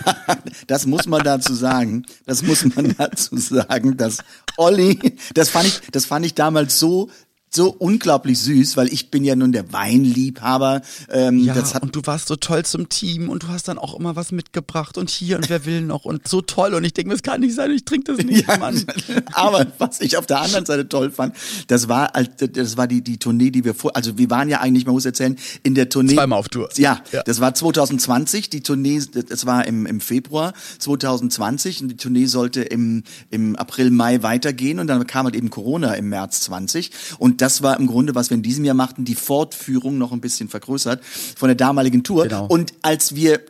das 0.68 0.86
muss 0.86 1.08
man 1.08 1.24
dazu 1.24 1.54
sagen. 1.54 2.06
Das 2.26 2.42
muss 2.42 2.64
man 2.76 2.96
dazu 2.98 3.36
sagen, 3.38 3.98
dass 3.98 4.20
Olli, 4.58 5.18
das 5.34 5.50
fand 5.50 5.68
ich, 5.68 5.82
das 5.92 6.06
fand 6.06 6.26
ich 6.26 6.36
damals 6.36 6.80
so 6.80 7.10
so 7.54 7.70
unglaublich 7.70 8.40
süß, 8.40 8.78
weil 8.78 8.88
ich 8.94 9.12
bin 9.12 9.24
ja 9.26 9.36
nun 9.36 9.52
der 9.52 9.74
Weinliebhaber. 9.74 10.82
Ähm, 11.10 11.40
Ja, 11.40 11.54
das 11.54 11.74
hat 11.76 11.84
und 11.84 11.96
du 11.96 12.02
warst 12.06 12.28
so 12.30 12.36
toll 12.38 12.64
zum 12.64 12.88
Team 12.88 13.30
und 13.30 13.44
du 13.44 13.48
hast 13.50 13.68
dann 13.68 13.78
auch 13.78 13.94
immer 14.00 14.16
was 14.16 14.32
mitgebracht 14.32 14.98
und 14.98 15.10
hier 15.10 15.36
und 15.38 15.50
wer 15.50 15.66
will 15.66 15.82
noch 15.82 16.06
und 16.06 16.28
so 16.28 16.42
toll 16.42 16.74
und 16.74 16.84
ich 16.86 16.94
denke, 16.94 17.12
das 17.12 17.24
kann 17.24 17.42
nicht 17.42 17.54
sein, 17.56 17.72
ich 17.72 17.84
trinke 17.84 18.16
das 18.16 18.26
nicht, 18.26 18.48
Ja, 18.48 18.58
Mann. 18.58 18.82
aber 19.34 19.68
was 19.80 20.00
ich 20.00 20.16
auf 20.18 20.26
der 20.26 20.40
anderen 20.40 20.66
Seite 20.66 20.88
toll 20.88 21.12
fand, 21.12 21.36
das 21.68 21.90
war, 21.90 22.12
das 22.54 22.78
war 22.78 22.88
die, 22.88 23.02
die 23.02 23.18
Tournee, 23.18 23.52
die 23.52 23.66
wir 23.66 23.74
vor, 23.76 23.96
also 23.98 24.18
wir 24.18 24.30
waren 24.30 24.48
ja 24.48 24.62
eigentlich, 24.62 24.86
man 24.86 24.94
muss 24.94 25.06
erzählen, 25.06 25.36
in 25.64 25.76
der 25.76 25.90
Tournee. 25.90 26.16
Zweimal 26.16 26.40
auf 26.40 26.48
Tour. 26.48 26.70
Ja, 26.78 27.02
Ja. 27.12 27.22
das 27.24 27.42
war 27.42 27.54
2020, 27.54 28.50
die 28.50 28.62
Tournee, 28.62 29.02
das 29.28 29.46
war 29.46 29.68
im, 29.68 29.86
im 29.86 30.00
Februar 30.00 30.54
2020 30.80 31.82
und 31.82 31.90
die 31.90 31.98
Tournee 31.98 32.26
sollte 32.28 32.62
im, 32.62 33.04
im 33.30 33.56
April, 33.58 33.92
Mai 33.92 34.24
weitergehen 34.24 34.80
und 34.80 34.88
dann 34.88 35.06
kam 35.06 35.26
halt 35.26 35.36
eben 35.36 35.50
Corona 35.50 35.94
im 35.96 36.08
März 36.10 36.42
20 36.42 36.92
und 37.18 37.41
das 37.42 37.62
war 37.64 37.80
im 37.80 37.88
Grunde, 37.88 38.16
was 38.16 38.30
wir 38.30 38.36
in 38.36 38.44
diesem 38.44 38.64
Jahr 38.66 38.76
machten, 38.76 39.04
die 39.06 39.16
Fortführung 39.16 39.98
noch 39.98 40.12
ein 40.12 40.22
bisschen 40.22 40.48
vergrößert 40.50 41.04
von 41.06 41.48
der 41.50 41.56
damaligen 41.56 42.04
Tour. 42.04 42.24
Genau. 42.24 42.46
Und 42.48 42.74
als 42.82 43.16
wir, 43.16 43.42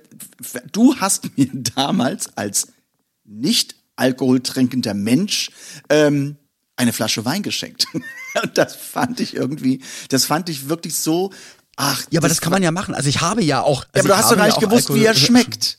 du 0.71 0.95
hast 0.97 1.37
mir 1.37 1.47
damals 1.75 2.35
als 2.37 2.67
nicht 3.25 3.75
alkoholtrinkender 3.95 4.93
Mensch 4.93 5.51
ähm, 5.89 6.37
eine 6.75 6.93
Flasche 6.93 7.25
Wein 7.25 7.43
geschenkt. 7.43 7.85
Und 8.43 8.57
das 8.57 8.75
fand 8.75 9.19
ich 9.19 9.35
irgendwie, 9.35 9.81
das 10.09 10.25
fand 10.25 10.49
ich 10.49 10.69
wirklich 10.69 10.95
so, 10.95 11.31
ach. 11.75 12.03
Ja, 12.09 12.19
aber 12.19 12.29
das, 12.29 12.41
kann 12.41 12.51
man 12.51 12.63
ja 12.63 12.71
machen. 12.71 12.95
Also 12.95 13.09
ich 13.09 13.21
habe 13.21 13.43
ja 13.43 13.61
auch. 13.61 13.83
Ja, 13.83 13.89
Also 13.93 14.07
aber 14.07 14.07
du 14.07 14.17
hast 14.17 14.31
doch 14.31 14.37
gar 14.37 14.47
ja 14.47 14.53
nicht 14.53 14.61
gewusst, 14.61 14.89
wie 14.89 14.93
Alkohol- 14.93 15.05
er 15.05 15.15
schmeckt. 15.15 15.77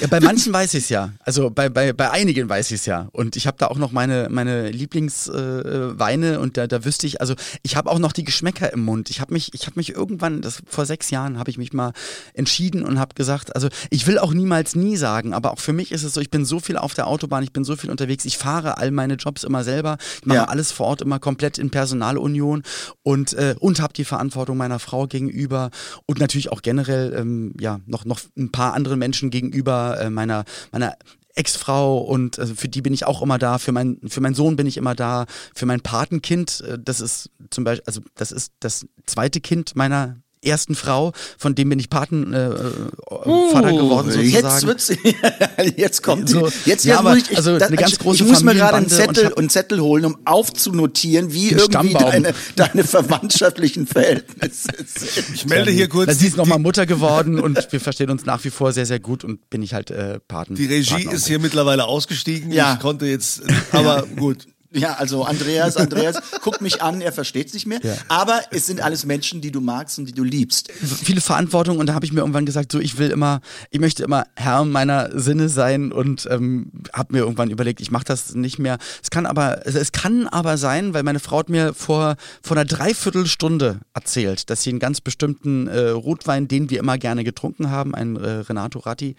Ja, 0.00 0.06
bei 0.06 0.20
manchen 0.20 0.52
weiß 0.52 0.74
ich 0.74 0.84
es 0.84 0.88
ja. 0.90 1.12
Also 1.20 1.50
bei, 1.50 1.68
bei, 1.68 1.92
bei 1.92 2.10
einigen 2.10 2.48
weiß 2.48 2.70
ich 2.70 2.80
es 2.80 2.86
ja. 2.86 3.08
Und 3.12 3.36
ich 3.36 3.46
habe 3.46 3.56
da 3.58 3.66
auch 3.66 3.78
noch 3.78 3.90
meine, 3.90 4.28
meine 4.30 4.70
Lieblingsweine 4.70 6.34
äh, 6.34 6.36
und 6.36 6.56
da, 6.56 6.66
da 6.66 6.84
wüsste 6.84 7.06
ich, 7.06 7.20
also 7.20 7.34
ich 7.62 7.76
habe 7.76 7.90
auch 7.90 7.98
noch 7.98 8.12
die 8.12 8.24
Geschmäcker 8.24 8.72
im 8.72 8.84
Mund. 8.84 9.10
Ich 9.10 9.20
habe 9.20 9.32
mich, 9.32 9.54
ich 9.54 9.66
habe 9.66 9.72
mich 9.76 9.90
irgendwann, 9.90 10.40
das 10.40 10.62
vor 10.68 10.86
sechs 10.86 11.10
Jahren, 11.10 11.38
habe 11.38 11.50
ich 11.50 11.58
mich 11.58 11.72
mal 11.72 11.92
entschieden 12.34 12.84
und 12.84 12.98
habe 12.98 13.14
gesagt, 13.14 13.54
also 13.56 13.68
ich 13.90 14.06
will 14.06 14.18
auch 14.18 14.32
niemals 14.32 14.76
nie 14.76 14.96
sagen, 14.96 15.34
aber 15.34 15.52
auch 15.52 15.58
für 15.58 15.72
mich 15.72 15.90
ist 15.90 16.04
es 16.04 16.14
so, 16.14 16.20
ich 16.20 16.30
bin 16.30 16.44
so 16.44 16.60
viel 16.60 16.76
auf 16.76 16.94
der 16.94 17.06
Autobahn, 17.08 17.42
ich 17.42 17.52
bin 17.52 17.64
so 17.64 17.74
viel 17.76 17.90
unterwegs, 17.90 18.24
ich 18.24 18.38
fahre 18.38 18.78
all 18.78 18.90
meine 18.90 19.14
Jobs 19.14 19.44
immer 19.44 19.64
selber, 19.64 19.98
ich 20.20 20.26
mache 20.26 20.38
Ja. 20.38 20.44
alles 20.44 20.70
vor 20.70 20.86
Ort 20.86 21.02
immer 21.02 21.18
komplett 21.18 21.58
in 21.58 21.70
Personalunion 21.70 22.62
und, 23.02 23.32
äh, 23.32 23.56
und 23.58 23.80
habe 23.80 23.92
die 23.94 24.04
Verantwortung 24.04 24.56
meiner 24.56 24.78
Frau 24.78 25.06
gegenüber 25.06 25.70
und 26.06 26.20
natürlich 26.20 26.52
auch 26.52 26.62
generell 26.62 27.14
ähm, 27.16 27.54
ja 27.58 27.80
noch, 27.86 28.04
noch 28.04 28.20
ein 28.36 28.52
paar 28.52 28.57
anderen 28.58 28.98
Menschen 28.98 29.30
gegenüber 29.30 30.00
äh, 30.00 30.10
meiner, 30.10 30.44
meiner 30.72 30.96
Ex-Frau 31.34 31.98
und 31.98 32.38
also 32.38 32.54
für 32.54 32.68
die 32.68 32.82
bin 32.82 32.92
ich 32.92 33.06
auch 33.06 33.22
immer 33.22 33.38
da, 33.38 33.58
für, 33.58 33.72
mein, 33.72 34.00
für 34.08 34.20
meinen 34.20 34.34
Sohn 34.34 34.56
bin 34.56 34.66
ich 34.66 34.76
immer 34.76 34.94
da, 34.94 35.26
für 35.54 35.66
mein 35.66 35.80
Patenkind, 35.80 36.62
äh, 36.62 36.78
das 36.82 37.00
ist 37.00 37.30
zum 37.50 37.64
Beispiel, 37.64 37.84
also 37.86 38.00
das 38.16 38.32
ist 38.32 38.52
das 38.60 38.86
zweite 39.06 39.40
Kind 39.40 39.76
meiner 39.76 40.16
ersten 40.42 40.74
Frau, 40.74 41.12
von 41.36 41.54
dem 41.54 41.68
bin 41.70 41.78
ich 41.78 41.90
Patenvater 41.90 42.56
äh, 42.56 43.52
Vater 43.52 43.72
geworden 43.72 44.10
sozusagen. 44.10 44.30
Jetzt 44.30 44.66
wird's, 44.66 44.92
jetzt 45.76 46.02
kommt, 46.02 46.28
So, 46.28 46.46
jetzt, 46.46 46.66
jetzt 46.66 46.84
ja, 46.84 46.98
aber 46.98 47.14
muss 47.14 47.30
ich, 47.30 47.36
also 47.36 47.58
das, 47.58 47.68
eine 47.68 47.76
ganz 47.76 47.98
große 47.98 48.22
ich 48.22 48.28
muss 48.28 48.42
mir 48.42 48.54
gerade 48.54 48.74
einen 48.76 48.86
und 48.86 48.90
Zettel, 48.90 49.26
hab- 49.26 49.38
einen 49.38 49.50
Zettel 49.50 49.80
holen, 49.80 50.04
um 50.04 50.18
aufzunotieren, 50.24 51.32
wie 51.32 51.50
irgendwie 51.50 51.64
Stammbaum. 51.90 52.10
deine, 52.10 52.34
deine 52.56 52.84
verwandtschaftlichen 52.84 53.86
Verhältnisse 53.86 54.68
sind. 54.86 55.24
Ich 55.34 55.46
melde 55.46 55.70
hier 55.70 55.88
kurz. 55.88 56.18
Sie 56.18 56.26
ist 56.26 56.36
nochmal 56.36 56.58
Mutter 56.58 56.86
geworden 56.86 57.38
und 57.40 57.70
wir 57.72 57.80
verstehen 57.80 58.10
uns 58.10 58.24
nach 58.24 58.42
wie 58.44 58.50
vor 58.50 58.72
sehr, 58.72 58.86
sehr 58.86 59.00
gut 59.00 59.24
und 59.24 59.50
bin 59.50 59.62
ich 59.62 59.74
halt 59.74 59.90
äh, 59.90 60.18
Paten. 60.26 60.54
Die 60.54 60.66
Regie 60.66 60.94
Partner. 60.94 61.12
ist 61.12 61.26
hier 61.26 61.38
mittlerweile 61.38 61.84
ausgestiegen. 61.84 62.50
Ja. 62.52 62.74
Ich 62.74 62.80
konnte 62.80 63.06
jetzt, 63.06 63.42
aber 63.72 64.06
gut. 64.16 64.46
Ja, 64.70 64.94
also 64.94 65.24
Andreas, 65.24 65.76
Andreas 65.76 66.20
guckt 66.42 66.60
mich 66.60 66.82
an, 66.82 67.00
er 67.00 67.12
versteht 67.12 67.50
sich 67.50 67.64
mehr. 67.64 67.80
Ja. 67.82 67.96
Aber 68.08 68.40
es 68.50 68.66
sind 68.66 68.82
alles 68.82 69.06
Menschen, 69.06 69.40
die 69.40 69.50
du 69.50 69.60
magst 69.60 69.98
und 69.98 70.06
die 70.06 70.12
du 70.12 70.24
liebst. 70.24 70.70
viele 70.72 71.20
Verantwortung 71.20 71.78
und 71.78 71.86
da 71.86 71.94
habe 71.94 72.04
ich 72.04 72.12
mir 72.12 72.20
irgendwann 72.20 72.44
gesagt, 72.44 72.72
so 72.72 72.78
ich 72.78 72.98
will 72.98 73.10
immer, 73.10 73.40
ich 73.70 73.80
möchte 73.80 74.02
immer 74.02 74.26
Herr 74.36 74.64
meiner 74.64 75.18
Sinne 75.18 75.48
sein 75.48 75.90
und 75.90 76.28
ähm, 76.30 76.70
habe 76.92 77.14
mir 77.14 77.20
irgendwann 77.20 77.50
überlegt, 77.50 77.80
ich 77.80 77.90
mache 77.90 78.04
das 78.04 78.34
nicht 78.34 78.58
mehr. 78.58 78.78
Es 79.02 79.10
kann 79.10 79.24
aber, 79.24 79.66
es, 79.66 79.92
kann 79.92 80.26
aber 80.26 80.58
sein, 80.58 80.92
weil 80.92 81.02
meine 81.02 81.20
Frau 81.20 81.38
hat 81.38 81.48
mir 81.48 81.72
vor 81.72 82.16
vor 82.42 82.56
einer 82.56 82.64
Dreiviertelstunde 82.64 83.80
erzählt, 83.94 84.50
dass 84.50 84.62
sie 84.62 84.70
einen 84.70 84.78
ganz 84.78 85.00
bestimmten 85.00 85.66
äh, 85.68 85.88
Rotwein, 85.90 86.48
den 86.48 86.70
wir 86.70 86.78
immer 86.78 86.98
gerne 86.98 87.24
getrunken 87.24 87.70
haben, 87.70 87.94
ein 87.94 88.16
äh, 88.16 88.28
Renato 88.28 88.80
Ratti, 88.80 89.16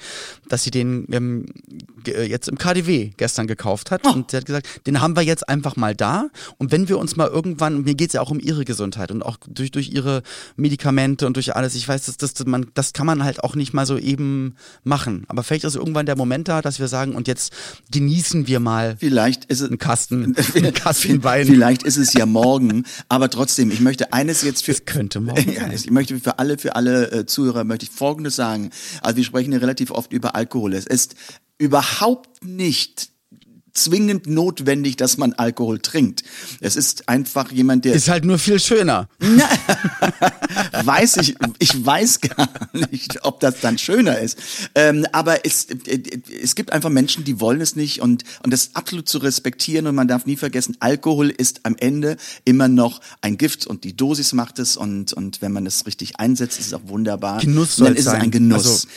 dass 0.48 0.64
sie 0.64 0.72
den 0.72 1.08
ähm, 1.12 1.46
äh, 2.08 2.24
jetzt 2.24 2.48
im 2.48 2.58
KDW 2.58 3.12
gestern 3.18 3.48
gekauft 3.48 3.92
hat 3.92 4.06
und 4.06 4.32
sie 4.32 4.38
hat 4.38 4.46
gesagt, 4.46 4.86
den 4.86 5.02
haben 5.02 5.16
wir 5.16 5.24
jetzt 5.24 5.39
einfach 5.44 5.76
mal 5.76 5.96
da 5.96 6.30
und 6.58 6.72
wenn 6.72 6.90
wir 6.90 6.98
uns 6.98 7.16
mal 7.16 7.28
irgendwann, 7.28 7.84
mir 7.84 7.96
geht's 7.96 8.14
ja 8.14 8.22
auch 8.22 8.32
um 8.32 8.40
ihre 8.40 8.66
Gesundheit 8.66 9.12
und 9.12 9.24
auch 9.24 9.38
durch, 9.48 9.72
durch 9.72 9.90
ihre 9.90 10.24
Medikamente 10.56 11.26
und 11.26 11.36
durch 11.36 11.56
alles, 11.56 11.76
ich 11.76 11.88
weiß, 11.88 12.06
dass 12.06 12.18
das, 12.18 12.46
man, 12.46 12.68
das 12.74 12.94
kann 12.94 13.06
man 13.06 13.24
halt 13.24 13.44
auch 13.44 13.56
nicht 13.56 13.74
mal 13.74 13.86
so 13.86 13.98
eben 13.98 14.56
machen, 14.84 15.26
aber 15.28 15.44
vielleicht 15.44 15.64
ist 15.64 15.76
irgendwann 15.76 16.06
der 16.06 16.18
Moment 16.18 16.48
da, 16.48 16.62
dass 16.62 16.80
wir 16.80 16.88
sagen 16.88 17.16
und 17.16 17.28
jetzt 17.28 17.54
genießen 17.92 18.48
wir 18.48 18.60
mal 18.60 18.98
Vielleicht 19.00 19.46
ist 19.46 19.62
es 19.62 19.70
einen 19.70 19.78
Kasten, 19.78 20.36
einen 20.56 20.74
Kasten 20.74 21.24
Wein. 21.24 21.48
Vielleicht 21.48 21.84
ist 21.84 21.98
es 21.98 22.14
ja 22.14 22.26
morgen, 22.26 22.86
aber 23.08 23.30
trotzdem, 23.30 23.72
ich 23.72 23.80
möchte 23.80 24.14
eines 24.14 24.42
jetzt 24.42 24.66
für 24.66 24.72
Es 24.72 24.86
könnte 24.86 25.20
morgen 25.20 25.56
sein. 25.56 25.72
ich 25.72 25.90
möchte 25.90 26.20
für 26.20 26.40
alle 26.40 26.58
für 26.58 26.76
alle 26.76 27.12
äh, 27.12 27.26
Zuhörer 27.26 27.64
möchte 27.64 27.86
ich 27.86 27.92
Folgendes 27.92 28.36
sagen. 28.36 28.72
Also 29.02 29.18
wir 29.18 29.24
sprechen 29.24 29.52
ja 29.52 29.60
relativ 29.60 29.92
oft 29.92 30.14
über 30.14 30.36
Alkohol. 30.36 30.74
Es 30.74 30.86
ist 30.86 31.16
überhaupt 31.58 32.44
nicht 32.44 33.10
zwingend 33.74 34.28
notwendig, 34.28 34.98
dass 34.98 35.18
man 35.18 35.34
Alkohol 35.34 35.80
trinkt. 35.80 36.24
Es 36.60 36.76
ist 36.76 37.10
einfach 37.10 37.52
jemand, 37.52 37.86
der 37.86 37.94
Ist 37.94 38.10
halt 38.10 38.26
nur 38.26 38.40
viel 38.40 38.60
schöner. 38.60 39.08
weiß 40.84 41.18
ich, 41.18 41.36
ich 41.60 41.86
weiß 41.86 42.22
gar 42.22 42.50
nicht, 42.74 43.24
ob 43.26 43.40
das 43.40 43.60
dann 43.62 43.78
schöner 43.78 44.20
ist. 44.20 44.38
Ähm, 44.76 45.06
aber 45.12 45.46
es, 45.46 45.66
äh, 45.66 46.02
es 46.42 46.56
gibt 46.56 46.72
einfach 46.74 46.90
Menschen, 46.90 47.24
die 47.24 47.40
wollen 47.40 47.62
es 47.62 47.76
nicht 47.76 48.02
und, 48.02 48.24
und 48.44 48.52
das 48.52 48.72
absolut 48.74 49.08
zu 49.08 49.20
respektieren 49.20 49.88
und 49.88 49.96
man 49.96 50.08
darf 50.08 50.26
nie 50.26 50.38
vergessen, 50.38 50.78
Alkohol 50.80 51.30
ist 51.30 51.62
am 51.64 51.76
Ende 51.78 52.18
immer 52.46 52.68
noch 52.68 53.02
ein 53.22 53.38
Gift 53.38 53.68
und 53.68 53.84
die 53.84 53.96
Dosis 53.96 54.34
macht 54.34 54.60
es 54.60 54.78
und, 54.78 55.14
und 55.14 55.42
wenn 55.42 55.52
man 55.52 55.66
es 55.66 55.86
richtig 55.86 56.20
einsetzt, 56.20 56.60
ist 56.60 56.68
es 56.68 56.74
auch 56.74 56.88
wunderbar. 56.88 57.40
Genuss 57.40 57.80
Und 57.80 57.86
dann 57.86 57.96
ist 57.96 58.06
es 58.06 58.12
sein. 58.12 58.22
ein 58.22 58.32
Genuss. 58.32 58.66
Also, 58.66 58.88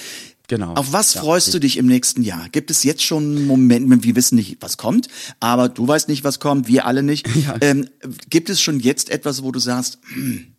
genau. 0.52 0.74
Auf 0.74 0.92
was 0.92 1.14
Ja, 1.14 1.22
freust 1.22 1.54
du 1.54 1.58
dich 1.58 1.78
im 1.78 1.86
nächsten 1.86 2.20
Jahr? 2.20 2.50
Gibt 2.50 2.70
es 2.70 2.84
jetzt 2.84 3.02
schon 3.02 3.46
Momente, 3.46 4.04
wir 4.04 4.16
wissen 4.16 4.34
nicht, 4.34 4.58
was 4.60 4.76
kommt, 4.76 5.08
aber 5.40 5.70
du 5.70 5.88
weißt 5.88 6.08
nicht, 6.08 6.24
was 6.24 6.40
kommt, 6.40 6.68
wir 6.68 6.86
alle 6.86 7.02
nicht. 7.02 7.28
Ähm, 7.60 7.88
gibt 8.30 8.50
es 8.50 8.60
schon 8.60 8.80
jetzt 8.80 9.10
etwas, 9.10 9.42
wo 9.42 9.52
du 9.52 9.58
sagst, 9.58 9.98
hm, 10.14 10.51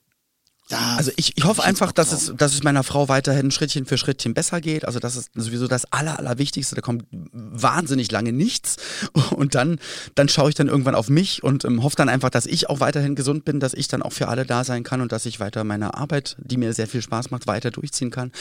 da 0.74 0.96
Also 0.98 1.12
ich, 1.16 1.38
ich 1.38 1.44
hoffe 1.46 1.64
einfach, 1.64 1.92
dass 1.92 2.12
es, 2.12 2.34
dass 2.36 2.54
es 2.54 2.64
meiner 2.64 2.84
Frau 2.84 3.08
weiterhin 3.10 3.52
Schrittchen 3.52 3.86
für 3.86 3.98
Schrittchen 3.98 4.34
besser 4.34 4.62
geht. 4.62 4.86
Also 4.86 5.00
das 5.00 5.16
ist 5.16 5.32
sowieso 5.36 5.68
das 5.68 5.86
Aller, 5.92 6.20
Allerwichtigste. 6.20 6.76
Da 6.76 6.82
kommt 6.82 7.06
wahnsinnig 7.32 8.12
lange 8.12 8.34
nichts. 8.34 8.78
Und 9.32 9.56
dann, 9.56 9.80
dann 10.16 10.30
schaue 10.30 10.50
ich 10.50 10.56
dann 10.56 10.68
irgendwann 10.68 10.96
auf 10.96 11.10
mich 11.10 11.44
und 11.44 11.66
ähm, 11.66 11.84
hoffe 11.84 11.96
dann 11.96 12.10
einfach, 12.10 12.30
dass 12.30 12.46
ich 12.46 12.70
auch 12.70 12.80
weiterhin 12.80 13.16
gesund 13.16 13.46
bin, 13.46 13.60
dass 13.60 13.74
ich 13.74 13.88
dann 13.88 14.02
auch 14.02 14.12
für 14.14 14.28
alle 14.28 14.46
da 14.46 14.64
sein 14.64 14.84
kann 14.84 15.02
und 15.02 15.12
dass 15.12 15.26
ich 15.26 15.40
weiter 15.40 15.64
meine 15.64 15.94
Arbeit, 15.96 16.36
die 16.40 16.58
mir 16.58 16.74
sehr 16.74 16.88
viel 16.88 17.02
Spaß 17.02 17.32
macht, 17.32 17.48
weiter 17.48 17.72
durchziehen 17.72 18.12
kann. 18.12 18.32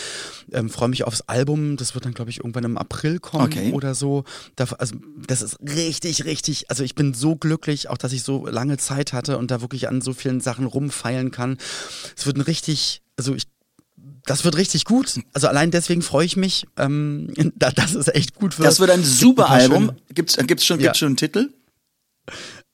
Ähm, 0.52 0.70
Freue 0.70 0.88
mich 0.88 1.04
aufs 1.04 1.22
Album. 1.22 1.76
Das 1.76 1.94
wird 1.94 2.04
dann, 2.04 2.14
glaube 2.14 2.30
ich, 2.30 2.38
irgendwann 2.38 2.64
im 2.64 2.78
April 2.78 3.18
kommen 3.18 3.42
Okay. 3.44 3.72
oder 3.72 3.94
so. 3.94 4.24
Da, 4.56 4.64
also 4.78 4.96
das 5.26 5.42
ist 5.42 5.58
richtig, 5.60 6.24
richtig. 6.24 6.70
Also 6.70 6.84
ich 6.84 6.94
bin 6.94 7.14
so 7.14 7.36
glücklich, 7.36 7.88
auch 7.88 7.98
dass 7.98 8.12
ich 8.12 8.22
so 8.22 8.46
lange 8.46 8.76
Zeit 8.78 9.12
hatte 9.12 9.38
und 9.38 9.50
da 9.50 9.60
wirklich 9.60 9.88
an 9.88 10.00
so 10.00 10.12
vielen 10.12 10.40
Sachen 10.40 10.66
rumfeilen 10.66 11.30
kann. 11.30 11.58
Es 12.16 12.21
wird 12.26 12.36
ein 12.36 12.42
richtig, 12.42 13.02
also 13.16 13.34
ich, 13.34 13.44
das 14.24 14.44
wird 14.44 14.56
richtig 14.56 14.84
gut. 14.84 15.12
Also 15.32 15.48
allein 15.48 15.70
deswegen 15.70 16.02
freue 16.02 16.24
ich 16.26 16.36
mich, 16.36 16.66
ähm, 16.76 17.32
da, 17.56 17.70
dass 17.70 17.94
es 17.94 18.08
echt 18.08 18.34
gut 18.34 18.58
wird. 18.58 18.66
Das 18.66 18.80
wird 18.80 18.90
ein 18.90 19.00
Es 19.00 19.06
gibt 19.08 19.20
super 19.20 19.50
Album. 19.50 19.86
schöne- 19.86 19.96
Gibt's, 20.14 20.36
äh, 20.36 20.44
gibt's 20.44 20.64
schon, 20.66 20.78
Ja. 20.80 20.86
gibt's 20.86 20.98
schon 20.98 21.08
einen 21.08 21.16
Titel? 21.16 21.50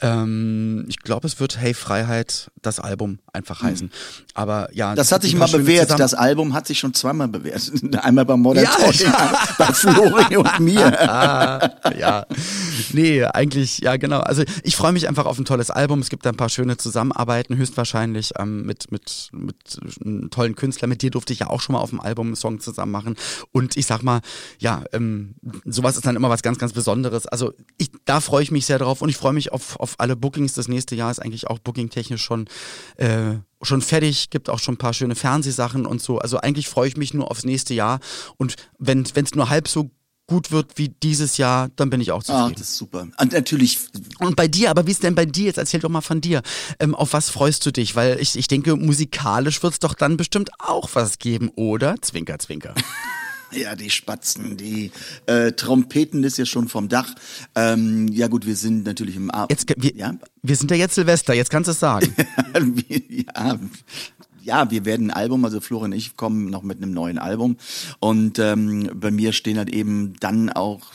Ähm, 0.01 0.85
ich 0.89 0.99
glaube, 1.01 1.27
es 1.27 1.41
wird 1.41 1.59
Hey 1.59 1.75
Freiheit 1.75 2.51
das 2.63 2.79
Album 2.79 3.19
einfach 3.33 3.63
heißen. 3.63 3.91
Aber 4.35 4.69
ja. 4.73 4.95
Das 4.95 5.11
hat 5.11 5.23
sich 5.23 5.35
mal 5.35 5.49
bewährt. 5.49 5.87
Zusammen- 5.89 5.99
Das 5.99 6.15
Album 6.15 6.55
hat 6.55 6.67
sich 6.69 6.79
schon 6.79 6.95
zweimal 6.95 7.27
bewährt. 7.29 7.71
Einmal 8.05 8.25
bei 8.25 8.37
Modern 8.37 8.65
Ja, 8.65 8.71
Talking, 8.71 9.07
ja. 9.07 9.39
bei 9.59 9.67
Flori 9.73 10.37
und 10.37 10.61
mir. 10.61 11.11
Ah, 11.11 11.71
ja. 11.99 12.27
Nee, 12.93 13.25
eigentlich, 13.25 13.79
ja, 13.79 13.97
genau. 13.97 14.21
Also 14.21 14.45
ich 14.63 14.77
freue 14.77 14.93
mich 14.93 15.09
einfach 15.09 15.27
auf 15.27 15.39
ein 15.39 15.45
tolles 15.45 15.71
Album. 15.71 15.99
Es 16.01 16.11
gibt 16.11 16.25
da 16.25 16.31
ein 16.31 16.37
paar 16.37 16.49
schöne 16.49 16.77
Zusammenarbeiten, 16.77 17.57
höchstwahrscheinlich 17.57 18.33
ähm, 18.39 18.65
mit, 18.67 18.93
mit, 18.93 19.31
mit 19.33 19.57
einem 20.05 20.31
tollen 20.31 20.55
Künstlern. 20.55 20.89
Mit 20.91 21.03
dir 21.03 21.11
durfte 21.11 21.33
ich 21.33 21.41
ja 21.41 21.49
auch 21.51 21.61
schon 21.61 21.73
mal 21.73 21.81
auf 21.81 21.91
dem 21.91 22.01
Album 22.01 22.29
einen 22.29 22.37
Song 22.37 22.61
zusammen 22.61 22.93
machen. 22.93 23.17
Und 23.51 23.77
ich 23.77 23.87
sag 23.87 24.03
mal, 24.03 24.21
ja, 24.59 24.85
ähm, 24.93 25.35
sowas 25.65 25.97
ist 25.97 26.07
dann 26.07 26.15
immer 26.17 26.31
was 26.31 26.43
ganz, 26.43 26.59
ganz 26.59 26.73
Besonderes. 26.73 27.27
Also 27.27 27.53
ich, 27.79 27.91
da 28.05 28.21
freue 28.21 28.43
ich 28.45 28.53
mich 28.53 28.65
sehr 28.67 28.79
drauf 28.79 29.03
und 29.03 29.09
ich 29.09 29.17
freue 29.17 29.33
mich 29.33 29.53
auf, 29.53 29.75
auf 29.81 29.88
alle 29.99 30.17
Bookings. 30.17 30.55
Das 30.55 30.69
nächste 30.69 30.95
Jahr 30.95 31.11
ist 31.11 31.19
eigentlich 31.21 31.47
auch 31.47 31.59
bookingtechnisch 31.59 32.23
schon 32.23 32.47
äh, 32.97 33.35
schon 33.63 33.81
fertig, 33.83 34.31
gibt 34.31 34.49
auch 34.51 34.59
schon 34.61 34.75
ein 34.75 34.79
paar 34.79 34.95
schöne 34.95 35.15
Fernsehsachen 35.15 35.87
und 35.87 36.01
so. 36.03 36.19
Also 36.19 36.39
eigentlich 36.39 36.69
freue 36.69 36.89
ich 36.89 36.97
mich 36.97 37.15
nur 37.15 37.31
aufs 37.31 37.45
nächste 37.45 37.75
Jahr. 37.75 38.01
Und 38.37 38.55
wenn 38.79 39.03
es 39.03 39.35
nur 39.35 39.49
halb 39.51 39.67
so 39.69 39.91
gut 40.31 40.51
wird 40.51 40.73
wie 40.77 40.91
dieses 40.91 41.39
Jahr, 41.39 41.71
dann 41.77 41.89
bin 41.89 42.03
ich 42.03 42.13
auch 42.13 42.21
Ah, 42.21 42.25
zufrieden. 42.25 42.53
das 42.59 42.69
ist 42.69 42.77
super. 42.77 43.09
Und 43.19 43.33
natürlich, 43.33 43.79
und 44.19 44.37
bei 44.37 44.47
dir, 44.47 44.69
aber 44.71 44.87
wie 44.87 44.91
ist 44.91 45.03
denn 45.03 45.15
bei 45.15 45.25
dir? 45.25 45.47
Jetzt 45.47 45.57
erzähl 45.57 45.81
doch 45.81 45.89
mal 45.89 46.03
von 46.03 46.21
dir. 46.21 46.43
Ähm, 46.79 46.95
auf 46.95 47.15
was 47.15 47.31
freust 47.31 47.65
du 47.65 47.73
dich? 47.73 47.97
Weil 47.97 48.19
ich, 48.21 48.37
ich 48.37 48.47
denke, 48.47 48.77
musikalisch 48.77 49.63
wird 49.63 49.73
es 49.73 49.79
doch 49.79 49.95
dann 49.95 50.19
bestimmt 50.19 50.51
auch 50.59 50.91
was 50.93 51.19
geben, 51.19 51.49
oder? 51.57 51.97
Zwinker, 52.03 52.39
zwinker. 52.39 52.75
ja, 53.53 53.75
die 53.75 53.91
Spatzen, 53.91 54.57
die 54.57 54.91
äh, 55.27 55.53
Trompeten 55.53 56.25
ist 56.25 56.39
ja 56.39 56.47
schon 56.47 56.69
vom 56.69 56.89
Dach. 56.89 57.15
Ähm, 57.55 58.09
ja 58.09 58.29
gut, 58.29 58.47
wir 58.47 58.57
sind 58.57 58.85
natürlich 58.85 59.17
im 59.17 59.31
Ab 59.31 59.51
Jetzt, 59.51 59.73
wir, 59.77 59.95
ja? 59.95 60.15
wir 60.43 60.57
sind 60.57 60.71
ja 60.71 60.77
jetzt 60.77 60.95
Silvester, 60.95 61.35
jetzt 61.35 61.51
kannst 61.51 61.69
du 61.69 61.73
es 61.73 61.81
sagen. 61.81 62.15
ja, 63.09 63.59
ja, 64.43 64.71
wir 64.71 64.85
werden 64.85 65.11
ein 65.11 65.17
Album, 65.17 65.45
also 65.45 65.61
Florian 65.61 65.93
und 65.93 65.99
ich 65.99 66.17
kommen 66.17 66.51
noch 66.51 66.63
mit 66.63 66.83
einem 66.83 66.93
neuen 66.93 67.19
Album 67.19 67.57
und 68.01 68.39
ähm, 68.39 68.91
bei 68.95 69.11
mir 69.11 69.33
stehen 69.33 69.59
halt 69.59 69.71
eben 69.71 70.15
dann 70.21 70.51
auch 70.51 70.93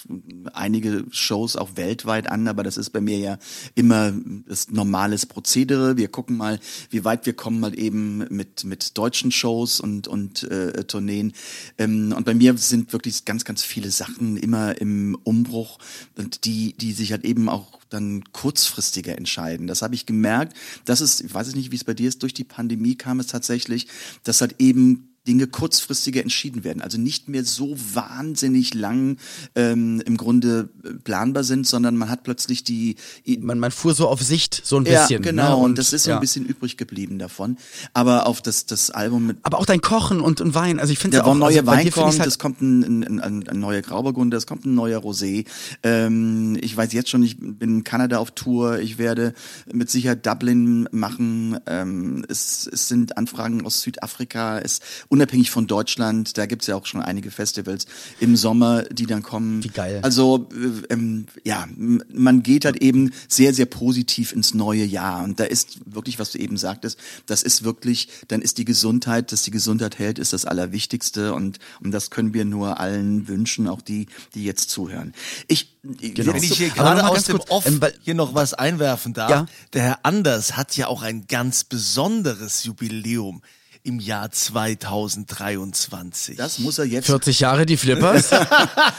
einige 0.53 1.06
Shows 1.12 1.56
auch 1.56 1.71
weltweit 1.75 2.29
an, 2.29 2.47
aber 2.47 2.63
das 2.63 2.77
ist 2.77 2.91
bei 2.91 3.01
mir 3.01 3.17
ja 3.17 3.38
immer 3.75 4.13
das 4.47 4.71
normales 4.71 5.25
Prozedere. 5.25 5.97
Wir 5.97 6.08
gucken 6.08 6.38
mal, 6.38 6.60
wie 6.89 7.06
weit 7.06 7.25
wir 7.25 7.34
kommen 7.34 7.63
halt 7.63 7.75
eben 7.75 8.25
mit 8.29 8.63
mit 8.63 8.97
deutschen 8.97 9.32
Shows 9.32 9.79
und 9.79 10.08
und 10.08 10.43
äh, 10.43 10.84
Tourneen 10.84 11.34
ähm, 11.77 12.13
und 12.15 12.25
bei 12.25 12.34
mir 12.34 12.58
sind 12.58 12.93
wirklich 12.93 13.25
ganz 13.25 13.45
ganz 13.45 13.63
viele 13.63 13.91
Sachen 13.91 14.38
immer 14.38 14.79
im 14.79 15.17
Umbruch 15.23 15.79
und 16.17 16.45
die 16.45 16.73
die 16.73 16.93
sich 16.93 17.12
halt 17.12 17.25
eben 17.25 17.49
auch 17.49 17.83
dann 17.93 18.23
kurzfristiger 18.32 19.17
entscheiden. 19.17 19.67
Das 19.67 19.82
habe 19.82 19.95
ich 19.95 20.06
gemerkt. 20.06 20.58
Das 20.86 21.01
ist, 21.01 21.21
ich 21.21 21.34
weiß 21.34 21.53
nicht, 21.56 21.71
wie 21.71 21.75
es 21.75 21.84
bei 21.84 21.93
dir 21.93 22.10
ist, 22.10 22.23
durch 22.23 22.34
die 22.34 22.43
Pandemie 22.43 22.95
kam 22.95 23.19
es 23.19 23.27
tatsächlich, 23.27 23.88
dass 24.23 24.41
halt 24.41 24.56
eben 24.60 25.12
Dinge 25.27 25.47
kurzfristiger 25.47 26.21
entschieden 26.21 26.63
werden, 26.63 26.81
also 26.81 26.97
nicht 26.97 27.29
mehr 27.29 27.45
so 27.45 27.75
wahnsinnig 27.93 28.73
lang 28.73 29.17
ähm, 29.55 30.01
im 30.05 30.17
Grunde 30.17 30.69
äh, 30.83 30.93
planbar 30.93 31.43
sind, 31.43 31.65
sondern 31.65 31.95
man 31.95 32.09
hat 32.09 32.23
plötzlich 32.23 32.63
die 32.63 32.95
Man, 33.39 33.59
man 33.59 33.71
fuhr 33.71 33.93
so 33.93 34.07
auf 34.07 34.21
Sicht 34.21 34.62
so 34.63 34.77
ein 34.77 34.86
ja, 34.86 35.01
bisschen. 35.01 35.21
genau, 35.21 35.57
ne? 35.57 35.63
und, 35.63 35.77
das 35.77 35.93
ist 35.93 36.03
so 36.03 36.12
ja. 36.12 36.17
ein 36.17 36.21
bisschen 36.21 36.45
übrig 36.45 36.77
geblieben 36.77 37.19
davon. 37.19 37.57
Aber 37.93 38.27
auf 38.27 38.41
das 38.41 38.65
das 38.65 38.91
Album 38.91 39.27
mit 39.27 39.38
Aber 39.43 39.59
auch 39.59 39.65
dein 39.65 39.81
Kochen 39.81 40.19
und, 40.19 40.41
und 40.41 40.55
Wein. 40.55 40.79
Also 40.79 40.91
ich 40.91 40.99
finde 40.99 41.17
ja 41.17 41.25
auch 41.25 41.36
neue 41.36 41.59
also 41.59 41.67
Wein 41.67 41.89
kommt, 41.91 42.19
halt, 42.19 42.27
es 42.27 42.39
kommt 42.39 42.62
ein, 42.62 43.03
ein, 43.03 43.19
ein, 43.19 43.47
ein 43.47 43.59
neuer 43.59 43.81
Grauburgunder, 43.81 44.38
es 44.38 44.47
kommt 44.47 44.65
ein 44.65 44.75
neuer 44.75 44.99
Rosé. 44.99 45.45
Ähm, 45.83 46.57
ich 46.62 46.75
weiß 46.75 46.91
jetzt 46.93 47.09
schon, 47.09 47.23
ich 47.23 47.38
bin 47.39 47.77
in 47.77 47.83
Kanada 47.83 48.17
auf 48.17 48.31
Tour, 48.31 48.79
ich 48.79 48.97
werde 48.97 49.33
mit 49.71 49.89
Sicherheit 49.89 50.25
Dublin 50.25 50.88
machen. 50.91 51.59
Ähm, 51.65 52.25
es, 52.27 52.69
es 52.71 52.88
sind 52.88 53.17
Anfragen 53.17 53.65
aus 53.65 53.81
Südafrika 53.81 54.59
es, 54.59 54.79
unabhängig 55.13 55.52
von 55.52 55.67
Deutschland, 55.67 56.39
da 56.39 56.47
gibt's 56.47 56.65
ja 56.65 56.76
auch 56.76 56.88
schon 56.88 56.99
einige 56.99 57.30
Festivals 57.30 57.86
im 58.19 58.36
Sommer, 58.36 58.82
die 58.82 59.06
dann 59.06 59.21
kommen. 59.21 59.63
Wie 59.63 59.67
geil. 59.67 59.99
Also 60.02 60.49
äh, 60.52 60.91
ähm, 60.91 61.28
ja, 61.43 61.67
man 61.78 62.41
geht 62.41 62.65
halt 62.65 62.78
eben 62.78 63.12
sehr, 63.28 63.54
sehr 63.54 63.67
positiv 63.67 64.34
ins 64.34 64.56
neue 64.56 64.84
Jahr. 64.84 65.23
Und 65.23 65.39
da 65.39 65.43
ist 65.43 65.82
wirklich, 65.86 66.17
was 66.17 66.32
du 66.32 66.39
eben 66.39 66.58
sagtest, 66.58 66.97
das 67.28 67.43
ist 67.43 67.63
wirklich, 67.63 68.10
dann 68.28 68.41
ist 68.41 68.58
die 68.58 68.65
Gesundheit, 68.65 69.32
dass 69.32 69.43
die 69.43 69.52
Gesundheit 69.52 69.99
hält, 69.99 70.17
ist 70.17 70.34
das 70.34 70.45
Allerwichtigste. 70.45 71.36
Und, 71.36 71.60
und 71.80 71.91
das 71.91 72.10
können 72.10 72.34
wir 72.34 72.43
nur 72.43 72.80
allen 72.80 73.28
wünschen, 73.28 73.67
auch 73.67 73.84
die, 73.84 74.08
die 74.34 74.43
jetzt 74.43 74.71
zuhören. 74.71 75.13
Ich, 75.47 75.69
Genau. 75.99 76.34
Wenn 76.34 76.41
ich 76.41 76.56
hier 76.56 76.69
gerade 76.69 77.06
aus 77.06 77.26
dem 77.26 77.39
kurz, 77.39 77.52
Off 77.52 77.65
ähm, 77.65 77.82
hier 78.04 78.13
noch 78.13 78.34
was 78.34 78.54
einwerfen 78.54 79.13
darf. 79.13 79.30
Ja. 79.30 79.45
Der 79.73 79.82
Herr 79.84 79.99
Anders 80.04 80.56
hat 80.56 80.78
ja 80.78 80.88
auch 80.88 81.02
ein 81.02 81.28
ganz 81.28 81.65
besonderes 81.65 82.64
Jubiläum 82.64 83.41
im 83.86 83.99
Jahr 83.99 84.31
2023. 84.31 86.38
das 86.38 86.59
muss 86.59 86.77
er 86.77 86.86
jetzt 86.86 87.07
40 87.07 87.41
Jahre 87.41 87.65
die 87.65 87.75
Flippers. 87.77 88.29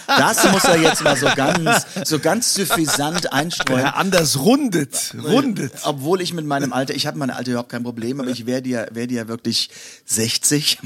Das 0.07 0.51
muss 0.53 0.65
er 0.65 0.81
jetzt 0.81 1.03
mal 1.03 1.17
so 1.17 1.27
ganz, 1.35 1.87
so 2.05 2.19
ganz 2.19 2.55
suffisant 2.55 3.33
einstreuen. 3.33 3.81
Herr 3.81 3.97
Anders 3.97 4.39
rundet, 4.39 5.15
rundet. 5.25 5.73
Obwohl 5.83 6.21
ich 6.21 6.35
mit 6.35 6.45
meinem 6.45 6.73
Alter, 6.73 6.95
ich 6.95 7.07
habe 7.07 7.19
mein 7.19 7.31
Alter 7.31 7.53
überhaupt 7.53 7.71
kein 7.71 7.83
Problem, 7.83 8.21
aber 8.21 8.31
ich 8.31 8.47
werde 8.47 8.69
ja, 8.69 8.87
werde 8.93 9.15
ja 9.15 9.27
wirklich 9.27 9.71
60. 10.05 10.79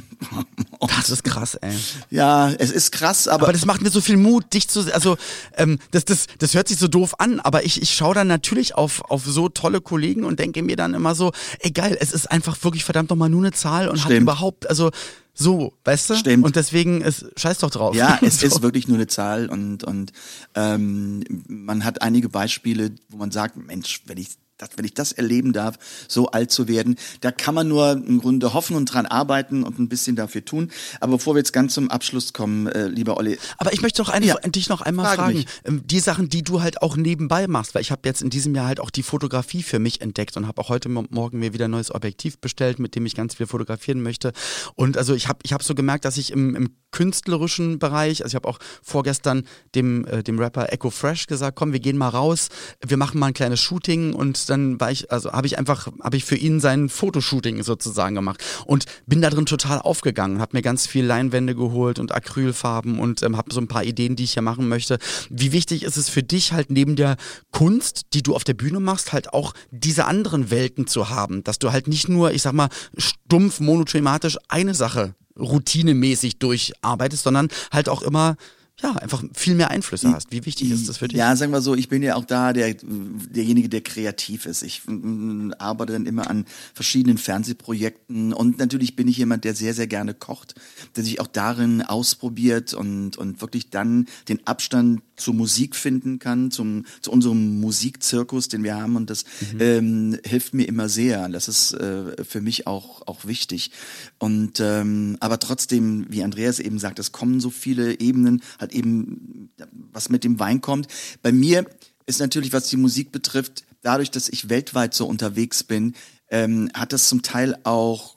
Das 0.81 1.11
ist 1.11 1.25
krass, 1.25 1.57
ey. 1.57 1.75
Ja, 2.11 2.51
es 2.51 2.71
ist 2.71 2.93
krass, 2.93 3.29
aber, 3.29 3.45
Aber 3.45 3.53
das 3.53 3.67
macht 3.67 3.83
mir 3.83 3.91
so 3.91 4.01
viel 4.01 4.17
Mut, 4.17 4.55
dich 4.55 4.69
zu, 4.69 4.93
also 4.95 5.19
ähm, 5.57 5.79
das, 5.91 6.05
das, 6.05 6.27
das 6.39 6.55
hört 6.55 6.69
sich 6.69 6.79
so 6.79 6.89
doof 6.89 7.17
an, 7.19 7.41
aber 7.41 7.65
ich, 7.65 7.83
ich 7.83 7.95
schaue 7.95 8.15
dann 8.15 8.29
natürlich 8.29 8.77
auf, 8.77 9.03
auf 9.11 9.25
so 9.27 9.49
tolle 9.49 9.81
Kollegen 9.81 10.25
und 10.25 10.39
denke 10.39 10.63
mir 10.63 10.77
dann 10.77 10.95
immer 10.95 11.15
so, 11.15 11.33
ey 11.61 11.71
geil, 11.71 11.97
es 12.01 12.13
ist 12.13 12.31
einfach 12.31 12.57
wirklich 12.63 12.85
verdammt 12.85 13.11
nochmal 13.11 13.29
nur 13.29 13.43
eine 13.43 13.53
Zahl 13.53 13.88
und 13.91 13.99
hat 13.99 14.07
Stimmt. 14.07 14.23
überhaupt, 14.23 14.69
also 14.69 14.91
so, 15.35 15.73
weißt 15.85 16.11
du? 16.11 16.17
Stimmt. 16.17 16.45
Und 16.45 16.57
deswegen 16.57 17.01
ist, 17.01 17.27
scheiß 17.37 17.59
doch 17.59 17.71
drauf. 17.71 17.95
ja, 17.95 18.19
es 18.23 18.41
so. 18.41 18.47
ist 18.47 18.63
wirklich 18.63 18.89
nur 18.89 18.97
eine 18.97 19.07
Zahl 19.07 19.49
und, 19.49 19.85
und 19.85 20.13
ähm, 20.55 21.23
man 21.47 21.85
hat 21.85 22.03
einige 22.03 22.29
Beispiele, 22.29 22.93
wo 23.09 23.19
man 23.19 23.31
sagt, 23.31 23.57
Mensch, 23.57 24.03
wenn 24.07 24.19
ich 24.19 24.31
das, 24.59 24.71
wenn 24.77 24.85
ich 24.85 24.95
das 24.95 25.13
erleben 25.13 25.53
darf, 25.53 25.77
so 26.09 26.27
alt 26.29 26.51
zu 26.51 26.69
werden, 26.69 26.97
da 27.21 27.31
kann 27.31 27.55
man 27.55 27.69
nur 27.69 27.93
im 27.93 28.21
Grunde 28.21 28.53
hoffen 28.55 28.77
und 28.77 28.87
dran 28.87 29.07
arbeiten 29.07 29.63
und 29.63 29.79
ein 29.79 29.89
bisschen 29.89 30.17
dafür 30.17 30.45
tun. 30.45 30.71
Aber 31.01 31.13
bevor 31.17 31.35
wir 31.35 31.39
jetzt 31.39 31.53
ganz 31.53 31.75
zum 31.75 31.91
Abschluss 31.91 32.33
kommen, 32.33 32.67
äh, 32.67 32.89
lieber 32.89 33.17
Olli, 33.17 33.39
Aber 33.59 33.73
ich 33.73 33.81
möchte 33.83 34.03
doch 34.03 34.09
eine, 34.11 34.27
Ja. 34.27 34.35
dich 34.37 34.69
noch 34.69 34.81
einmal 34.83 35.07
Frage 35.07 35.23
fragen. 35.23 35.39
mich. 35.39 35.47
Ähm, 35.65 35.83
Die 35.87 36.01
Sachen, 36.01 36.29
die 36.29 36.43
du 36.43 36.61
halt 36.61 36.83
auch 36.83 36.97
nebenbei 36.97 37.47
machst, 37.47 37.75
weil 37.75 37.83
ich 37.83 37.91
habe 37.91 38.03
jetzt 38.05 38.21
in 38.21 38.31
diesem 38.31 38.55
Jahr 38.55 38.67
halt 38.67 38.81
auch 38.81 38.91
die 38.91 39.03
Fotografie 39.03 39.63
für 39.63 39.79
mich 39.79 40.01
entdeckt 40.01 40.37
und 40.37 40.47
habe 40.47 40.61
auch 40.61 40.69
heute 40.69 40.89
Mo- 40.89 41.07
Morgen 41.11 41.39
mir 41.39 41.53
wieder 41.53 41.67
ein 41.67 41.71
neues 41.71 41.95
Objektiv 41.95 42.39
bestellt, 42.39 42.79
mit 42.79 42.95
dem 42.95 43.07
ich 43.07 43.15
ganz 43.15 43.35
viel 43.37 43.47
fotografieren 43.47 44.03
möchte. 44.03 44.33
Und 44.75 44.97
also 44.99 45.15
ich 45.15 45.29
habe 45.29 45.39
ich 45.45 45.53
hab 45.53 45.63
so 45.63 45.75
gemerkt, 45.75 46.05
dass 46.05 46.17
ich 46.17 46.33
im, 46.33 46.55
im 46.57 46.71
künstlerischen 46.91 47.79
Bereich, 47.79 48.23
also 48.23 48.29
ich 48.33 48.35
habe 48.35 48.49
auch 48.49 48.59
vorgestern 48.83 49.45
dem, 49.75 50.05
äh, 50.07 50.23
dem 50.23 50.39
Rapper 50.39 50.73
Echo 50.73 50.91
Fresh 50.91 51.27
gesagt, 51.27 51.57
komm, 51.57 51.73
wir 51.73 51.81
gehen 51.81 51.97
mal 51.97 52.09
raus, 52.09 52.49
wir 52.87 52.97
machen 52.97 53.19
mal 53.19 53.29
ein 53.29 53.35
kleines 53.35 53.61
Shooting 53.61 54.13
und 54.15 54.48
dann 54.49 54.81
war 54.81 54.91
ich, 54.91 55.11
also 55.11 55.33
habe 55.33 55.47
ich 55.47 55.59
einfach, 55.59 55.89
habe 56.03 56.17
ich 56.17 56.25
für 56.25 56.37
ihn 56.37 56.61
sein 56.61 56.89
Fotoshooting 56.89 57.63
sozusagen 57.63 58.15
gemacht 58.15 58.43
und 58.65 58.87
bin 59.07 59.23
da 59.23 59.31
drin 59.31 59.47
total 59.47 59.79
aufgegangen, 59.79 60.41
habe 60.41 60.57
mir 60.57 60.63
ganz 60.63 60.87
viel 60.87 61.05
Leinwände 61.05 61.55
geholt 61.55 61.99
und 61.99 62.13
Acrylfarben 62.13 62.99
und 62.99 63.23
ähm, 63.23 63.37
habe 63.37 63.53
so 63.53 63.61
ein 63.61 63.69
paar 63.69 63.85
Ideen, 63.85 64.17
die 64.17 64.25
ich 64.25 64.35
hier 64.35 64.43
machen 64.43 64.69
möchte. 64.69 64.99
Wie 65.31 65.53
wichtig 65.53 65.83
ist 65.83 65.97
es 65.97 66.09
für 66.09 66.23
dich 66.23 66.53
halt 66.53 66.71
neben 66.71 66.97
der 66.97 67.17
Kunst, 67.51 68.07
die 68.15 68.23
du 68.23 68.35
auf 68.35 68.45
der 68.45 68.55
Bühne 68.55 68.81
machst, 68.81 69.13
halt 69.13 69.33
auch 69.33 69.55
diese 69.71 70.07
anderen 70.07 70.51
Welten 70.51 70.87
zu 70.87 71.11
haben, 71.11 71.45
dass 71.45 71.59
du 71.59 71.73
halt 71.73 71.89
nicht 71.89 72.09
nur, 72.09 72.33
ich 72.33 72.43
sag 72.43 72.53
mal, 72.53 72.69
stumpf 72.97 73.61
monothematisch 73.61 74.39
eine 74.49 74.75
Sache 74.75 75.15
routinemäßig 75.39 76.39
durcharbeitest, 76.39 77.23
sondern 77.23 77.49
halt 77.71 77.89
auch 77.89 78.03
immer 78.03 78.37
ja, 78.81 78.93
einfach 78.93 79.25
viel 79.35 79.55
mehr 79.55 79.71
Einflüsse 79.71 80.13
hast. 80.13 80.31
Wie 80.31 80.47
wichtig 80.47 80.71
ist 80.71 80.89
das 80.89 80.99
für 80.99 81.09
dich? 81.09 81.19
Ja, 81.19 81.35
sagen 81.35 81.51
wir 81.51 81.61
so, 81.61 81.75
ich 81.75 81.89
bin 81.89 82.03
ja 82.03 82.15
auch 82.15 82.25
da 82.25 82.53
der, 82.53 82.75
derjenige, 82.75 83.69
der 83.69 83.81
kreativ 83.81 84.47
ist. 84.47 84.63
Ich 84.63 84.83
mm, 84.87 85.53
arbeite 85.59 85.95
dann 85.95 86.07
immer 86.07 86.31
an 86.31 86.45
verschiedenen 86.75 87.19
Fernsehprojekten 87.19 88.33
und 88.33 88.59
natürlich 88.59 88.95
bin 88.95 89.09
ich 89.09 89.17
jemand, 89.17 89.45
der 89.45 89.57
sehr, 89.57 89.75
sehr 89.75 89.89
gerne 89.89 90.15
kocht, 90.15 90.55
der 90.95 91.03
sich 91.03 91.21
auch 91.21 91.27
darin 91.27 91.83
ausprobiert 91.83 92.73
und, 92.73 93.17
und 93.17 93.41
wirklich 93.41 93.71
dann 93.71 94.07
den 94.29 94.47
Abstand 94.47 95.03
zur 95.17 95.35
Musik 95.35 95.75
finden 95.75 96.19
kann, 96.19 96.51
zum, 96.51 96.85
zu 97.01 97.11
unserem 97.11 97.61
Musikzirkus, 97.61 98.49
den 98.49 98.63
wir 98.63 98.77
haben 98.77 98.97
und 98.97 99.11
das 99.11 99.25
ähm, 99.59 100.17
hilft 100.25 100.55
mir 100.55 100.69
immer 100.69 100.89
sehr. 100.89 101.29
Das 101.29 101.49
ist 101.49 101.73
äh, 101.73 102.25
für 102.25 102.41
mich 102.41 102.67
auch, 102.67 103.07
auch 103.07 103.25
wichtig. 103.25 103.73
Und 104.19 104.61
ähm, 104.61 105.17
aber 105.21 105.39
trotzdem, 105.39 106.07
wie 106.09 106.23
Andreas 106.23 106.61
eben 106.61 106.79
sagt, 106.79 107.01
es 107.01 107.13
kommen 107.13 107.41
so 107.41 107.51
viele 107.51 107.99
Ebenen, 107.99 108.43
halt 108.59 108.68
eben, 108.73 109.51
was 109.93 110.09
mit 110.09 110.25
dem 110.25 110.39
Wein 110.39 110.61
kommt. 110.61 110.89
Bei 111.23 111.33
mir 111.33 111.67
ist 112.07 112.21
natürlich, 112.21 112.53
was 112.53 112.69
die 112.69 112.77
Musik 112.77 113.13
betrifft, 113.13 113.65
dadurch, 113.83 114.11
dass 114.11 114.29
ich 114.29 114.49
weltweit 114.49 114.95
so 114.95 115.07
unterwegs 115.07 115.63
bin, 115.63 115.95
ähm, 116.31 116.71
hat 116.75 116.93
das 116.93 117.09
zum 117.09 117.23
Teil 117.23 117.59
auch 117.65 118.17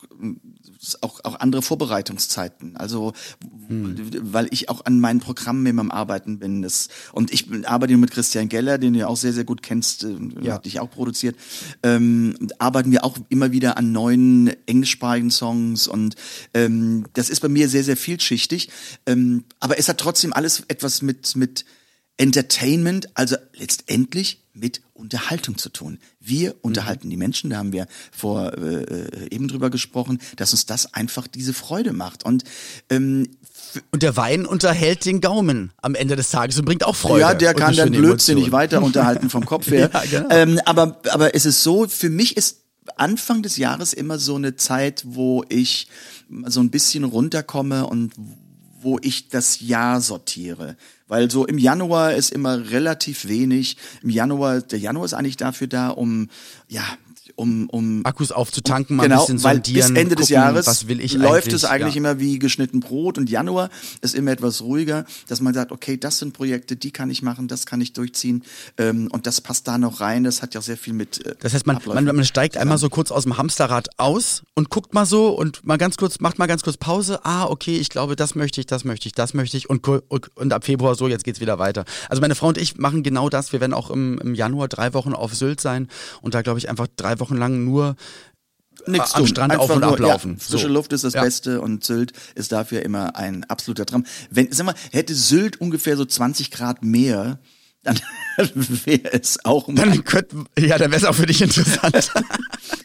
auch, 1.01 1.19
auch 1.23 1.39
andere 1.39 1.61
Vorbereitungszeiten. 1.61 2.75
Also, 2.75 3.13
weil 3.69 4.47
ich 4.51 4.69
auch 4.69 4.85
an 4.85 4.99
meinen 4.99 5.19
Programmen 5.19 5.65
immer 5.65 5.81
am 5.81 5.91
Arbeiten 5.91 6.39
bin. 6.39 6.61
Das, 6.61 6.89
und 7.13 7.31
ich 7.31 7.47
arbeite 7.65 7.95
mit 7.97 8.11
Christian 8.11 8.49
Geller, 8.49 8.77
den 8.77 8.93
du 8.93 8.99
ja 8.99 9.07
auch 9.07 9.17
sehr, 9.17 9.33
sehr 9.33 9.43
gut 9.43 9.61
kennst, 9.61 10.03
äh, 10.03 10.15
Ja. 10.41 10.53
hat 10.55 10.65
dich 10.65 10.79
auch 10.79 10.89
produziert. 10.89 11.35
Ähm, 11.83 12.35
arbeiten 12.59 12.91
wir 12.91 13.03
auch 13.03 13.17
immer 13.29 13.51
wieder 13.51 13.77
an 13.77 13.91
neuen 13.91 14.51
englischsprachigen 14.65 15.31
Songs 15.31 15.87
und 15.87 16.15
ähm, 16.53 17.05
das 17.13 17.29
ist 17.29 17.41
bei 17.41 17.49
mir 17.49 17.69
sehr, 17.69 17.83
sehr 17.83 17.97
vielschichtig. 17.97 18.69
Ähm, 19.05 19.45
aber 19.59 19.77
es 19.77 19.87
hat 19.87 19.99
trotzdem 19.99 20.33
alles 20.33 20.63
etwas 20.67 21.01
mit, 21.01 21.35
mit 21.35 21.65
Entertainment, 22.17 23.09
also 23.15 23.35
letztendlich 23.55 24.40
mit 24.53 24.81
Unterhaltung 24.93 25.57
zu 25.57 25.69
tun. 25.69 25.99
Wir 26.19 26.55
unterhalten 26.61 27.09
die 27.09 27.17
Menschen, 27.17 27.49
da 27.49 27.57
haben 27.57 27.71
wir 27.71 27.87
vor 28.11 28.53
äh, 28.57 28.83
äh, 28.83 29.33
eben 29.33 29.47
drüber 29.47 29.69
gesprochen, 29.69 30.19
dass 30.35 30.51
uns 30.51 30.65
das 30.65 30.93
einfach 30.93 31.27
diese 31.27 31.53
Freude 31.53 31.93
macht. 31.93 32.25
Und 32.25 32.43
ähm, 32.89 33.29
Und 33.91 34.03
der 34.03 34.17
Wein 34.17 34.45
unterhält 34.45 35.05
den 35.05 35.21
Gaumen 35.21 35.71
am 35.81 35.95
Ende 35.95 36.15
des 36.15 36.29
Tages 36.29 36.59
und 36.59 36.65
bringt 36.65 36.83
auch 36.85 36.95
Freude. 36.95 37.21
ja, 37.21 37.33
der 37.33 37.53
kann 37.53 37.75
dann 37.75 37.91
blödsinnig 37.91 38.45
Emotion. 38.45 38.51
weiter 38.51 38.83
unterhalten 38.83 39.29
vom 39.29 39.45
Kopf 39.45 39.67
her. 39.67 39.89
Ja, 39.93 40.03
genau. 40.09 40.29
ähm, 40.31 40.59
aber, 40.65 41.01
aber 41.09 41.35
es 41.35 41.45
ist 41.45 41.63
so, 41.63 41.87
für 41.87 42.09
mich 42.09 42.37
ist 42.37 42.61
Anfang 42.97 43.41
des 43.43 43.57
Jahres 43.57 43.93
immer 43.93 44.19
so 44.19 44.35
eine 44.35 44.55
Zeit, 44.55 45.03
wo 45.05 45.43
ich 45.49 45.87
so 46.45 46.59
ein 46.59 46.69
bisschen 46.69 47.03
runterkomme 47.03 47.87
und 47.87 48.13
wo 48.83 48.99
ich 49.01 49.29
das 49.29 49.61
Jahr 49.61 50.01
sortiere. 50.01 50.75
Weil 51.07 51.29
so 51.29 51.45
im 51.45 51.57
Januar 51.57 52.13
ist 52.13 52.31
immer 52.31 52.71
relativ 52.71 53.27
wenig. 53.27 53.77
Im 54.01 54.09
Januar, 54.09 54.61
der 54.61 54.79
Januar 54.79 55.05
ist 55.05 55.13
eigentlich 55.13 55.37
dafür 55.37 55.67
da, 55.67 55.89
um, 55.89 56.29
ja, 56.67 56.83
um, 57.35 57.69
um 57.69 58.05
Akkus 58.05 58.31
aufzutanken, 58.31 58.95
mal 58.95 59.03
genau, 59.03 59.15
ein 59.15 59.21
bisschen 59.21 59.43
weil 59.43 59.55
sondieren. 59.55 59.93
bis 59.93 60.01
Ende 60.01 60.15
des 60.15 60.27
gucken, 60.27 60.33
Jahres 60.33 60.67
was 60.67 60.87
will 60.87 60.99
ich 61.01 61.13
läuft 61.13 61.53
es 61.53 61.65
eigentlich 61.65 61.95
ja. 61.95 61.99
immer 61.99 62.19
wie 62.19 62.39
geschnitten 62.39 62.79
Brot 62.79 63.17
und 63.17 63.29
Januar 63.29 63.69
ist 64.01 64.15
immer 64.15 64.31
etwas 64.31 64.61
ruhiger, 64.61 65.05
dass 65.27 65.41
man 65.41 65.53
sagt, 65.53 65.71
okay, 65.71 65.97
das 65.97 66.19
sind 66.19 66.33
Projekte, 66.33 66.75
die 66.75 66.91
kann 66.91 67.09
ich 67.09 67.21
machen, 67.21 67.47
das 67.47 67.65
kann 67.65 67.81
ich 67.81 67.93
durchziehen 67.93 68.43
ähm, 68.77 69.09
und 69.11 69.27
das 69.27 69.41
passt 69.41 69.67
da 69.67 69.77
noch 69.77 70.01
rein. 70.01 70.23
Das 70.23 70.41
hat 70.41 70.53
ja 70.53 70.61
sehr 70.61 70.77
viel 70.77 70.93
mit. 70.93 71.25
Äh, 71.25 71.35
Das 71.39 71.53
heißt, 71.53 71.65
man, 71.67 71.79
man, 71.85 72.05
man 72.05 72.25
steigt 72.25 72.57
einmal 72.57 72.77
so 72.77 72.89
kurz 72.89 73.11
aus 73.11 73.23
dem 73.23 73.37
Hamsterrad 73.37 73.89
aus 73.97 74.43
und 74.55 74.69
guckt 74.69 74.93
mal 74.93 75.05
so 75.05 75.29
und 75.29 75.65
mal 75.65 75.77
ganz 75.77 75.97
kurz, 75.97 76.19
macht 76.19 76.39
mal 76.39 76.47
ganz 76.47 76.63
kurz 76.63 76.77
Pause. 76.77 77.19
Ah, 77.23 77.45
okay, 77.45 77.77
ich 77.77 77.89
glaube, 77.89 78.15
das 78.15 78.35
möchte 78.35 78.59
ich, 78.59 78.67
das 78.67 78.83
möchte 78.83 79.07
ich, 79.07 79.13
das 79.13 79.33
möchte 79.33 79.57
ich 79.57 79.69
und, 79.69 79.87
und, 79.87 80.35
und 80.35 80.53
ab 80.53 80.65
Februar 80.65 80.95
so, 80.95 81.07
jetzt 81.07 81.23
geht's 81.23 81.39
wieder 81.39 81.59
weiter. 81.59 81.85
Also 82.09 82.21
meine 82.21 82.35
Frau 82.35 82.47
und 82.47 82.57
ich 82.57 82.77
machen 82.77 83.03
genau 83.03 83.29
das. 83.29 83.53
Wir 83.53 83.61
werden 83.61 83.73
auch 83.73 83.89
im, 83.89 84.17
im 84.19 84.35
Januar 84.35 84.67
drei 84.67 84.93
Wochen 84.93 85.13
auf 85.13 85.33
Sylt 85.33 85.61
sein 85.61 85.87
und 86.21 86.33
da 86.33 86.41
glaube 86.41 86.59
ich 86.59 86.69
einfach 86.69 86.87
drei 86.95 87.19
Wochen 87.21 87.37
lang 87.37 87.63
nur 87.63 87.95
Nix 88.87 89.13
am 89.13 89.19
tun. 89.19 89.27
Strand 89.27 89.53
Einfach 89.53 89.65
auf 89.65 89.71
und 89.75 89.81
nur, 89.81 89.91
ablaufen. 89.93 90.33
Ja, 90.33 90.39
frische 90.39 90.67
So. 90.67 90.73
Luft 90.73 90.91
ist 90.93 91.03
das 91.03 91.13
Ja. 91.13 91.23
Beste 91.23 91.61
und 91.61 91.83
Sylt 91.83 92.13
ist 92.35 92.51
dafür 92.51 92.83
immer 92.83 93.15
ein 93.15 93.43
absoluter 93.45 93.85
Traum. 93.85 94.05
Wenn, 94.29 94.51
sag 94.51 94.65
mal, 94.65 94.75
hätte 94.91 95.13
Sylt 95.13 95.61
ungefähr 95.61 95.97
so 95.97 96.05
20 96.05 96.51
Grad 96.51 96.83
mehr, 96.83 97.39
dann 97.83 97.99
wäre 98.85 99.13
es 99.13 99.43
auch 99.43 99.67
mal 99.67 99.85
dann 99.85 100.03
könnten, 100.03 100.45
ja, 100.57 100.77
dann 100.77 100.91
wäre 100.91 101.01
es 101.01 101.05
auch 101.05 101.15
für 101.15 101.25
dich 101.25 101.41
interessant. 101.41 102.11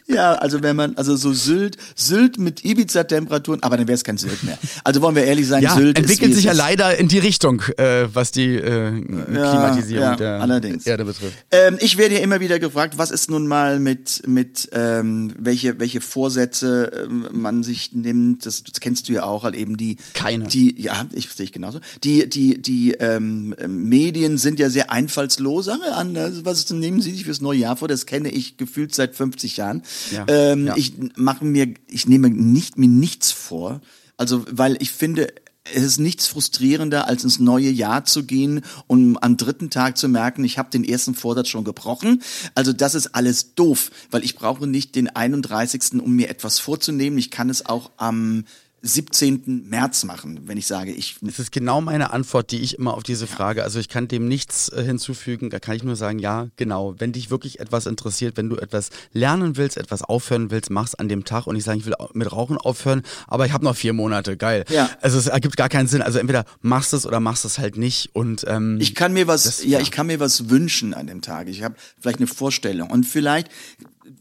Ja, 0.09 0.35
also 0.35 0.63
wenn 0.63 0.77
man, 0.77 0.95
also 0.95 1.17
so 1.17 1.33
Sylt, 1.33 1.75
Sylt 1.93 2.39
mit 2.39 2.63
Ibiza-Temperaturen, 2.63 3.61
aber 3.61 3.75
dann 3.75 3.87
wäre 3.87 3.95
es 3.95 4.05
kein 4.05 4.17
Sylt 4.17 4.41
mehr. 4.43 4.57
Also 4.85 5.01
wollen 5.01 5.15
wir 5.15 5.25
ehrlich 5.25 5.47
sein, 5.47 5.61
ja, 5.61 5.75
Sylt 5.75 5.99
entwickelt 5.99 6.31
ist, 6.31 6.37
sich 6.37 6.45
ja 6.45 6.53
leider 6.53 6.97
in 6.97 7.09
die 7.09 7.19
Richtung, 7.19 7.61
äh, 7.77 8.07
was 8.13 8.31
die 8.31 8.55
äh, 8.55 9.01
Klimatisierung 9.01 10.03
ja, 10.03 10.15
der 10.15 10.41
allerdings. 10.41 10.87
Erde 10.87 11.03
betrifft. 11.03 11.33
Ähm, 11.51 11.77
ich 11.81 11.97
werde 11.97 12.15
ja 12.15 12.21
immer 12.21 12.39
wieder 12.39 12.57
gefragt, 12.57 12.97
was 12.97 13.11
ist 13.11 13.29
nun 13.29 13.47
mal 13.47 13.81
mit, 13.81 14.23
mit 14.25 14.69
ähm, 14.71 15.33
welche, 15.37 15.77
welche 15.77 15.99
Vorsätze 15.99 17.05
ähm, 17.05 17.27
man 17.33 17.63
sich 17.63 17.91
nimmt. 17.91 18.45
Das, 18.45 18.63
das 18.63 18.79
kennst 18.79 19.09
du 19.09 19.13
ja 19.13 19.23
auch, 19.23 19.43
halt 19.43 19.55
eben 19.55 19.75
die. 19.75 19.97
Keine. 20.13 20.47
Die, 20.47 20.81
ja, 20.81 21.05
ich 21.13 21.29
sehe 21.29 21.43
ich 21.43 21.51
genauso. 21.51 21.81
Die, 22.05 22.29
die, 22.29 22.61
die 22.61 22.93
ähm, 22.93 23.53
Medien 23.67 24.37
sind 24.37 24.57
ja 24.57 24.69
sehr 24.69 24.86
einfallslos. 24.89 25.65
Sagen 25.65 25.81
wir 25.81 25.95
an, 25.95 26.15
also 26.17 26.45
was 26.45 26.69
nehmen 26.69 27.01
Sie 27.01 27.11
sich 27.11 27.25
fürs 27.25 27.41
neue 27.41 27.59
Jahr 27.59 27.77
vor? 27.77 27.87
Das 27.87 28.05
kenne 28.05 28.29
ich 28.29 28.57
gefühlt 28.57 28.93
seit 28.93 29.15
50 29.15 29.57
Jahren. 29.57 29.83
Ja, 30.11 30.25
Ähm, 30.27 30.67
ja. 30.67 30.77
Ich 30.77 30.93
mache 31.15 31.45
mir, 31.45 31.73
ich 31.87 32.07
nehme 32.07 32.29
nicht 32.29 32.77
mir 32.77 32.89
nichts 32.89 33.31
vor. 33.31 33.81
Also, 34.17 34.45
weil 34.49 34.77
ich 34.81 34.91
finde, 34.91 35.27
es 35.73 35.83
ist 35.83 35.99
nichts 35.99 36.27
frustrierender, 36.27 37.07
als 37.07 37.23
ins 37.23 37.39
neue 37.39 37.69
Jahr 37.69 38.05
zu 38.05 38.23
gehen, 38.23 38.61
um 38.87 39.17
am 39.17 39.37
dritten 39.37 39.69
Tag 39.69 39.97
zu 39.97 40.07
merken, 40.07 40.43
ich 40.43 40.57
habe 40.57 40.69
den 40.69 40.83
ersten 40.83 41.13
Vorsatz 41.13 41.49
schon 41.49 41.63
gebrochen. 41.63 42.21
Also 42.55 42.73
das 42.73 42.95
ist 42.95 43.15
alles 43.15 43.55
doof, 43.55 43.91
weil 44.11 44.23
ich 44.23 44.35
brauche 44.35 44.67
nicht 44.67 44.95
den 44.95 45.09
31., 45.09 46.01
um 46.01 46.15
mir 46.15 46.29
etwas 46.29 46.59
vorzunehmen. 46.59 47.17
Ich 47.17 47.31
kann 47.31 47.49
es 47.49 47.65
auch 47.65 47.91
am 47.97 48.45
17. 48.83 49.67
März 49.67 50.03
machen, 50.03 50.41
wenn 50.45 50.57
ich 50.57 50.67
sage, 50.67 50.91
ich 50.91 51.17
Das 51.21 51.39
ist 51.39 51.51
genau 51.51 51.81
meine 51.81 52.11
Antwort, 52.13 52.51
die 52.51 52.59
ich 52.61 52.77
immer 52.77 52.93
auf 52.93 53.03
diese 53.03 53.25
Frage, 53.27 53.63
also 53.63 53.79
ich 53.79 53.89
kann 53.89 54.07
dem 54.07 54.27
nichts 54.27 54.69
äh, 54.69 54.83
hinzufügen, 54.83 55.49
da 55.49 55.59
kann 55.59 55.75
ich 55.75 55.83
nur 55.83 55.95
sagen, 55.95 56.19
ja, 56.19 56.47
genau, 56.57 56.93
wenn 56.99 57.11
dich 57.11 57.29
wirklich 57.31 57.59
etwas 57.59 57.85
interessiert, 57.87 58.37
wenn 58.37 58.49
du 58.49 58.57
etwas 58.57 58.89
lernen 59.13 59.57
willst, 59.57 59.77
etwas 59.77 60.03
aufhören 60.03 60.51
willst, 60.51 60.69
mach's 60.69 60.93
an 60.95 61.09
dem 61.09 61.25
Tag 61.25 61.47
und 61.47 61.55
ich 61.55 61.63
sage, 61.63 61.79
ich 61.79 61.85
will 61.85 61.95
mit 62.13 62.31
Rauchen 62.31 62.57
aufhören, 62.57 63.01
aber 63.27 63.45
ich 63.45 63.51
habe 63.51 63.65
noch 63.65 63.75
vier 63.75 63.93
Monate, 63.93 64.37
geil. 64.37 64.63
Ja. 64.69 64.89
Also 65.01 65.17
es 65.17 65.27
ergibt 65.27 65.57
gar 65.57 65.69
keinen 65.69 65.87
Sinn, 65.87 66.01
also 66.03 66.19
entweder 66.19 66.45
machst 66.61 66.93
es 66.93 67.05
oder 67.05 67.19
machst 67.19 67.45
es 67.45 67.57
halt 67.59 67.77
nicht 67.77 68.11
und 68.13 68.45
ähm, 68.47 68.77
Ich 68.79 68.93
kann 68.95 69.11
mir 69.13 69.27
was, 69.27 69.43
Das- 69.43 69.63
ja, 69.63 69.71
ja. 69.71 69.79
ich 69.79 69.91
kann 69.91 70.07
mir 70.07 70.19
was 70.19 70.49
wünschen 70.49 70.93
an 70.93 71.07
dem 71.07 71.21
Tag. 71.21 71.47
Ich 71.47 71.63
habe 71.63 71.75
vielleicht 71.99 72.19
eine 72.19 72.27
Vorstellung. 72.27 72.89
Und 72.91 73.05
vielleicht 73.05 73.49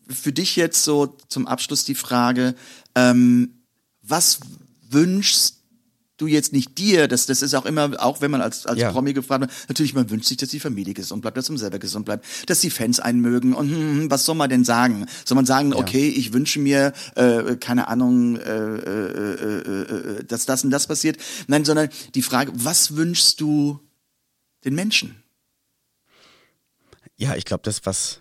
für 0.08 0.32
dich 0.32 0.56
jetzt 0.56 0.82
so 0.84 1.16
zum 1.28 1.46
Abschluss 1.46 1.84
die 1.84 1.94
Frage, 1.94 2.54
ähm, 2.94 3.50
was 4.06 4.40
wünschst 4.90 5.56
du 6.16 6.26
jetzt 6.26 6.52
nicht 6.52 6.78
dir, 6.78 7.08
das, 7.08 7.26
das 7.26 7.42
ist 7.42 7.54
auch 7.54 7.66
immer, 7.66 7.92
auch 7.98 8.22
wenn 8.22 8.30
man 8.30 8.40
als, 8.40 8.64
als 8.64 8.78
Ja. 8.78 8.90
Promi 8.90 9.12
gefragt 9.12 9.42
wird, 9.42 9.52
natürlich, 9.68 9.92
man 9.92 10.08
wünscht 10.08 10.28
sich, 10.28 10.38
dass 10.38 10.48
die 10.48 10.60
Familie 10.60 10.94
gesund 10.94 11.20
bleibt, 11.20 11.36
dass 11.36 11.48
man 11.50 11.58
selber 11.58 11.78
gesund 11.78 12.06
bleibt, 12.06 12.24
dass 12.46 12.60
die 12.60 12.70
Fans 12.70 13.00
einen 13.00 13.20
mögen 13.20 13.52
und 13.52 13.68
hm, 13.70 13.76
hm, 13.76 14.10
was 14.10 14.24
soll 14.24 14.34
man 14.34 14.48
denn 14.48 14.64
sagen? 14.64 15.06
Soll 15.26 15.36
man 15.36 15.44
sagen, 15.44 15.74
okay, 15.74 16.08
ich 16.08 16.32
wünsche 16.32 16.58
mir, 16.58 16.94
äh, 17.16 17.56
keine 17.56 17.88
Ahnung, 17.88 18.36
äh, 18.36 18.76
äh, 18.76 19.34
äh, 19.34 20.20
äh, 20.20 20.24
dass 20.24 20.46
das 20.46 20.64
und 20.64 20.70
das 20.70 20.86
passiert? 20.86 21.18
Nein, 21.48 21.64
sondern 21.66 21.90
die 22.14 22.22
Frage, 22.22 22.50
was 22.54 22.96
wünschst 22.96 23.40
du 23.40 23.80
den 24.64 24.74
Menschen? 24.74 25.22
ja, 27.16 27.34
ich 27.34 27.44
glaube, 27.44 27.62
das 27.64 27.84
was 27.84 28.20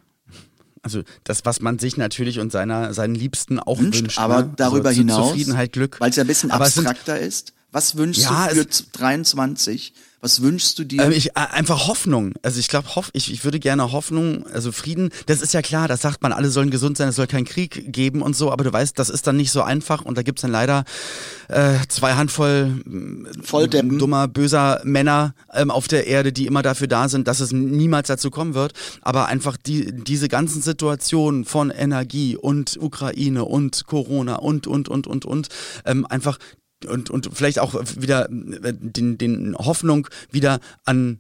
also 0.86 1.01
das, 1.23 1.43
was 1.45 1.59
man 1.61 1.79
sich 1.79 1.97
natürlich 1.97 2.39
und 2.39 2.51
seiner 2.51 2.93
seinen 2.93 3.15
Liebsten 3.15 3.59
auch 3.59 3.79
Wünscht, 3.79 4.01
wünscht, 4.03 4.19
aber 4.19 4.43
ne? 4.43 4.53
darüber 4.55 4.89
also, 4.89 4.99
hinaus, 5.01 5.29
Zufriedenheit, 5.29 5.73
Glück. 5.73 5.99
weil 5.99 6.11
es 6.11 6.15
ja 6.15 6.23
ein 6.23 6.27
bisschen 6.27 6.51
es 6.51 6.73
sind- 6.75 6.86
abstrakter 6.88 7.19
ist. 7.19 7.53
Was 7.71 7.97
wünschst 7.97 8.21
Ja, 8.23 8.47
du 8.49 8.55
für 8.55 8.69
es- 8.69 8.91
23? 8.91 9.93
Was 10.22 10.41
wünschst 10.41 10.80
du 10.80 10.84
dir? 10.84 11.03
Ähm, 11.03 11.11
ich, 11.11 11.30
äh, 11.30 11.32
einfach 11.51 11.88
Hoffnung. 11.88 12.34
Also 12.41 12.59
ich 12.59 12.68
glaube, 12.68 12.95
hoff, 12.95 13.09
ich, 13.13 13.32
ich 13.32 13.43
würde 13.43 13.59
gerne 13.59 13.91
Hoffnung, 13.91 14.45
also 14.47 14.72
Frieden, 14.72 15.11
das 15.28 15.41
ist 15.41 15.53
ja 15.53 15.61
klar, 15.61 15.88
das 15.88 16.01
sagt 16.01 16.24
man, 16.24 16.32
alle 16.32 16.49
sollen 16.49 16.72
gesund 16.72 16.97
sein, 16.97 17.09
es 17.09 17.16
soll 17.16 17.28
keinen 17.28 17.45
Krieg 17.45 17.91
geben 17.91 18.22
und 18.22 18.36
so, 18.36 18.51
aber 18.51 18.63
du 18.63 18.74
weißt, 18.74 18.97
das 18.97 19.09
ist 19.09 19.28
dann 19.28 19.38
nicht 19.38 19.51
so 19.51 19.61
einfach 19.61 20.03
und 20.03 20.18
da 20.18 20.24
gibt's 20.24 20.41
dann 20.41 20.51
leider 20.51 20.84
äh, 21.47 21.76
zwei 21.89 22.13
Handvoll 22.13 22.68
mm, 22.86 23.43
Volldeppen. 23.43 23.99
dummer, 23.99 24.28
böser 24.28 24.82
Männer 24.84 25.36
ähm, 25.53 25.70
auf 25.70 25.88
der 25.88 26.07
Erde, 26.07 26.34
die 26.34 26.47
immer 26.47 26.61
dafür 26.61 26.88
da 26.88 27.09
sind, 27.09 27.28
dass 27.28 27.39
es 27.39 27.51
niemals 27.51 28.07
dazu 28.07 28.32
kommen 28.32 28.53
wird. 28.53 28.74
Aber 29.01 29.28
einfach 29.28 29.57
die, 29.57 29.91
diese 29.91 30.28
ganzen 30.28 30.61
Situationen 30.61 31.45
von 31.45 31.70
Energie 31.70 32.36
und 32.36 32.78
Ukraine 32.82 33.45
und 33.45 33.86
Corona 33.86 34.36
und, 34.36 34.68
und, 34.68 34.89
und, 34.89 35.07
und, 35.07 35.26
und, 35.26 35.49
ähm, 35.86 36.05
einfach 36.05 36.39
und, 36.88 37.09
und 37.09 37.30
vielleicht 37.34 37.59
auch 37.59 37.73
wieder 37.97 38.30
äh, 38.30 38.73
den, 38.73 39.17
den 39.17 39.55
Hoffnung 39.57 40.07
wieder 40.32 40.59
an 40.84 41.19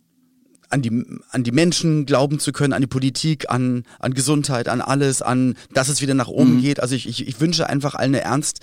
an 0.69 0.81
die, 0.81 1.05
an 1.29 1.43
die 1.43 1.51
Menschen 1.51 2.05
glauben 2.07 2.39
zu 2.39 2.51
können, 2.51 2.73
an 2.73 2.81
die 2.81 2.87
Politik, 2.87 3.49
an, 3.49 3.83
an 3.99 4.13
Gesundheit, 4.15 4.67
an 4.67 4.81
alles, 4.81 5.21
an, 5.21 5.55
dass 5.73 5.89
es 5.89 6.01
wieder 6.01 6.15
nach 6.15 6.27
oben 6.27 6.59
geht. 6.59 6.79
Also 6.79 6.95
ich, 6.95 7.07
ich, 7.07 7.27
ich 7.27 7.39
wünsche 7.39 7.69
einfach 7.69 7.93
allen 7.93 8.15
eine 8.15 8.21
ernst, 8.21 8.61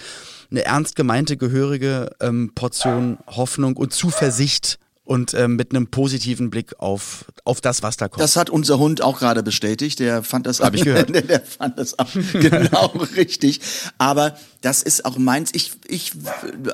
eine 0.51 0.65
ernst 0.65 0.97
gemeinte, 0.97 1.37
gehörige 1.37 2.11
ähm, 2.21 2.53
Portion 2.55 3.19
Hoffnung 3.29 3.77
und 3.77 3.93
Zuversicht 3.93 4.79
und 5.13 5.35
ähm, 5.35 5.57
mit 5.57 5.73
einem 5.73 5.89
positiven 5.89 6.49
Blick 6.49 6.81
auf, 6.81 7.27
auf 7.45 7.61
das, 7.61 7.83
was 7.83 7.99
da 7.99 8.09
kommt. 8.09 8.23
Das 8.23 8.37
hat 8.37 8.49
unser 8.49 8.79
Hund 8.79 9.03
auch 9.03 9.19
gerade 9.19 9.43
bestätigt. 9.43 9.99
Der 9.99 10.23
fand 10.23 10.47
das 10.47 10.61
Hab 10.61 10.75
ich 10.75 10.85
gehört. 10.85 11.15
der, 11.29 11.43
fand 11.43 11.79
das 11.79 11.99
auch 11.99 12.09
genau 12.33 12.87
richtig. 13.15 13.61
Aber 13.99 14.39
das 14.63 14.83
ist 14.83 15.05
auch 15.05 15.19
meins. 15.19 15.51
Ich, 15.53 15.73
ich, 15.87 16.13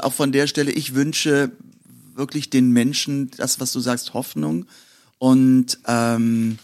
auch 0.03 0.13
von 0.13 0.31
der 0.31 0.47
Stelle, 0.47 0.71
ich 0.71 0.95
wünsche 0.95 1.51
wirklich 2.15 2.49
den 2.49 2.71
Menschen 2.71 3.33
das, 3.37 3.59
was 3.59 3.73
du 3.73 3.81
sagst, 3.81 4.15
Hoffnung. 4.15 4.67
Und 5.19 5.81
ähm, 5.89 6.59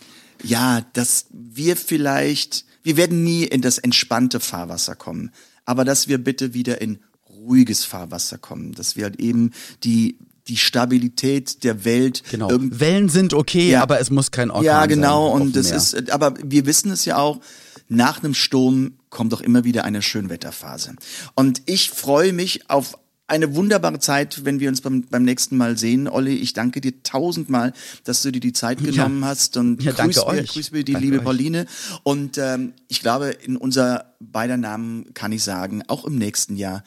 ja, 0.45 0.81
dass 0.93 1.27
wir 1.33 1.77
vielleicht, 1.77 2.67
wir 2.85 2.97
werden 2.97 3.25
nie 3.25 3.43
in 3.43 3.63
das 3.63 3.79
entspannte 3.79 4.39
Fahrwasser 4.39 4.95
kommen, 4.95 5.33
aber 5.65 5.85
dass 5.85 6.07
wir 6.07 6.19
bitte 6.19 6.55
wieder 6.55 6.81
in 6.81 7.01
ruhiges 7.29 7.85
Fahrwasser 7.85 8.39
kommen, 8.39 8.75
dass 8.75 8.95
wir 8.95 9.05
halt 9.05 9.19
eben 9.19 9.51
die 9.83 10.19
die 10.49 10.57
Stabilität 10.57 11.65
der 11.65 11.85
Welt 11.85 12.23
genau. 12.31 12.51
irgend- 12.51 12.79
Wellen 12.81 13.09
sind 13.09 13.33
okay, 13.35 13.71
Ja. 13.71 13.83
aber 13.83 14.01
es 14.01 14.11
muss 14.11 14.31
kein 14.31 14.51
Orkan 14.51 14.65
ja, 14.65 14.87
genau. 14.87 15.33
sein. 15.33 15.43
Und 15.43 15.57
das 15.57 15.71
ist, 15.71 16.11
aber 16.11 16.35
wir 16.43 16.67
wissen 16.67 16.91
es 16.91 17.05
ja 17.05 17.17
auch, 17.17 17.41
nach 17.89 18.23
einem 18.23 18.35
Sturm 18.35 18.93
kommt 19.11 19.33
doch 19.33 19.41
immer 19.41 19.65
wieder 19.65 19.85
eine 19.85 20.03
Schönwetterphase. 20.03 20.97
Und 21.35 21.63
ich 21.67 21.91
freue 21.91 22.33
mich 22.33 22.69
auf 22.71 22.99
eine 23.27 23.55
wunderbare 23.55 23.99
Zeit, 24.01 24.45
wenn 24.45 24.61
wir 24.61 24.69
uns 24.69 24.83
beim, 24.83 25.03
beim 25.03 25.23
nächsten 25.25 25.57
Mal 25.57 25.79
sehen. 25.79 26.09
Olli, 26.09 26.35
ich 26.35 26.53
danke 26.53 26.83
dir 26.83 27.03
tausendmal, 27.03 27.73
dass 28.05 28.21
du 28.21 28.31
dir 28.31 28.41
die 28.41 28.53
Zeit 28.53 28.85
genommen 28.85 29.25
hast 29.25 29.57
und 29.57 29.83
Ja, 29.83 29.93
danke 29.93 30.15
grüß, 30.15 30.27
mir, 30.27 30.41
euch. 30.43 30.49
grüß 30.53 30.73
mir 30.73 30.85
die 30.85 30.93
Danke 30.93 31.07
liebe 31.07 31.19
euch. 31.21 31.25
Pauline. 31.25 31.67
Und 32.03 32.37
ähm, 32.37 32.75
ich 32.89 33.01
glaube, 33.01 33.31
in 33.31 33.57
unser 33.57 34.15
beider 34.21 34.59
Namen 34.59 35.15
kann 35.15 35.33
ich 35.33 35.43
sagen, 35.43 35.83
auch 35.89 36.05
im 36.05 36.17
nächsten 36.17 36.57
Jahr, 36.57 36.85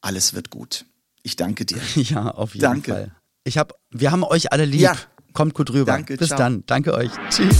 alles 0.00 0.32
wird 0.32 0.50
gut. 0.50 0.84
Ich 1.22 1.36
danke 1.36 1.64
dir. 1.64 1.78
Ja, 1.94 2.30
auf 2.30 2.54
jeden 2.54 2.62
Danke. 2.62 2.92
Fall. 2.92 3.12
Ich 3.44 3.58
hab, 3.58 3.74
wir 3.90 4.10
haben 4.12 4.24
euch 4.24 4.52
alle 4.52 4.64
lieb. 4.64 4.80
Ja. 4.80 4.96
Kommt 5.32 5.54
gut 5.54 5.70
rüber. 5.70 5.92
Danke, 5.92 6.16
Bis 6.16 6.28
ciao. 6.28 6.38
dann. 6.38 6.64
Danke 6.66 6.92
euch. 6.94 7.10
Tschüss. 7.30 7.56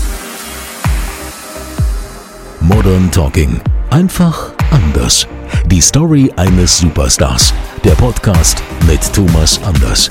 Modern 2.61 3.11
Talking. 3.11 3.61
Einfach 3.91 4.53
anders. 4.71 5.27
Die 5.67 5.81
Story 5.81 6.33
eines 6.37 6.79
Superstars. 6.79 7.55
Der 7.85 7.93
Podcast 7.93 8.63
mit 8.87 9.01
Thomas 9.13 9.61
Anders. 9.63 10.11